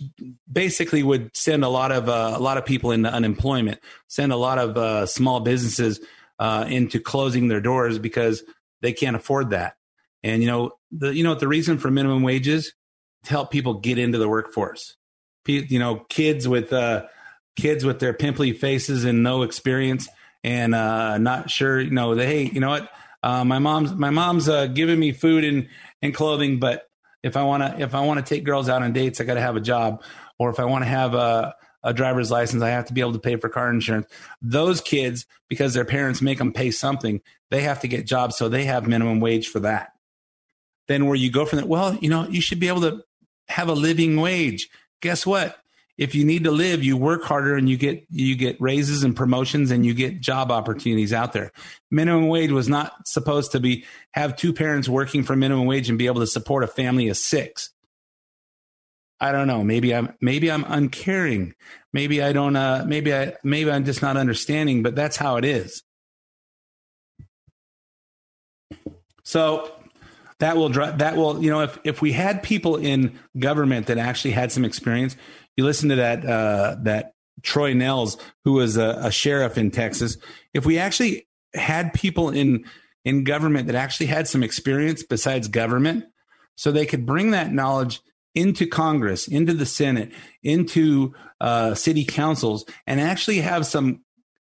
basically 0.52 1.04
would 1.04 1.36
send 1.36 1.64
a 1.64 1.70
lot 1.70 1.92
of 1.92 2.10
uh, 2.10 2.34
a 2.36 2.40
lot 2.40 2.58
of 2.58 2.66
people 2.66 2.92
into 2.92 3.12
unemployment, 3.12 3.80
send 4.08 4.32
a 4.32 4.38
lot 4.38 4.58
of 4.58 4.76
uh, 4.76 5.06
small 5.06 5.40
businesses 5.40 6.00
uh, 6.40 6.66
into 6.68 7.00
closing 7.00 7.48
their 7.48 7.62
doors 7.62 8.00
because 8.00 8.44
they 8.82 8.92
can't 8.92 9.16
afford 9.16 9.52
that. 9.52 9.76
And 10.24 10.42
you 10.42 10.48
know, 10.48 10.72
the 10.92 11.14
you 11.14 11.24
know 11.24 11.36
the 11.36 11.48
reason 11.48 11.78
for 11.78 11.92
minimum 11.92 12.24
wages 12.24 12.74
to 13.26 13.30
help 13.30 13.52
people 13.52 13.76
get 13.76 14.00
into 14.00 14.18
the 14.18 14.28
workforce. 14.28 14.98
You 15.48 15.78
know, 15.78 15.98
kids 16.10 16.48
with 16.48 16.74
uh, 16.74 17.06
kids 17.56 17.86
with 17.86 18.00
their 18.00 18.14
pimply 18.14 18.52
faces 18.54 19.06
and 19.06 19.22
no 19.22 19.44
experience 19.44 20.10
and 20.44 20.74
uh, 20.74 21.20
not 21.20 21.52
sure. 21.52 21.80
You 21.80 21.92
know, 21.92 22.16
they 22.16 22.26
hey, 22.26 22.44
you 22.52 22.60
know 22.60 22.70
what? 22.70 22.90
my 23.22 23.60
mom's 23.60 23.94
my 23.94 24.10
mom's 24.10 24.48
giving 24.74 25.00
me 25.00 25.12
food 25.12 25.44
and 25.44 25.68
and 26.02 26.16
clothing, 26.16 26.60
but 26.60 26.88
if 27.26 27.36
I 27.36 27.44
want 27.44 27.64
to 27.64 27.84
if 27.84 27.96
I 27.96 28.02
want 28.02 28.24
to 28.24 28.36
take 28.36 28.44
girls 28.44 28.70
out 28.70 28.84
on 28.84 28.94
dates, 28.94 29.20
I 29.20 29.24
got 29.24 29.34
to 29.34 29.42
have 29.42 29.56
a 29.56 29.62
job, 29.62 30.04
or 30.38 30.52
if 30.52 30.60
I 30.60 30.66
want 30.66 30.84
to 30.84 30.90
have 30.90 31.16
a 31.16 31.56
a 31.84 31.94
driver's 31.94 32.30
license, 32.32 32.62
I 32.62 32.70
have 32.70 32.86
to 32.86 32.94
be 32.94 33.02
able 33.02 33.14
to 33.14 33.20
pay 33.20 33.36
for 33.36 33.50
car 33.50 33.70
insurance. 33.70 34.08
Those 34.42 34.80
kids, 34.80 35.26
because 35.50 35.74
their 35.74 35.86
parents 35.86 36.22
make 36.22 36.38
them 36.38 36.54
pay 36.54 36.72
something, 36.72 37.22
they 37.50 37.62
have 37.62 37.82
to 37.82 37.88
get 37.88 38.06
jobs, 38.06 38.38
so 38.38 38.48
they 38.48 38.66
have 38.66 38.88
minimum 38.88 39.20
wage 39.20 39.48
for 39.48 39.60
that. 39.62 39.90
Then 40.88 41.08
where 41.08 41.16
you 41.16 41.32
go 41.32 41.46
from 41.46 41.58
that, 41.58 41.68
well, 41.68 41.96
you 41.96 42.10
know, 42.10 42.28
you 42.28 42.42
should 42.42 42.60
be 42.60 42.68
able 42.68 42.82
to 42.82 43.04
have 43.48 43.70
a 43.70 43.74
living 43.74 44.20
wage. 44.20 44.70
Guess 45.02 45.26
what? 45.26 45.58
If 45.98 46.14
you 46.14 46.26
need 46.26 46.44
to 46.44 46.52
live, 46.52 46.84
you 46.84 46.98
work 46.98 47.24
harder 47.24 47.56
and 47.56 47.70
you 47.70 47.78
get 47.78 48.06
you 48.10 48.36
get 48.36 48.60
raises 48.60 49.04
and 49.04 49.16
promotions 49.16 49.72
and 49.72 49.86
you 49.86 49.94
get 49.94 50.20
job 50.20 50.52
opportunities 50.52 51.14
out 51.14 51.32
there. 51.34 51.52
Minimum 51.90 52.28
wage 52.28 52.52
was 52.52 52.68
not 52.68 53.08
supposed 53.08 53.54
to 53.54 53.60
be 53.60 53.86
have 54.12 54.36
two 54.36 54.52
parents 54.52 54.90
working 54.90 55.24
for 55.24 55.36
minimum 55.36 55.66
wage 55.66 55.90
and 55.90 55.98
be 55.98 56.08
able 56.08 56.22
to 56.22 56.28
support 56.28 56.64
a 56.64 56.68
family 56.68 57.08
of 57.08 57.18
six. 57.18 57.70
I 59.22 59.32
don't 59.32 59.48
know. 59.48 59.64
Maybe 59.64 59.96
I'm 59.96 60.14
maybe 60.20 60.52
I'm 60.52 60.66
uncaring. 60.68 61.54
Maybe 61.94 62.22
I 62.22 62.34
don't. 62.34 62.58
Uh, 62.58 62.84
maybe 62.86 63.14
I 63.14 63.34
maybe 63.44 63.72
I'm 63.72 63.86
just 63.86 64.02
not 64.02 64.18
understanding. 64.18 64.84
But 64.84 64.96
that's 64.96 65.16
how 65.16 65.38
it 65.38 65.46
is. 65.46 65.82
So 69.24 69.72
that 70.40 70.58
will 70.58 70.70
that 70.70 71.16
will 71.16 71.42
you 71.42 71.50
know 71.50 71.62
if 71.62 71.80
if 71.86 72.02
we 72.02 72.12
had 72.12 72.44
people 72.44 72.76
in 72.76 73.18
government 73.40 73.88
that 73.88 73.98
actually 73.98 74.32
had 74.32 74.52
some 74.52 74.66
experience 74.66 75.16
you 75.58 75.64
listen 75.64 75.90
to 75.90 75.96
that 75.96 76.26
uh, 76.26 76.78
that 76.84 77.14
Troy 77.42 77.74
Nehls, 77.74 78.20
who 78.44 78.54
was 78.54 78.78
a, 78.78 79.00
a 79.02 79.12
sheriff 79.12 79.58
in 79.58 79.72
Texas. 79.72 80.18
If 80.54 80.66
we 80.66 80.78
actually 80.78 81.28
had 81.54 81.94
people 81.94 82.30
in 82.30 82.66
in 83.04 83.24
government 83.24 83.68
that 83.68 83.76
actually 83.76 84.08
had 84.08 84.28
some 84.28 84.44
experience 84.44 85.04
besides 85.04 85.48
government, 85.48 86.06
so 86.56 86.72
they 86.72 86.86
could 86.86 87.06
bring 87.06 87.32
that 87.32 87.54
knowledge 87.54 88.02
into 88.34 88.68
Congress, 88.68 89.28
into 89.28 89.54
the 89.54 89.66
Senate, 89.66 90.12
into 90.44 91.14
uh, 91.40 91.74
city 91.74 92.04
councils, 92.04 92.66
and 92.86 93.00
actually 93.00 93.40
have 93.40 93.66
some 93.66 94.02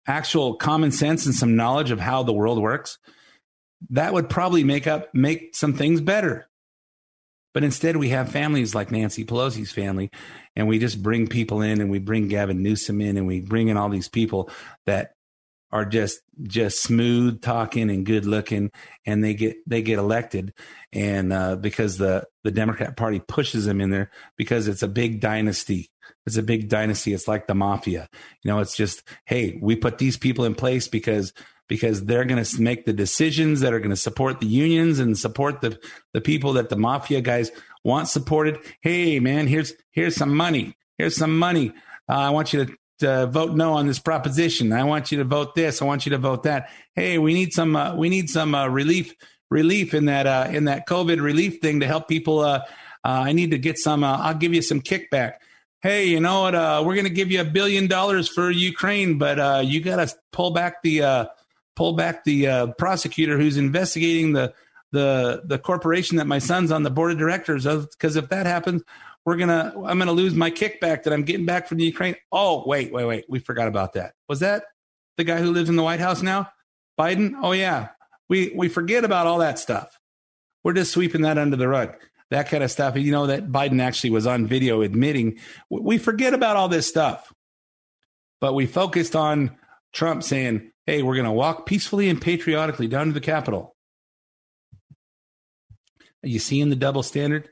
actual 0.07 0.55
common 0.55 0.91
sense 0.91 1.25
and 1.27 1.35
some 1.35 1.57
knowledge 1.57 1.91
of 1.91 2.01
how 2.01 2.23
the 2.23 2.33
world 2.33 2.61
works, 2.61 2.99
that 3.91 4.13
would 4.13 4.29
probably 4.29 4.65
make 4.65 4.87
up 4.87 5.09
make 5.15 5.55
some 5.55 5.73
things 5.73 6.01
better. 6.01 6.48
But 7.55 7.65
instead, 7.65 7.97
we 7.97 8.11
have 8.11 8.31
families 8.31 8.75
like 8.75 8.91
Nancy 8.91 9.25
Pelosi's 9.25 9.73
family, 9.73 10.11
and 10.55 10.69
we 10.69 10.79
just 10.79 11.03
bring 11.03 11.27
people 11.27 11.63
in, 11.63 11.81
and 11.81 11.91
we 11.91 11.99
bring 11.99 12.29
Gavin 12.29 12.63
Newsom 12.63 13.01
in, 13.01 13.17
and 13.17 13.27
we 13.27 13.41
bring 13.41 13.69
in 13.69 13.77
all 13.77 13.89
these 13.89 14.09
people 14.09 14.51
that 14.87 15.13
are 15.71 15.85
just 15.85 16.21
just 16.43 16.83
smooth 16.83 17.43
talking 17.43 17.91
and 17.91 18.07
good 18.07 18.25
looking, 18.25 18.71
and 19.07 19.23
they 19.23 19.35
get 19.35 19.57
they 19.67 19.83
get 19.83 19.99
elected, 19.99 20.53
and 20.93 21.33
uh, 21.33 21.57
because 21.57 21.99
the 21.99 22.27
the 22.45 22.51
Democrat 22.51 22.97
Party 22.97 23.21
pushes 23.21 23.65
them 23.65 23.81
in 23.81 23.91
there 23.91 24.11
because 24.37 24.69
it's 24.69 24.83
a 24.83 24.89
big 24.89 25.21
dynasty. 25.21 25.91
It's 26.27 26.37
a 26.37 26.43
big 26.43 26.69
dynasty. 26.69 27.13
It's 27.13 27.29
like 27.29 27.47
the 27.47 27.55
mafia. 27.55 28.09
You 28.43 28.51
know, 28.51 28.61
it's 28.61 28.77
just 28.77 29.03
hey, 29.27 29.59
we 29.61 29.77
put 29.77 29.99
these 29.99 30.17
people 30.17 30.45
in 30.45 30.55
place 30.55 30.89
because 30.89 31.33
because 31.69 32.05
they're 32.05 32.25
going 32.25 32.43
to 32.43 32.63
make 32.63 32.87
the 32.87 32.93
decisions 32.93 33.61
that 33.61 33.73
are 33.73 33.79
going 33.79 33.91
to 33.91 33.97
support 33.97 34.41
the 34.41 34.47
unions 34.47 34.99
and 34.99 35.17
support 35.17 35.61
the 35.61 35.79
the 36.13 36.21
people 36.21 36.55
that 36.55 36.71
the 36.71 36.77
mafia 36.77 37.21
guys 37.21 37.51
want 37.85 38.09
supported. 38.09 38.59
Hey, 38.81 39.21
man, 39.21 39.47
here's 39.47 39.73
here's 39.91 40.17
some 40.17 40.35
money. 40.35 40.77
Here's 40.97 41.17
some 41.17 41.39
money. 41.39 41.73
Uh, 42.09 42.15
I 42.15 42.31
want 42.31 42.53
you 42.53 42.67
to 42.67 42.77
uh, 43.11 43.27
vote 43.27 43.55
no 43.55 43.75
on 43.75 43.87
this 43.87 43.99
proposition. 43.99 44.73
I 44.73 44.85
want 44.85 45.13
you 45.13 45.19
to 45.19 45.25
vote 45.25 45.55
this. 45.55 45.81
I 45.81 45.85
want 45.85 46.07
you 46.07 46.11
to 46.11 46.19
vote 46.19 46.43
that. 46.45 46.71
Hey, 46.95 47.19
we 47.19 47.35
need 47.35 47.53
some 47.53 47.77
uh, 47.77 47.95
we 47.95 48.09
need 48.09 48.29
some 48.29 48.55
uh, 48.55 48.67
relief 48.67 49.15
relief 49.51 49.95
in 49.95 50.07
that 50.07 50.27
uh, 50.27 50.49
in 50.51 50.65
that 50.65 50.87
COVID 50.87 51.21
relief 51.21 51.61
thing 51.61 51.81
to 51.81 51.87
help 51.87 52.09
people. 52.09 52.41
Uh, 52.41 52.61
uh, 53.05 53.23
I 53.27 53.33
need 53.33 53.53
to 53.53 53.59
get 53.59 53.79
some. 53.79 54.03
I'll 54.03 54.35
give 54.35 54.55
you 54.55 54.63
some 54.63 54.81
kickback. 54.81 55.35
Hey, 55.81 56.07
you 56.07 56.19
know 56.19 56.43
what? 56.43 56.55
we're 56.85 56.97
going 56.97 57.05
to 57.05 57.11
give 57.11 57.31
you 57.31 57.41
a 57.41 57.45
billion 57.45 57.87
dollars 57.87 58.29
for 58.29 58.51
Ukraine, 58.51 59.17
but 59.17 59.65
you 59.65 59.81
got 59.81 60.05
to 60.05 60.13
pull 60.33 60.51
back 60.51 60.83
the 60.83 61.29
pull 61.79 61.93
back 61.93 62.25
the 62.25 62.49
uh, 62.49 62.67
prosecutor 62.73 63.39
who's 63.39 63.57
investigating 63.57 64.33
the 64.33 64.53
the 64.91 65.43
the 65.45 65.61
corporation 65.61 66.17
that 66.17 66.27
my 66.27 66.41
son's 66.41 66.73
on 66.73 66.83
the 66.83 66.91
board 66.91 67.13
of 67.13 67.19
directors 67.19 67.67
of. 67.67 67.89
Because 67.91 68.17
if 68.17 68.29
that 68.31 68.47
happens, 68.47 68.83
we're 69.25 69.37
gonna 69.37 69.73
I'm 69.87 69.97
gonna 69.99 70.13
lose 70.13 70.35
my 70.35 70.51
kickback 70.51 71.05
that 71.05 71.13
I'm 71.13 71.23
getting 71.23 71.47
back 71.47 71.69
from 71.69 71.79
the 71.79 71.85
Ukraine. 71.85 72.17
Oh, 72.33 72.65
wait, 72.67 72.93
wait, 72.93 73.05
wait. 73.05 73.27
We 73.29 73.39
forgot 73.39 73.69
about 73.69 73.93
that. 73.93 74.15
Was 74.29 74.41
that 74.41 74.65
the 75.17 75.25
guy 75.25 75.39
who 75.39 75.53
lives 75.53 75.69
in 75.69 75.77
the 75.77 75.85
White 75.85 76.01
House 76.01 76.21
now? 76.21 76.51
Biden? 76.99 77.35
Oh 77.41 77.53
yeah. 77.53 77.91
We 78.29 78.53
we 78.57 78.69
forget 78.69 79.05
about 79.05 79.29
all 79.29 79.39
that 79.39 79.61
stuff. 79.61 80.01
We're 80.65 80.73
just 80.73 80.93
sweeping 80.93 81.23
that 81.23 81.39
under 81.39 81.57
the 81.57 81.69
rug. 81.69 81.95
That 82.31 82.49
kind 82.49 82.65
of 82.65 82.73
stuff. 82.73 82.97
You 82.97 83.13
know 83.13 83.29
that 83.29 83.53
Biden 83.53 83.81
actually 83.81 84.11
was 84.11 84.27
on 84.27 84.49
video 84.49 84.83
admitting 84.83 85.39
we 85.71 85.97
forget 85.99 86.35
about 86.35 86.57
all 86.57 86.69
this 86.69 86.89
stuff. 86.89 87.33
But 88.41 88.55
we 88.55 88.67
focused 88.67 89.15
on 89.15 89.57
Trump 89.93 90.23
saying, 90.23 90.71
"Hey, 90.89 91.03
we're 91.03 91.17
going 91.17 91.27
to 91.27 91.33
walk 91.33 91.67
peacefully 91.67 92.09
and 92.09 92.19
patriotically 92.19 92.89
down 92.89 93.09
to 93.09 93.13
the 93.13 93.21
Capitol." 93.21 93.77
Are 96.25 96.29
you 96.29 96.39
seeing 96.39 96.71
the 96.71 96.77
double 96.77 97.03
standard? 97.03 97.51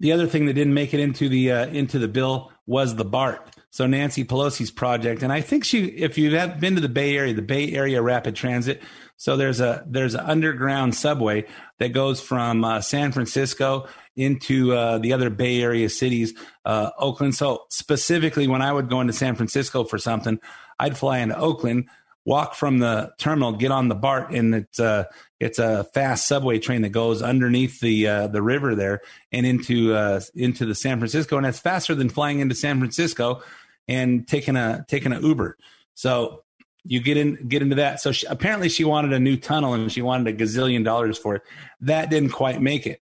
The 0.00 0.10
other 0.10 0.26
thing 0.26 0.46
that 0.46 0.54
didn't 0.54 0.74
make 0.74 0.92
it 0.92 0.98
into 0.98 1.28
the 1.28 1.52
uh, 1.52 1.66
into 1.66 2.00
the 2.00 2.08
bill 2.08 2.50
was 2.66 2.96
the 2.96 3.04
BART. 3.04 3.54
So 3.70 3.86
Nancy 3.86 4.24
Pelosi's 4.24 4.72
project, 4.72 5.22
and 5.22 5.32
I 5.32 5.40
think 5.40 5.64
she, 5.64 5.84
if 5.84 6.18
you 6.18 6.36
have 6.36 6.58
been 6.58 6.74
to 6.74 6.80
the 6.80 6.88
Bay 6.88 7.16
Area, 7.16 7.32
the 7.32 7.42
Bay 7.42 7.72
Area 7.72 8.02
Rapid 8.02 8.34
Transit. 8.34 8.82
So 9.16 9.36
there's 9.36 9.60
a 9.60 9.84
there's 9.86 10.14
an 10.14 10.24
underground 10.26 10.96
subway 10.96 11.46
that 11.78 11.92
goes 11.92 12.20
from 12.20 12.64
uh, 12.64 12.80
San 12.80 13.12
Francisco 13.12 13.86
into 14.16 14.72
uh, 14.72 14.98
the 14.98 15.12
other 15.12 15.30
Bay 15.30 15.62
Area 15.62 15.88
cities, 15.88 16.34
uh, 16.64 16.90
Oakland. 16.98 17.36
So 17.36 17.66
specifically, 17.70 18.48
when 18.48 18.62
I 18.62 18.72
would 18.72 18.90
go 18.90 19.00
into 19.00 19.12
San 19.12 19.36
Francisco 19.36 19.84
for 19.84 19.98
something, 19.98 20.40
I'd 20.78 20.96
fly 20.96 21.18
into 21.18 21.36
Oakland, 21.36 21.88
walk 22.24 22.54
from 22.54 22.78
the 22.78 23.12
terminal, 23.18 23.52
get 23.52 23.70
on 23.70 23.88
the 23.88 23.94
BART, 23.94 24.32
and 24.32 24.54
it's 24.54 24.78
uh, 24.78 25.04
it's 25.40 25.58
a 25.58 25.84
fast 25.94 26.26
subway 26.26 26.58
train 26.58 26.82
that 26.82 26.90
goes 26.90 27.22
underneath 27.22 27.80
the 27.80 28.06
uh, 28.06 28.26
the 28.28 28.42
river 28.42 28.74
there 28.74 29.00
and 29.32 29.46
into 29.46 29.94
uh, 29.94 30.20
into 30.34 30.66
the 30.66 30.74
San 30.74 30.98
Francisco, 30.98 31.36
and 31.36 31.46
it's 31.46 31.58
faster 31.58 31.94
than 31.94 32.08
flying 32.08 32.40
into 32.40 32.54
San 32.54 32.78
Francisco 32.78 33.42
and 33.88 34.28
taking 34.28 34.56
a 34.56 34.84
taking 34.88 35.12
an 35.12 35.24
Uber. 35.24 35.56
So 35.94 36.44
you 36.84 37.00
get 37.00 37.16
in 37.16 37.48
get 37.48 37.62
into 37.62 37.76
that. 37.76 38.00
So 38.00 38.12
she, 38.12 38.26
apparently 38.26 38.68
she 38.68 38.84
wanted 38.84 39.12
a 39.12 39.18
new 39.18 39.36
tunnel 39.36 39.74
and 39.74 39.90
she 39.90 40.02
wanted 40.02 40.34
a 40.34 40.36
gazillion 40.36 40.84
dollars 40.84 41.18
for 41.18 41.36
it. 41.36 41.42
That 41.80 42.10
didn't 42.10 42.30
quite 42.30 42.60
make 42.60 42.86
it. 42.86 43.00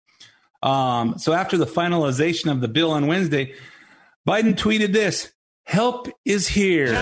Um, 0.63 1.19
so 1.19 1.33
after 1.33 1.57
the 1.57 1.67
finalization 1.67 2.51
of 2.51 2.61
the 2.61 2.69
bill 2.69 2.91
on 2.91 3.07
Wednesday, 3.07 3.55
Biden 4.27 4.55
tweeted 4.55 4.93
this: 4.93 5.33
"Help 5.69 6.09
is 6.25 6.49
here." 6.49 6.95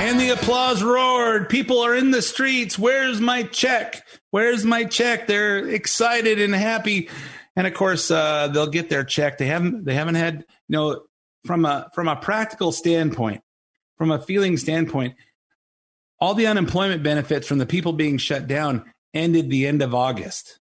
And 0.00 0.18
the 0.18 0.30
applause 0.30 0.82
roared. 0.82 1.50
People 1.50 1.80
are 1.80 1.94
in 1.94 2.10
the 2.10 2.22
streets. 2.22 2.78
Where's 2.78 3.20
my 3.20 3.42
check? 3.42 4.06
Where's 4.30 4.64
my 4.64 4.84
check? 4.84 5.26
They're 5.26 5.68
excited 5.68 6.40
and 6.40 6.54
happy. 6.54 7.10
And 7.56 7.66
of 7.66 7.74
course, 7.74 8.10
uh, 8.10 8.48
they'll 8.48 8.68
get 8.68 8.88
their 8.88 9.04
check. 9.04 9.36
They 9.36 9.46
haven't. 9.46 9.84
They 9.84 9.94
haven't 9.94 10.14
had. 10.14 10.46
You 10.68 10.76
know, 10.76 11.02
from 11.44 11.66
a 11.66 11.90
from 11.94 12.08
a 12.08 12.16
practical 12.16 12.72
standpoint, 12.72 13.42
from 13.98 14.10
a 14.10 14.18
feeling 14.18 14.56
standpoint, 14.56 15.14
all 16.20 16.34
the 16.34 16.46
unemployment 16.46 17.02
benefits 17.02 17.46
from 17.46 17.58
the 17.58 17.66
people 17.66 17.92
being 17.92 18.18
shut 18.18 18.46
down 18.46 18.84
ended 19.14 19.50
the 19.50 19.66
end 19.66 19.82
of 19.82 19.94
August. 19.94 20.58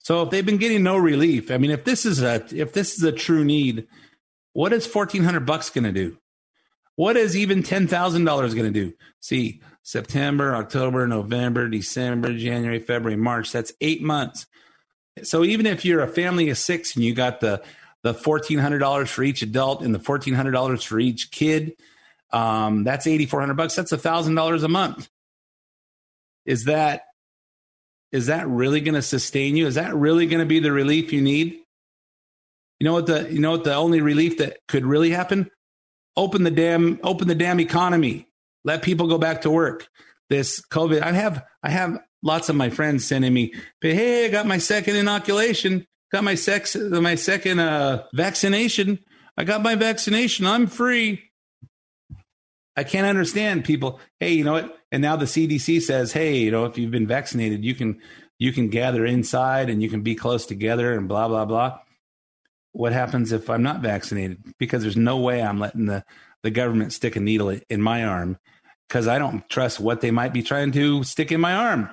So 0.00 0.22
if 0.22 0.30
they've 0.30 0.44
been 0.44 0.56
getting 0.56 0.82
no 0.82 0.96
relief, 0.96 1.50
I 1.50 1.58
mean, 1.58 1.70
if 1.70 1.84
this 1.84 2.04
is 2.04 2.22
a 2.22 2.44
if 2.52 2.72
this 2.72 2.96
is 2.96 3.04
a 3.04 3.12
true 3.12 3.44
need, 3.44 3.86
what 4.52 4.72
is 4.72 4.86
fourteen 4.86 5.22
hundred 5.22 5.46
bucks 5.46 5.70
going 5.70 5.84
to 5.84 5.92
do? 5.92 6.18
What 6.96 7.16
is 7.16 7.36
even 7.36 7.62
$10,000 7.62 8.26
going 8.26 8.54
to 8.54 8.70
do? 8.70 8.92
See, 9.20 9.62
September, 9.82 10.54
October, 10.54 11.06
November, 11.06 11.68
December, 11.68 12.36
January, 12.36 12.80
February, 12.80 13.16
March. 13.16 13.50
That's 13.50 13.72
eight 13.80 14.02
months. 14.02 14.46
So 15.22 15.42
even 15.44 15.66
if 15.66 15.84
you're 15.84 16.02
a 16.02 16.08
family 16.08 16.50
of 16.50 16.58
six 16.58 16.94
and 16.94 17.04
you 17.04 17.14
got 17.14 17.40
the 17.40 17.62
the 18.02 18.14
fourteen 18.14 18.58
hundred 18.58 18.78
dollars 18.78 19.10
for 19.10 19.22
each 19.22 19.42
adult 19.42 19.82
and 19.82 19.94
the 19.94 19.98
fourteen 19.98 20.34
hundred 20.34 20.52
dollars 20.52 20.82
for 20.82 20.98
each 20.98 21.30
kid, 21.30 21.74
um, 22.32 22.84
that's 22.84 23.06
eighty 23.06 23.26
four 23.26 23.40
hundred 23.40 23.56
bucks. 23.56 23.74
That's 23.74 23.92
a 23.92 23.98
thousand 23.98 24.34
dollars 24.34 24.62
a 24.62 24.68
month. 24.68 25.08
Is 26.46 26.64
that 26.64 27.02
is 28.10 28.26
that 28.26 28.48
really 28.48 28.80
going 28.80 28.94
to 28.94 29.02
sustain 29.02 29.56
you? 29.56 29.66
Is 29.66 29.76
that 29.76 29.94
really 29.94 30.26
going 30.26 30.40
to 30.40 30.46
be 30.46 30.60
the 30.60 30.72
relief 30.72 31.12
you 31.12 31.22
need? 31.22 31.58
You 32.80 32.84
know 32.84 32.92
what 32.92 33.06
the 33.06 33.32
you 33.32 33.40
know 33.40 33.52
what 33.52 33.64
the 33.64 33.74
only 33.74 34.00
relief 34.00 34.38
that 34.38 34.58
could 34.68 34.84
really 34.84 35.10
happen? 35.10 35.50
open 36.16 36.42
the 36.42 36.50
damn 36.50 36.98
open 37.02 37.28
the 37.28 37.34
damn 37.34 37.60
economy. 37.60 38.28
Let 38.64 38.82
people 38.82 39.06
go 39.08 39.18
back 39.18 39.42
to 39.42 39.50
work. 39.50 39.88
This 40.28 40.60
COVID, 40.60 41.02
I 41.02 41.12
have 41.12 41.44
I 41.62 41.70
have 41.70 41.98
lots 42.22 42.48
of 42.48 42.56
my 42.56 42.70
friends 42.70 43.04
sending 43.04 43.32
me, 43.32 43.52
hey, 43.80 44.26
I 44.26 44.28
got 44.28 44.46
my 44.46 44.58
second 44.58 44.96
inoculation, 44.96 45.86
got 46.12 46.24
my 46.24 46.34
sex 46.34 46.76
my 46.76 47.14
second 47.14 47.60
uh, 47.60 48.04
vaccination. 48.14 48.98
I 49.36 49.44
got 49.44 49.62
my 49.62 49.74
vaccination. 49.74 50.46
I'm 50.46 50.66
free. 50.66 51.22
I 52.76 52.84
can't 52.84 53.06
understand 53.06 53.64
people. 53.64 54.00
Hey, 54.18 54.32
you 54.32 54.44
know 54.44 54.52
what? 54.52 54.78
And 54.90 55.02
now 55.02 55.16
the 55.16 55.26
CDC 55.26 55.82
says, 55.82 56.12
hey, 56.12 56.38
you 56.38 56.50
know, 56.50 56.64
if 56.64 56.78
you've 56.78 56.90
been 56.90 57.06
vaccinated, 57.06 57.64
you 57.64 57.74
can 57.74 58.00
you 58.38 58.52
can 58.52 58.68
gather 58.68 59.04
inside 59.04 59.70
and 59.70 59.82
you 59.82 59.88
can 59.88 60.02
be 60.02 60.14
close 60.14 60.46
together 60.46 60.94
and 60.94 61.08
blah 61.08 61.28
blah 61.28 61.44
blah 61.44 61.78
what 62.72 62.92
happens 62.92 63.32
if 63.32 63.48
I'm 63.48 63.62
not 63.62 63.80
vaccinated? 63.80 64.42
Because 64.58 64.82
there's 64.82 64.96
no 64.96 65.18
way 65.18 65.42
I'm 65.42 65.60
letting 65.60 65.86
the, 65.86 66.04
the 66.42 66.50
government 66.50 66.92
stick 66.92 67.16
a 67.16 67.20
needle 67.20 67.56
in 67.68 67.82
my 67.82 68.04
arm 68.04 68.38
because 68.88 69.06
I 69.06 69.18
don't 69.18 69.48
trust 69.48 69.78
what 69.78 70.00
they 70.00 70.10
might 70.10 70.32
be 70.32 70.42
trying 70.42 70.72
to 70.72 71.04
stick 71.04 71.30
in 71.30 71.40
my 71.40 71.54
arm. 71.54 71.90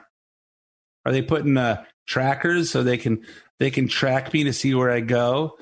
Are 1.06 1.12
they 1.12 1.22
putting 1.22 1.58
uh, 1.58 1.84
trackers 2.08 2.72
so 2.72 2.82
they 2.82 2.98
can 2.98 3.24
they 3.60 3.72
can 3.72 3.88
track 3.88 4.34
me 4.34 4.46
to 4.46 4.54
see 4.54 4.74
where 4.74 4.90
I 4.90 5.02
go? 5.02 5.58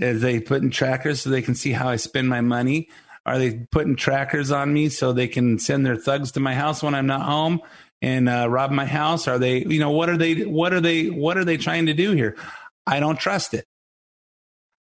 Are 0.00 0.14
they 0.14 0.40
putting 0.40 0.70
trackers 0.70 1.20
so 1.20 1.30
they 1.30 1.42
can 1.42 1.54
see 1.54 1.72
how 1.72 1.88
I 1.88 1.96
spend 1.96 2.28
my 2.28 2.40
money? 2.40 2.88
Are 3.24 3.38
they 3.38 3.66
putting 3.70 3.96
trackers 3.96 4.50
on 4.50 4.72
me 4.72 4.88
so 4.88 5.12
they 5.12 5.28
can 5.28 5.58
send 5.58 5.86
their 5.86 5.96
thugs 5.96 6.32
to 6.32 6.40
my 6.40 6.54
house 6.54 6.82
when 6.82 6.94
I'm 6.94 7.06
not 7.06 7.22
home 7.22 7.60
and 8.00 8.28
uh, 8.28 8.48
rob 8.50 8.70
my 8.72 8.86
house? 8.86 9.28
Are 9.28 9.38
they, 9.38 9.64
you 9.64 9.78
know, 9.78 9.90
what 9.90 10.10
are 10.10 10.16
they, 10.16 10.44
what 10.44 10.72
are 10.72 10.80
they, 10.80 11.08
what 11.08 11.36
are 11.36 11.44
they 11.44 11.56
trying 11.56 11.86
to 11.86 11.94
do 11.94 12.12
here? 12.12 12.36
I 12.86 13.00
don't 13.00 13.18
trust 13.18 13.54
it. 13.54 13.66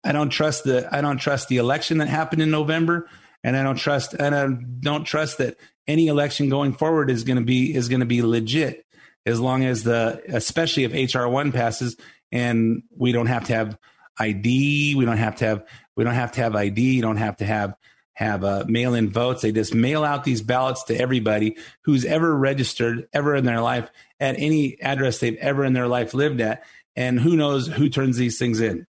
I 0.05 0.13
don't 0.13 0.31
trust 0.31 0.65
the 0.65 0.89
I 0.95 1.01
don't 1.01 1.19
trust 1.19 1.49
the 1.49 1.59
election 1.59 1.99
that 1.99 2.09
happened 2.09 2.43
in 2.43 2.51
November, 2.51 3.09
and 3.45 3.57
I 3.57 3.63
don't 3.63 3.77
trust 3.77 4.15
and 4.15 4.35
I 4.35 4.49
don't 4.81 5.05
trust 5.05 5.39
that 5.39 5.57
any 5.87 6.09
election 6.09 6.49
going 6.49 6.73
forward 6.73 7.11
is 7.11 7.25
going 7.25 7.39
to 7.39 7.45
be 7.45 7.75
is 7.75 7.89
going 7.89 8.01
to 8.01 8.07
be 8.07 8.23
legit 8.23 8.85
as 9.27 9.41
long 9.41 9.65
as 9.65 9.85
the 9.85 10.23
especially 10.29 10.85
if 10.85 11.15
HR 11.15 11.27
one 11.27 11.53
passes 11.53 11.97
and 12.33 12.83
we 12.97 13.13
don't 13.13 13.27
have 13.27 13.45
to 13.45 13.55
have 13.55 13.79
ID, 14.19 14.95
we 14.97 15.05
don't 15.05 15.19
have 15.19 15.37
to 15.37 15.45
have 15.45 15.65
we 15.97 16.05
don't 16.05 16.15
have 16.15 16.33
to 16.33 16.41
have 16.41 16.57
ID, 16.57 16.81
you 16.97 17.03
don't 17.03 17.17
have 17.19 17.37
to 17.37 17.45
have 17.45 17.75
have 18.23 18.45
uh, 18.45 18.65
mail 18.67 18.95
in 18.95 19.11
votes. 19.11 19.43
They 19.43 19.53
just 19.53 19.75
mail 19.75 20.05
out 20.05 20.25
these 20.25 20.43
ballots 20.43 20.85
to 20.85 20.99
everybody 20.99 21.57
who's 21.83 22.05
ever 22.05 22.35
registered 22.35 23.09
ever 23.13 23.35
in 23.35 23.45
their 23.45 23.61
life 23.61 23.91
at 24.21 24.37
any 24.39 24.81
address 24.81 25.19
they've 25.19 25.37
ever 25.37 25.65
in 25.65 25.73
their 25.73 25.89
life 25.89 26.15
lived 26.15 26.41
at, 26.41 26.65
and 26.97 27.21
who 27.21 27.37
knows 27.37 27.67
who 27.67 27.89
turns 27.89 28.17
these 28.17 28.39
things 28.39 28.61
in. 28.61 28.87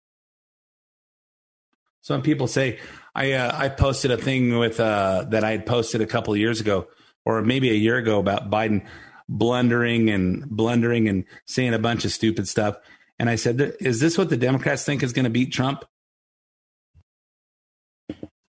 Some 2.00 2.22
people 2.22 2.46
say 2.46 2.78
I 3.14 3.32
uh, 3.32 3.52
I 3.54 3.68
posted 3.68 4.10
a 4.10 4.16
thing 4.16 4.58
with 4.58 4.80
uh, 4.80 5.26
that 5.30 5.44
I 5.44 5.50
had 5.50 5.66
posted 5.66 6.00
a 6.00 6.06
couple 6.06 6.32
of 6.32 6.38
years 6.38 6.60
ago, 6.60 6.88
or 7.24 7.42
maybe 7.42 7.70
a 7.70 7.74
year 7.74 7.96
ago, 7.96 8.18
about 8.18 8.50
Biden 8.50 8.86
blundering 9.28 10.08
and 10.08 10.48
blundering 10.48 11.08
and 11.08 11.24
saying 11.44 11.74
a 11.74 11.78
bunch 11.78 12.04
of 12.04 12.12
stupid 12.12 12.48
stuff. 12.48 12.76
And 13.18 13.28
I 13.28 13.34
said, 13.34 13.74
"Is 13.80 14.00
this 14.00 14.16
what 14.16 14.30
the 14.30 14.36
Democrats 14.36 14.84
think 14.84 15.02
is 15.02 15.12
going 15.12 15.24
to 15.24 15.30
beat 15.30 15.52
Trump?" 15.52 15.84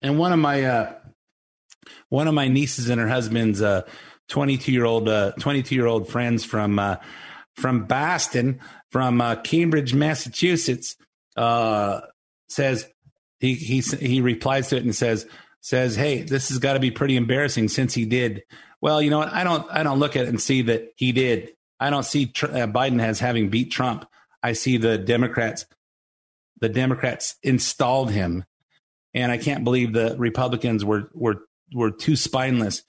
And 0.02 0.18
one 0.18 0.32
of 0.32 0.38
my 0.38 0.62
uh, 0.62 0.92
one 2.08 2.28
of 2.28 2.34
my 2.34 2.48
nieces 2.48 2.88
and 2.88 3.00
her 3.00 3.08
husband's 3.08 3.60
uh, 3.60 3.82
22 4.28 4.72
year 4.72 4.84
old 4.84 5.08
uh, 5.08 5.32
22 5.32 5.74
year 5.74 5.86
old 5.86 6.08
friends 6.08 6.44
from 6.44 6.78
uh, 6.78 6.96
from 7.56 7.84
Boston, 7.84 8.60
from 8.90 9.20
uh, 9.20 9.36
Cambridge, 9.36 9.94
Massachusetts, 9.94 10.96
uh, 11.36 12.00
says 12.48 12.88
he 13.40 13.54
he 13.54 13.80
he 13.80 14.20
replies 14.20 14.68
to 14.68 14.76
it 14.76 14.84
and 14.84 14.94
says 14.94 15.26
says, 15.60 15.96
"Hey, 15.96 16.22
this 16.22 16.48
has 16.50 16.58
got 16.58 16.74
to 16.74 16.80
be 16.80 16.90
pretty 16.90 17.16
embarrassing 17.16 17.68
since 17.68 17.94
he 17.94 18.04
did." 18.04 18.42
Well, 18.80 19.02
you 19.02 19.10
know 19.10 19.18
what? 19.18 19.32
I 19.32 19.44
don't 19.44 19.66
I 19.70 19.82
don't 19.82 19.98
look 19.98 20.16
at 20.16 20.26
it 20.26 20.28
and 20.28 20.40
see 20.40 20.62
that 20.62 20.92
he 20.96 21.12
did. 21.12 21.52
I 21.80 21.90
don't 21.90 22.04
see 22.04 22.26
Tr- 22.26 22.46
uh, 22.46 22.66
Biden 22.66 23.02
as 23.02 23.20
having 23.20 23.50
beat 23.50 23.70
Trump. 23.70 24.04
I 24.42 24.52
see 24.52 24.76
the 24.76 24.98
Democrats 24.98 25.66
the 26.60 26.68
Democrats 26.68 27.36
installed 27.42 28.10
him, 28.10 28.44
and 29.18 29.32
I 29.32 29.38
can't 29.38 29.64
believe 29.64 29.92
the 29.92 30.14
Republicans 30.16 30.84
were 30.84 31.10
were 31.12 31.42
were 31.74 31.90
too 31.90 32.16
spineless 32.16 32.82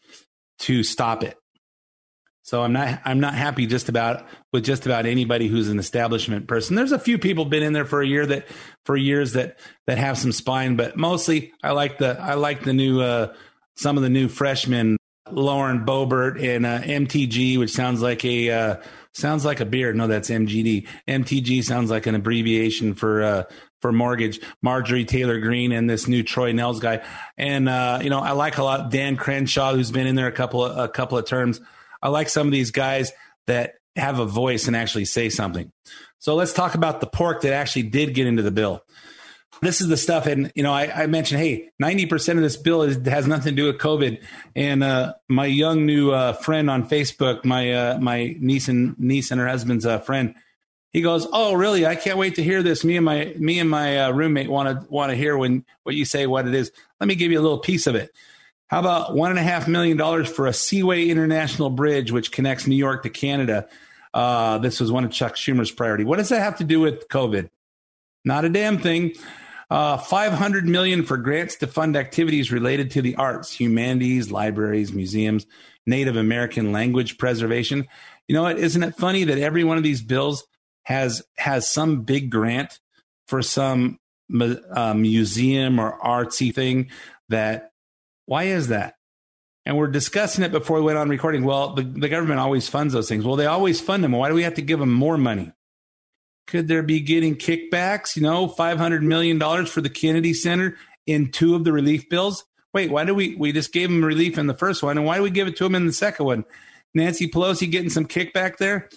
to 0.59 0.84
stop 0.84 1.23
it. 1.23 1.36
So 2.43 2.63
I'm 2.63 2.73
not 2.73 3.01
I'm 3.05 3.19
not 3.19 3.34
happy 3.34 3.65
just 3.65 3.89
about 3.89 4.25
with 4.53 4.63
just 4.63 4.86
about 4.86 5.05
anybody 5.05 5.47
who's 5.47 5.69
an 5.69 5.80
establishment 5.80 6.47
person. 6.47 6.75
There's 6.75 6.91
a 6.91 6.99
few 6.99 7.17
people 7.17 7.45
been 7.45 7.63
in 7.63 7.73
there 7.73 7.86
for 7.86 8.01
a 8.01 8.07
year 8.07 8.25
that 8.25 8.47
for 8.86 8.95
years 8.95 9.34
that 9.34 9.59
that 9.88 9.97
have 9.97 10.17
some 10.17 10.32
spine, 10.32 10.75
but 10.75 10.97
mostly 10.97 11.51
I 11.63 11.71
like 11.71 11.97
the 11.97 12.19
I 12.19 12.36
like 12.36 12.63
the 12.63 12.73
new 12.73 13.01
uh, 13.01 13.34
some 13.75 13.97
of 13.97 14.03
the 14.03 14.09
new 14.09 14.27
freshmen, 14.27 14.97
Lauren 15.32 15.86
Boebert 15.86 16.41
and 16.41 16.65
uh, 16.65 16.80
MTG, 16.82 17.57
which 17.57 17.71
sounds 17.71 18.01
like 18.01 18.25
a 18.25 18.49
uh, 18.49 18.75
sounds 19.13 19.45
like 19.45 19.59
a 19.59 19.65
beer. 19.65 19.93
No, 19.93 20.07
that's 20.07 20.30
MGD. 20.30 20.88
MTG 21.07 21.63
sounds 21.63 21.89
like 21.91 22.07
an 22.07 22.15
abbreviation 22.15 22.93
for 22.95 23.21
uh, 23.23 23.43
for 23.82 23.91
mortgage. 23.91 24.39
Marjorie 24.61 25.05
Taylor 25.05 25.39
Greene 25.39 25.71
and 25.71 25.89
this 25.89 26.07
new 26.07 26.23
Troy 26.23 26.51
Nehls 26.51 26.80
guy, 26.80 27.01
and 27.38 27.69
uh, 27.69 27.99
you 28.01 28.09
know 28.09 28.19
I 28.19 28.32
like 28.32 28.57
a 28.57 28.63
lot 28.63 28.91
Dan 28.91 29.15
Crenshaw, 29.15 29.73
who's 29.73 29.91
been 29.91 30.07
in 30.07 30.15
there 30.15 30.27
a 30.27 30.32
couple 30.32 30.63
of, 30.63 30.77
a 30.77 30.88
couple 30.88 31.17
of 31.17 31.25
terms. 31.25 31.61
I 32.01 32.09
like 32.09 32.30
some 32.30 32.47
of 32.47 32.51
these 32.51 32.71
guys 32.71 33.11
that 33.47 33.75
have 33.95 34.19
a 34.19 34.25
voice 34.25 34.67
and 34.67 34.75
actually 34.75 35.05
say 35.05 35.30
something. 35.30 35.71
So 36.19 36.36
let's 36.36 36.53
talk 36.53 36.75
about 36.75 37.01
the 37.01 37.07
pork 37.07 37.41
that 37.41 37.53
actually 37.53 37.84
did 37.84 38.13
get 38.13 38.27
into 38.27 38.43
the 38.43 38.51
bill. 38.51 38.84
This 39.61 39.82
is 39.82 39.89
the 39.89 39.97
stuff, 39.97 40.25
and 40.25 40.51
you 40.55 40.63
know, 40.63 40.71
I, 40.71 41.03
I 41.03 41.07
mentioned, 41.07 41.41
hey, 41.41 41.69
ninety 41.80 42.05
percent 42.05 42.39
of 42.39 42.43
this 42.43 42.55
bill 42.55 42.84
is, 42.84 43.05
has 43.07 43.27
nothing 43.27 43.55
to 43.55 43.61
do 43.61 43.65
with 43.65 43.77
COVID. 43.77 44.23
And 44.55 44.84
uh, 44.84 45.15
my 45.27 45.47
young 45.47 45.86
new 45.86 46.11
uh, 46.11 46.32
friend 46.34 46.69
on 46.69 46.88
Facebook, 46.88 47.43
my 47.43 47.73
uh, 47.73 47.97
my 47.99 48.38
niece 48.39 48.69
and 48.69 48.97
niece 48.97 49.32
and 49.32 49.41
her 49.41 49.47
husband's 49.47 49.86
uh, 49.86 49.99
friend, 49.99 50.36
he 50.92 51.02
goes, 51.02 51.28
"Oh, 51.32 51.54
really? 51.54 51.86
I 51.86 51.96
can't 51.96 52.18
wait 52.18 52.36
to 52.36 52.44
hear 52.44 52.64
this. 52.64 52.84
Me 52.84 52.96
and 52.98 53.06
my 53.06 53.34
me 53.38 53.60
and 53.60 53.70
my 53.70 54.06
uh, 54.06 54.12
roommate 54.12 54.50
want 54.50 54.82
to 54.82 54.88
want 54.92 55.12
to 55.12 55.16
hear 55.16 55.38
when 55.38 55.66
what 55.84 55.96
you 55.96 56.06
say, 56.06 56.26
what 56.28 56.48
it 56.48 56.54
is. 56.54 56.72
Let 57.00 57.08
me 57.08 57.16
give 57.16 57.32
you 57.32 57.40
a 57.40 57.44
little 57.44 57.60
piece 57.60 57.88
of 57.88 57.96
it." 57.96 58.12
How 58.68 58.80
about 58.80 59.16
one 59.16 59.32
and 59.32 59.40
a 59.40 59.44
half 59.44 59.68
million 59.68 59.98
dollars 59.98 60.30
for 60.30 60.46
a 60.46 60.54
Seaway 60.54 61.10
International 61.10 61.72
Bridge, 61.72 62.12
which 62.12 62.32
connects 62.32 62.68
New 62.68 62.76
York 62.76 63.02
to 63.02 63.10
Canada? 63.10 63.68
Uh, 64.14 64.60
this 64.60 64.80
was 64.80 64.92
one 64.92 65.04
of 65.04 65.12
Chuck 65.12 65.36
Schumer's 65.36 65.72
priority. 65.72 66.04
What 66.04 66.18
does 66.18 66.30
that 66.30 66.42
have 66.42 66.58
to 66.58 66.64
do 66.64 66.80
with 66.80 67.08
COVID? 67.08 67.50
Not 68.24 68.46
a 68.46 68.50
damn 68.50 68.78
thing. 68.78 69.14
Uh, 69.72 69.98
500 69.98 70.68
million 70.68 71.04
for 71.04 71.18
grants 71.18 71.56
to 71.58 71.68
fund 71.68 71.96
activities 71.96 72.52
related 72.52 72.92
to 72.92 73.02
the 73.02 73.16
arts, 73.16 73.54
humanities, 73.54 74.32
libraries, 74.32 74.94
museums, 74.94 75.48
Native 75.86 76.16
American 76.16 76.72
language 76.72 77.18
preservation. 77.18 77.88
You 78.28 78.36
know 78.36 78.44
what? 78.44 78.60
Isn't 78.60 78.84
it 78.84 78.96
funny 78.96 79.24
that 79.26 79.38
every 79.40 79.64
one 79.64 79.78
of 79.78 79.84
these 79.84 80.02
bills 80.02 80.44
has 80.90 81.22
has 81.38 81.70
some 81.70 82.02
big 82.02 82.32
grant 82.32 82.80
for 83.28 83.44
some 83.44 84.00
uh, 84.42 84.94
museum 84.96 85.80
or 85.80 85.98
artsy 86.00 86.54
thing 86.54 86.90
that 87.30 87.72
why 88.26 88.46
is 88.46 88.70
that? 88.70 88.96
And 89.66 89.78
we're 89.78 89.88
discussing 89.88 90.44
it 90.44 90.52
before 90.52 90.78
we 90.78 90.84
went 90.84 90.98
on 90.98 91.10
recording. 91.10 91.44
Well, 91.44 91.76
the, 91.76 91.84
the 91.84 92.10
government 92.10 92.40
always 92.40 92.68
funds 92.68 92.94
those 92.94 93.08
things. 93.08 93.24
Well, 93.24 93.36
they 93.36 93.46
always 93.46 93.80
fund 93.80 94.04
them. 94.04 94.14
Why 94.14 94.30
do 94.30 94.36
we 94.36 94.44
have 94.44 94.56
to 94.56 94.64
give 94.64 94.80
them 94.80 94.92
more 94.92 95.18
money? 95.18 95.52
Could 96.48 96.68
there 96.68 96.82
be 96.82 97.02
getting 97.02 97.36
kickbacks? 97.36 98.16
You 98.16 98.24
know, 98.24 98.48
$500 98.48 99.02
million 99.04 99.40
for 99.68 99.82
the 99.82 99.90
Kennedy 99.90 100.34
Center 100.34 100.76
in 101.06 101.32
two 101.32 101.54
of 101.54 101.66
the 101.66 101.72
relief 101.72 102.10
bills? 102.10 102.46
Wait, 102.74 102.90
why 102.90 103.06
do 103.06 103.14
we, 103.14 103.36
we 103.36 103.52
just 103.52 103.72
gave 103.72 103.90
them 103.90 104.04
relief 104.04 104.40
in 104.40 104.48
the 104.48 104.56
first 104.56 104.82
one? 104.82 104.98
And 104.98 105.06
why 105.06 105.18
do 105.18 105.24
we 105.24 105.30
give 105.30 105.48
it 105.48 105.56
to 105.58 105.66
them 105.66 105.76
in 105.76 105.86
the 105.86 105.94
second 105.94 106.26
one? 106.26 106.46
Nancy 106.96 107.28
Pelosi 107.28 107.70
getting 107.70 107.92
some 107.92 108.06
kickback 108.06 108.58
there? 108.58 108.90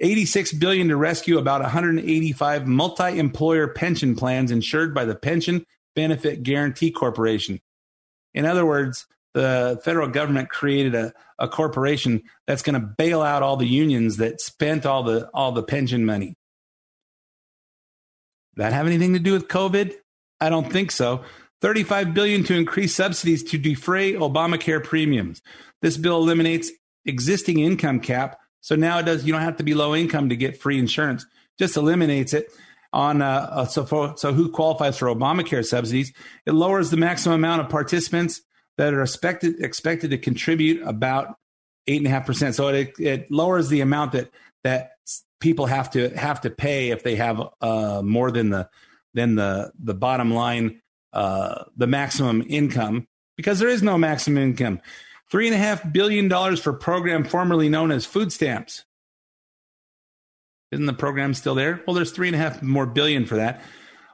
86 0.00 0.52
billion 0.54 0.88
to 0.88 0.96
rescue 0.96 1.38
about 1.38 1.62
185 1.62 2.66
multi-employer 2.66 3.68
pension 3.68 4.16
plans 4.16 4.50
insured 4.50 4.94
by 4.94 5.04
the 5.04 5.14
Pension 5.14 5.64
Benefit 5.94 6.42
Guaranty 6.42 6.90
Corporation. 6.90 7.60
In 8.34 8.44
other 8.44 8.66
words, 8.66 9.06
the 9.34 9.80
federal 9.84 10.08
government 10.08 10.48
created 10.48 10.94
a, 10.94 11.12
a 11.38 11.48
corporation 11.48 12.22
that's 12.46 12.62
going 12.62 12.80
to 12.80 12.86
bail 12.86 13.22
out 13.22 13.42
all 13.42 13.56
the 13.56 13.66
unions 13.66 14.16
that 14.16 14.40
spent 14.40 14.86
all 14.86 15.02
the 15.02 15.28
all 15.34 15.52
the 15.52 15.62
pension 15.62 16.04
money. 16.04 16.36
That 18.56 18.72
have 18.72 18.86
anything 18.86 19.12
to 19.14 19.18
do 19.18 19.32
with 19.32 19.48
COVID? 19.48 19.92
I 20.40 20.48
don't 20.48 20.70
think 20.72 20.90
so. 20.90 21.24
35 21.60 22.14
billion 22.14 22.44
to 22.44 22.54
increase 22.54 22.94
subsidies 22.94 23.42
to 23.44 23.58
defray 23.58 24.12
Obamacare 24.12 24.82
premiums. 24.82 25.42
This 25.82 25.96
bill 25.96 26.18
eliminates 26.18 26.70
existing 27.04 27.60
income 27.60 28.00
cap, 28.00 28.38
so 28.64 28.76
now 28.76 28.98
it 28.98 29.02
does 29.02 29.26
you 29.26 29.32
don't 29.34 29.42
have 29.42 29.58
to 29.58 29.62
be 29.62 29.74
low 29.74 29.94
income 29.94 30.30
to 30.30 30.36
get 30.36 30.56
free 30.56 30.78
insurance. 30.78 31.26
Just 31.58 31.76
eliminates 31.76 32.32
it 32.32 32.50
on 32.94 33.20
uh, 33.20 33.48
uh, 33.50 33.64
so 33.66 33.84
for, 33.84 34.14
so 34.16 34.32
who 34.32 34.48
qualifies 34.48 34.96
for 34.96 35.08
Obamacare 35.08 35.62
subsidies. 35.62 36.14
It 36.46 36.52
lowers 36.52 36.88
the 36.88 36.96
maximum 36.96 37.34
amount 37.34 37.60
of 37.60 37.68
participants 37.68 38.40
that 38.78 38.94
are 38.94 39.02
expected 39.02 39.62
expected 39.62 40.12
to 40.12 40.18
contribute 40.18 40.80
about 40.80 41.36
eight 41.86 41.98
and 41.98 42.06
a 42.06 42.10
half 42.10 42.24
percent. 42.24 42.54
So 42.54 42.68
it 42.68 42.94
it 42.98 43.30
lowers 43.30 43.68
the 43.68 43.82
amount 43.82 44.12
that 44.12 44.30
that 44.62 44.92
people 45.40 45.66
have 45.66 45.90
to 45.90 46.08
have 46.16 46.40
to 46.40 46.50
pay 46.50 46.88
if 46.88 47.02
they 47.02 47.16
have 47.16 47.42
uh, 47.60 48.00
more 48.02 48.30
than 48.30 48.48
the 48.48 48.70
than 49.12 49.34
the 49.34 49.72
the 49.78 49.94
bottom 49.94 50.32
line 50.32 50.80
uh, 51.12 51.64
the 51.76 51.86
maximum 51.86 52.42
income 52.48 53.08
because 53.36 53.58
there 53.58 53.68
is 53.68 53.82
no 53.82 53.98
maximum 53.98 54.42
income. 54.42 54.80
Three 55.30 55.46
and 55.46 55.54
a 55.54 55.58
half 55.58 55.92
billion 55.92 56.28
dollars 56.28 56.60
for 56.60 56.72
program 56.72 57.24
formerly 57.24 57.68
known 57.68 57.90
as 57.90 58.06
food 58.06 58.32
stamps. 58.32 58.84
Isn't 60.70 60.86
the 60.86 60.92
program 60.92 61.34
still 61.34 61.54
there? 61.54 61.82
Well, 61.86 61.94
there's 61.94 62.12
three 62.12 62.28
and 62.28 62.34
a 62.34 62.38
half 62.38 62.62
more 62.62 62.86
billion 62.86 63.26
for 63.26 63.36
that. 63.36 63.62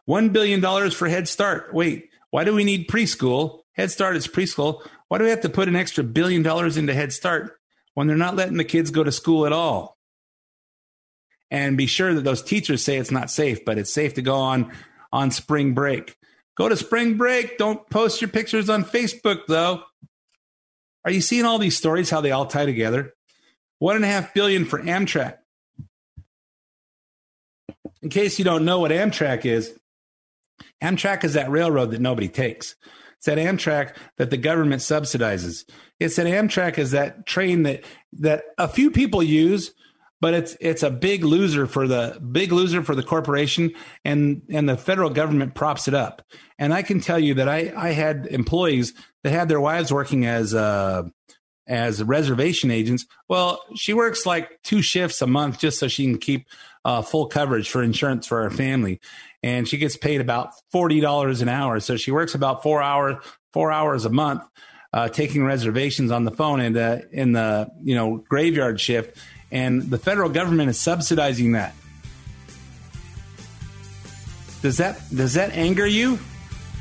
One 0.05 0.29
billion 0.31 0.61
dollars 0.61 0.95
for 0.95 1.09
Head 1.09 1.29
Start. 1.29 1.73
Wait, 1.73 2.11
why 2.31 2.45
do 2.45 2.55
we 2.55 2.65
need 2.65 2.89
preschool? 2.89 3.61
Head 3.73 3.91
Start 3.91 4.17
is 4.17 4.27
preschool. 4.27 4.87
Why 5.09 5.19
do 5.19 5.25
we 5.25 5.31
have 5.31 5.41
to 5.43 5.49
put 5.49 5.69
an 5.69 5.77
extra 5.77 6.05
billion 6.05 6.43
dollars 6.43 6.77
into 6.77 6.95
Head 6.95 7.13
Start 7.13 7.59
when 7.95 8.07
they're 8.07 8.17
not 8.17 8.37
letting 8.37 8.57
the 8.57 8.65
kids 8.65 8.91
go 8.91 9.03
to 9.03 9.13
school 9.13 9.47
at 9.47 9.53
all? 9.53 9.99
And 11.51 11.77
be 11.77 11.87
sure 11.87 12.15
that 12.15 12.25
those 12.25 12.43
teachers 12.43 12.85
say 12.85 12.99
it's 12.99 13.11
not 13.11 13.31
safe, 13.31 13.65
but 13.65 13.79
it's 13.79 13.93
safe 13.93 14.15
to 14.15 14.23
go 14.23 14.37
on 14.37 14.73
on 15.13 15.31
spring 15.31 15.75
break. 15.75 16.17
Go 16.57 16.69
to 16.69 16.77
spring 16.77 17.17
break. 17.17 17.59
Don't 17.59 17.89
post 17.91 18.21
your 18.21 18.29
pictures 18.29 18.69
on 18.69 18.85
Facebook, 18.85 19.47
though. 19.49 19.83
Are 21.05 21.11
you 21.11 21.21
seeing 21.21 21.45
all 21.45 21.59
these 21.59 21.77
stories, 21.77 22.11
how 22.11 22.21
they 22.21 22.31
all 22.31 22.47
tie 22.47 22.67
together? 22.67 23.15
One 23.79 23.97
and 23.97 24.05
a 24.05 24.09
half 24.09 24.35
billion 24.35 24.65
for 24.65 24.81
Amtrak 24.81 25.39
in 28.03 28.09
case 28.09 28.39
you 28.39 28.45
don't 28.45 28.65
know 28.65 28.81
what 28.81 28.91
Amtrak 28.91 29.45
is, 29.45 29.77
Amtrak 30.83 31.25
is 31.25 31.35
that 31.35 31.51
railroad 31.51 31.91
that 31.91 32.01
nobody 32.01 32.29
takes. 32.29 32.77
It's 33.17 33.27
that 33.27 33.39
Amtrak 33.39 33.97
that 34.17 34.31
the 34.31 34.37
government 34.39 34.81
subsidizes. 34.81 35.69
It's 35.99 36.17
that 36.17 36.27
Amtrak 36.27 36.79
is 36.79 36.93
that 36.93 37.27
train 37.27 37.65
that 37.65 37.85
that 38.15 38.45
a 38.57 38.69
few 38.69 38.91
people 38.91 39.23
use, 39.23 39.73
but 40.21 40.35
it's 40.35 40.57
it's 40.61 40.83
a 40.83 40.91
big 40.91 41.25
loser 41.25 41.67
for 41.67 41.87
the 41.87 42.21
big 42.33 42.53
loser 42.53 42.83
for 42.83 42.95
the 42.95 43.03
corporation 43.03 43.73
and 44.05 44.43
and 44.51 44.69
the 44.69 44.77
federal 44.77 45.11
government 45.11 45.55
props 45.55 45.89
it 45.89 45.95
up. 45.95 46.23
And 46.59 46.75
I 46.75 46.83
can 46.83 47.01
tell 47.01 47.19
you 47.19 47.35
that 47.35 47.49
I 47.49 47.73
I 47.77 47.91
had 47.91 48.27
employees 48.27 48.93
that 49.23 49.31
had 49.31 49.49
their 49.49 49.61
wives 49.61 49.93
working 49.93 50.27
as 50.27 50.55
uh 50.55 51.05
as 51.67 52.03
reservation 52.03 52.71
agents. 52.71 53.07
Well, 53.29 53.63
she 53.77 53.95
works 53.95 54.27
like 54.27 54.61
two 54.63 54.83
shifts 54.83 55.23
a 55.23 55.27
month 55.27 55.61
just 55.61 55.79
so 55.79 55.89
she 55.89 56.05
can 56.05 56.19
keep 56.19 56.47
uh, 56.85 57.03
full 57.03 57.27
coverage 57.27 57.69
for 57.69 57.83
insurance 57.83 58.27
for 58.27 58.43
her 58.43 58.51
family, 58.51 59.01
and 59.43 59.69
she 59.69 59.77
gets 59.77 59.97
paid 59.97 60.21
about 60.21 60.53
forty 60.73 61.01
dollars 61.01 61.43
an 61.43 61.49
hour. 61.49 61.79
So 61.81 61.97
she 61.97 62.11
works 62.11 62.35
about 62.35 62.63
four 62.63 62.83
hours 62.83 63.17
four 63.53 63.73
hours 63.73 64.05
a 64.05 64.11
month, 64.11 64.43
uh, 64.93 65.09
taking 65.09 65.45
reservations 65.45 66.11
on 66.11 66.25
the 66.25 66.31
phone 66.31 66.61
and 66.61 66.77
uh, 66.77 66.99
in 67.13 67.33
the 67.33 67.69
you 67.83 67.95
know 67.95 68.25
graveyard 68.29 68.81
shift, 68.81 69.19
and 69.51 69.83
the 69.83 69.99
federal 69.99 70.29
government 70.29 70.71
is 70.71 70.79
subsidizing 70.79 71.53
that. 71.53 71.75
Does 74.63 74.77
that 74.77 75.01
does 75.15 75.35
that 75.35 75.53
anger 75.53 75.87
you? 75.87 76.19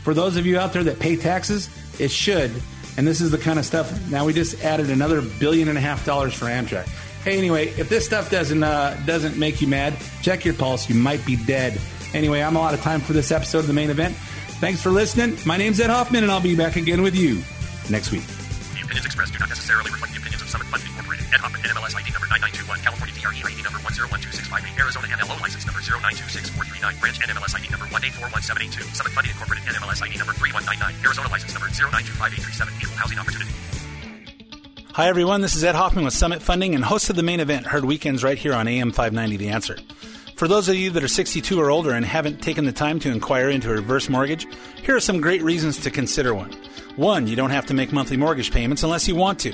For 0.03 0.13
those 0.13 0.38
of 0.38 0.45
you 0.45 0.57
out 0.59 0.74
there 0.74 0.84
that 0.84 0.99
pay 0.99 1.15
taxes, 1.15 1.70
it 1.99 2.11
should. 2.11 2.51
And 2.97 3.07
this 3.07 3.22
is 3.22 3.32
the 3.32 3.38
kind 3.38 3.59
of 3.59 3.65
stuff. 3.65 4.09
Now 4.09 4.26
we 4.26 4.34
just 4.34 4.63
added 4.63 4.89
another 4.89 5.22
billion 5.22 5.70
and 5.70 5.78
a 5.78 5.82
half 5.82 6.05
dollars 6.05 6.34
for 6.34 6.45
Amtrak. 6.45 6.88
Hey, 7.24 7.38
anyway, 7.38 7.67
if 7.70 7.89
this 7.89 8.05
stuff 8.05 8.30
doesn't 8.30 8.63
uh, 8.63 9.01
doesn't 9.05 9.38
make 9.38 9.61
you 9.61 9.67
mad, 9.67 9.95
check 10.22 10.45
your 10.45 10.53
pulse. 10.53 10.89
You 10.89 10.95
might 10.95 11.26
be 11.26 11.36
dead. 11.36 11.80
Anyway, 12.13 12.41
I'm 12.41 12.57
out 12.57 12.74
of 12.74 12.82
time 12.82 13.01
for 13.01 13.13
this 13.13 13.32
episode 13.32 13.59
of 13.59 13.67
the 13.67 13.74
main 13.74 13.89
event. 13.89 14.15
Thanks 14.59 14.82
for 14.82 14.89
listening. 14.89 15.38
My 15.45 15.55
name's 15.55 15.80
Ed 15.80 15.89
Hoffman, 15.89 16.24
and 16.24 16.32
I'll 16.32 16.41
be 16.41 16.55
back 16.55 16.76
again 16.76 17.01
with 17.01 17.15
you 17.15 17.41
next 17.89 18.11
week. 18.11 18.24
The 18.26 18.82
opinions 18.82 19.05
expressed 19.05 19.34
do 19.34 19.39
not 19.39 19.49
necessarily 19.49 19.91
reflect 19.91 20.13
the 20.13 20.20
opinions 20.20 20.41
of 20.41 20.49
Summit 20.49 20.67
Funding. 20.67 20.99
Ed 21.30 21.45
Hoffman, 21.45 21.61
NMLS 21.61 21.93
ID 21.93 22.09
number 22.09 22.25
9921, 22.25 22.82
California 22.82 23.13
DRE 23.13 23.38
ID 23.45 23.61
number 23.61 23.77
1012658, 23.86 24.82
Arizona 24.82 25.07
MLO 25.13 25.38
license 25.38 25.61
number 25.61 25.77
0926439, 25.86 26.99
branch 26.99 27.19
NMLS 27.21 27.53
ID 27.53 27.69
number 27.69 27.86
1841782, 27.86 28.82
Summit 28.97 29.13
Funding 29.13 29.32
Incorporated, 29.38 29.69
NMLS 29.69 30.01
ID 30.01 30.17
number 30.17 30.34
3199, 30.34 31.05
Arizona 31.05 31.30
license 31.30 31.53
number 31.53 31.69
0925837, 31.69 32.82
equal 32.82 32.97
housing 32.97 33.19
opportunity. 33.19 33.53
Hi, 34.93 35.07
everyone. 35.07 35.41
This 35.41 35.55
is 35.55 35.63
Ed 35.63 35.75
Hoffman 35.75 36.03
with 36.03 36.15
Summit 36.15 36.41
Funding 36.41 36.73
and 36.73 36.84
host 36.84 37.11
of 37.11 37.15
the 37.15 37.21
main 37.21 37.39
event, 37.39 37.67
heard 37.67 37.86
weekends 37.86 38.23
right 38.23 38.38
here 38.38 38.55
on 38.55 38.67
AM 38.67 38.91
590 38.91 39.38
The 39.38 39.49
Answer. 39.49 39.77
For 40.34 40.47
those 40.47 40.67
of 40.67 40.73
you 40.75 40.89
that 40.91 41.03
are 41.03 41.07
62 41.07 41.61
or 41.61 41.69
older 41.69 41.91
and 41.91 42.03
haven't 42.03 42.41
taken 42.41 42.65
the 42.65 42.71
time 42.71 42.97
to 43.01 43.11
inquire 43.11 43.49
into 43.49 43.69
a 43.69 43.73
reverse 43.73 44.09
mortgage, 44.09 44.47
here 44.82 44.95
are 44.95 44.99
some 44.99 45.21
great 45.21 45.43
reasons 45.43 45.77
to 45.82 45.91
consider 45.91 46.34
one. 46.34 46.51
One, 46.95 47.27
you 47.27 47.36
don't 47.36 47.51
have 47.51 47.67
to 47.67 47.75
make 47.75 47.93
monthly 47.93 48.17
mortgage 48.17 48.51
payments 48.51 48.82
unless 48.82 49.07
you 49.07 49.15
want 49.15 49.38
to. 49.41 49.53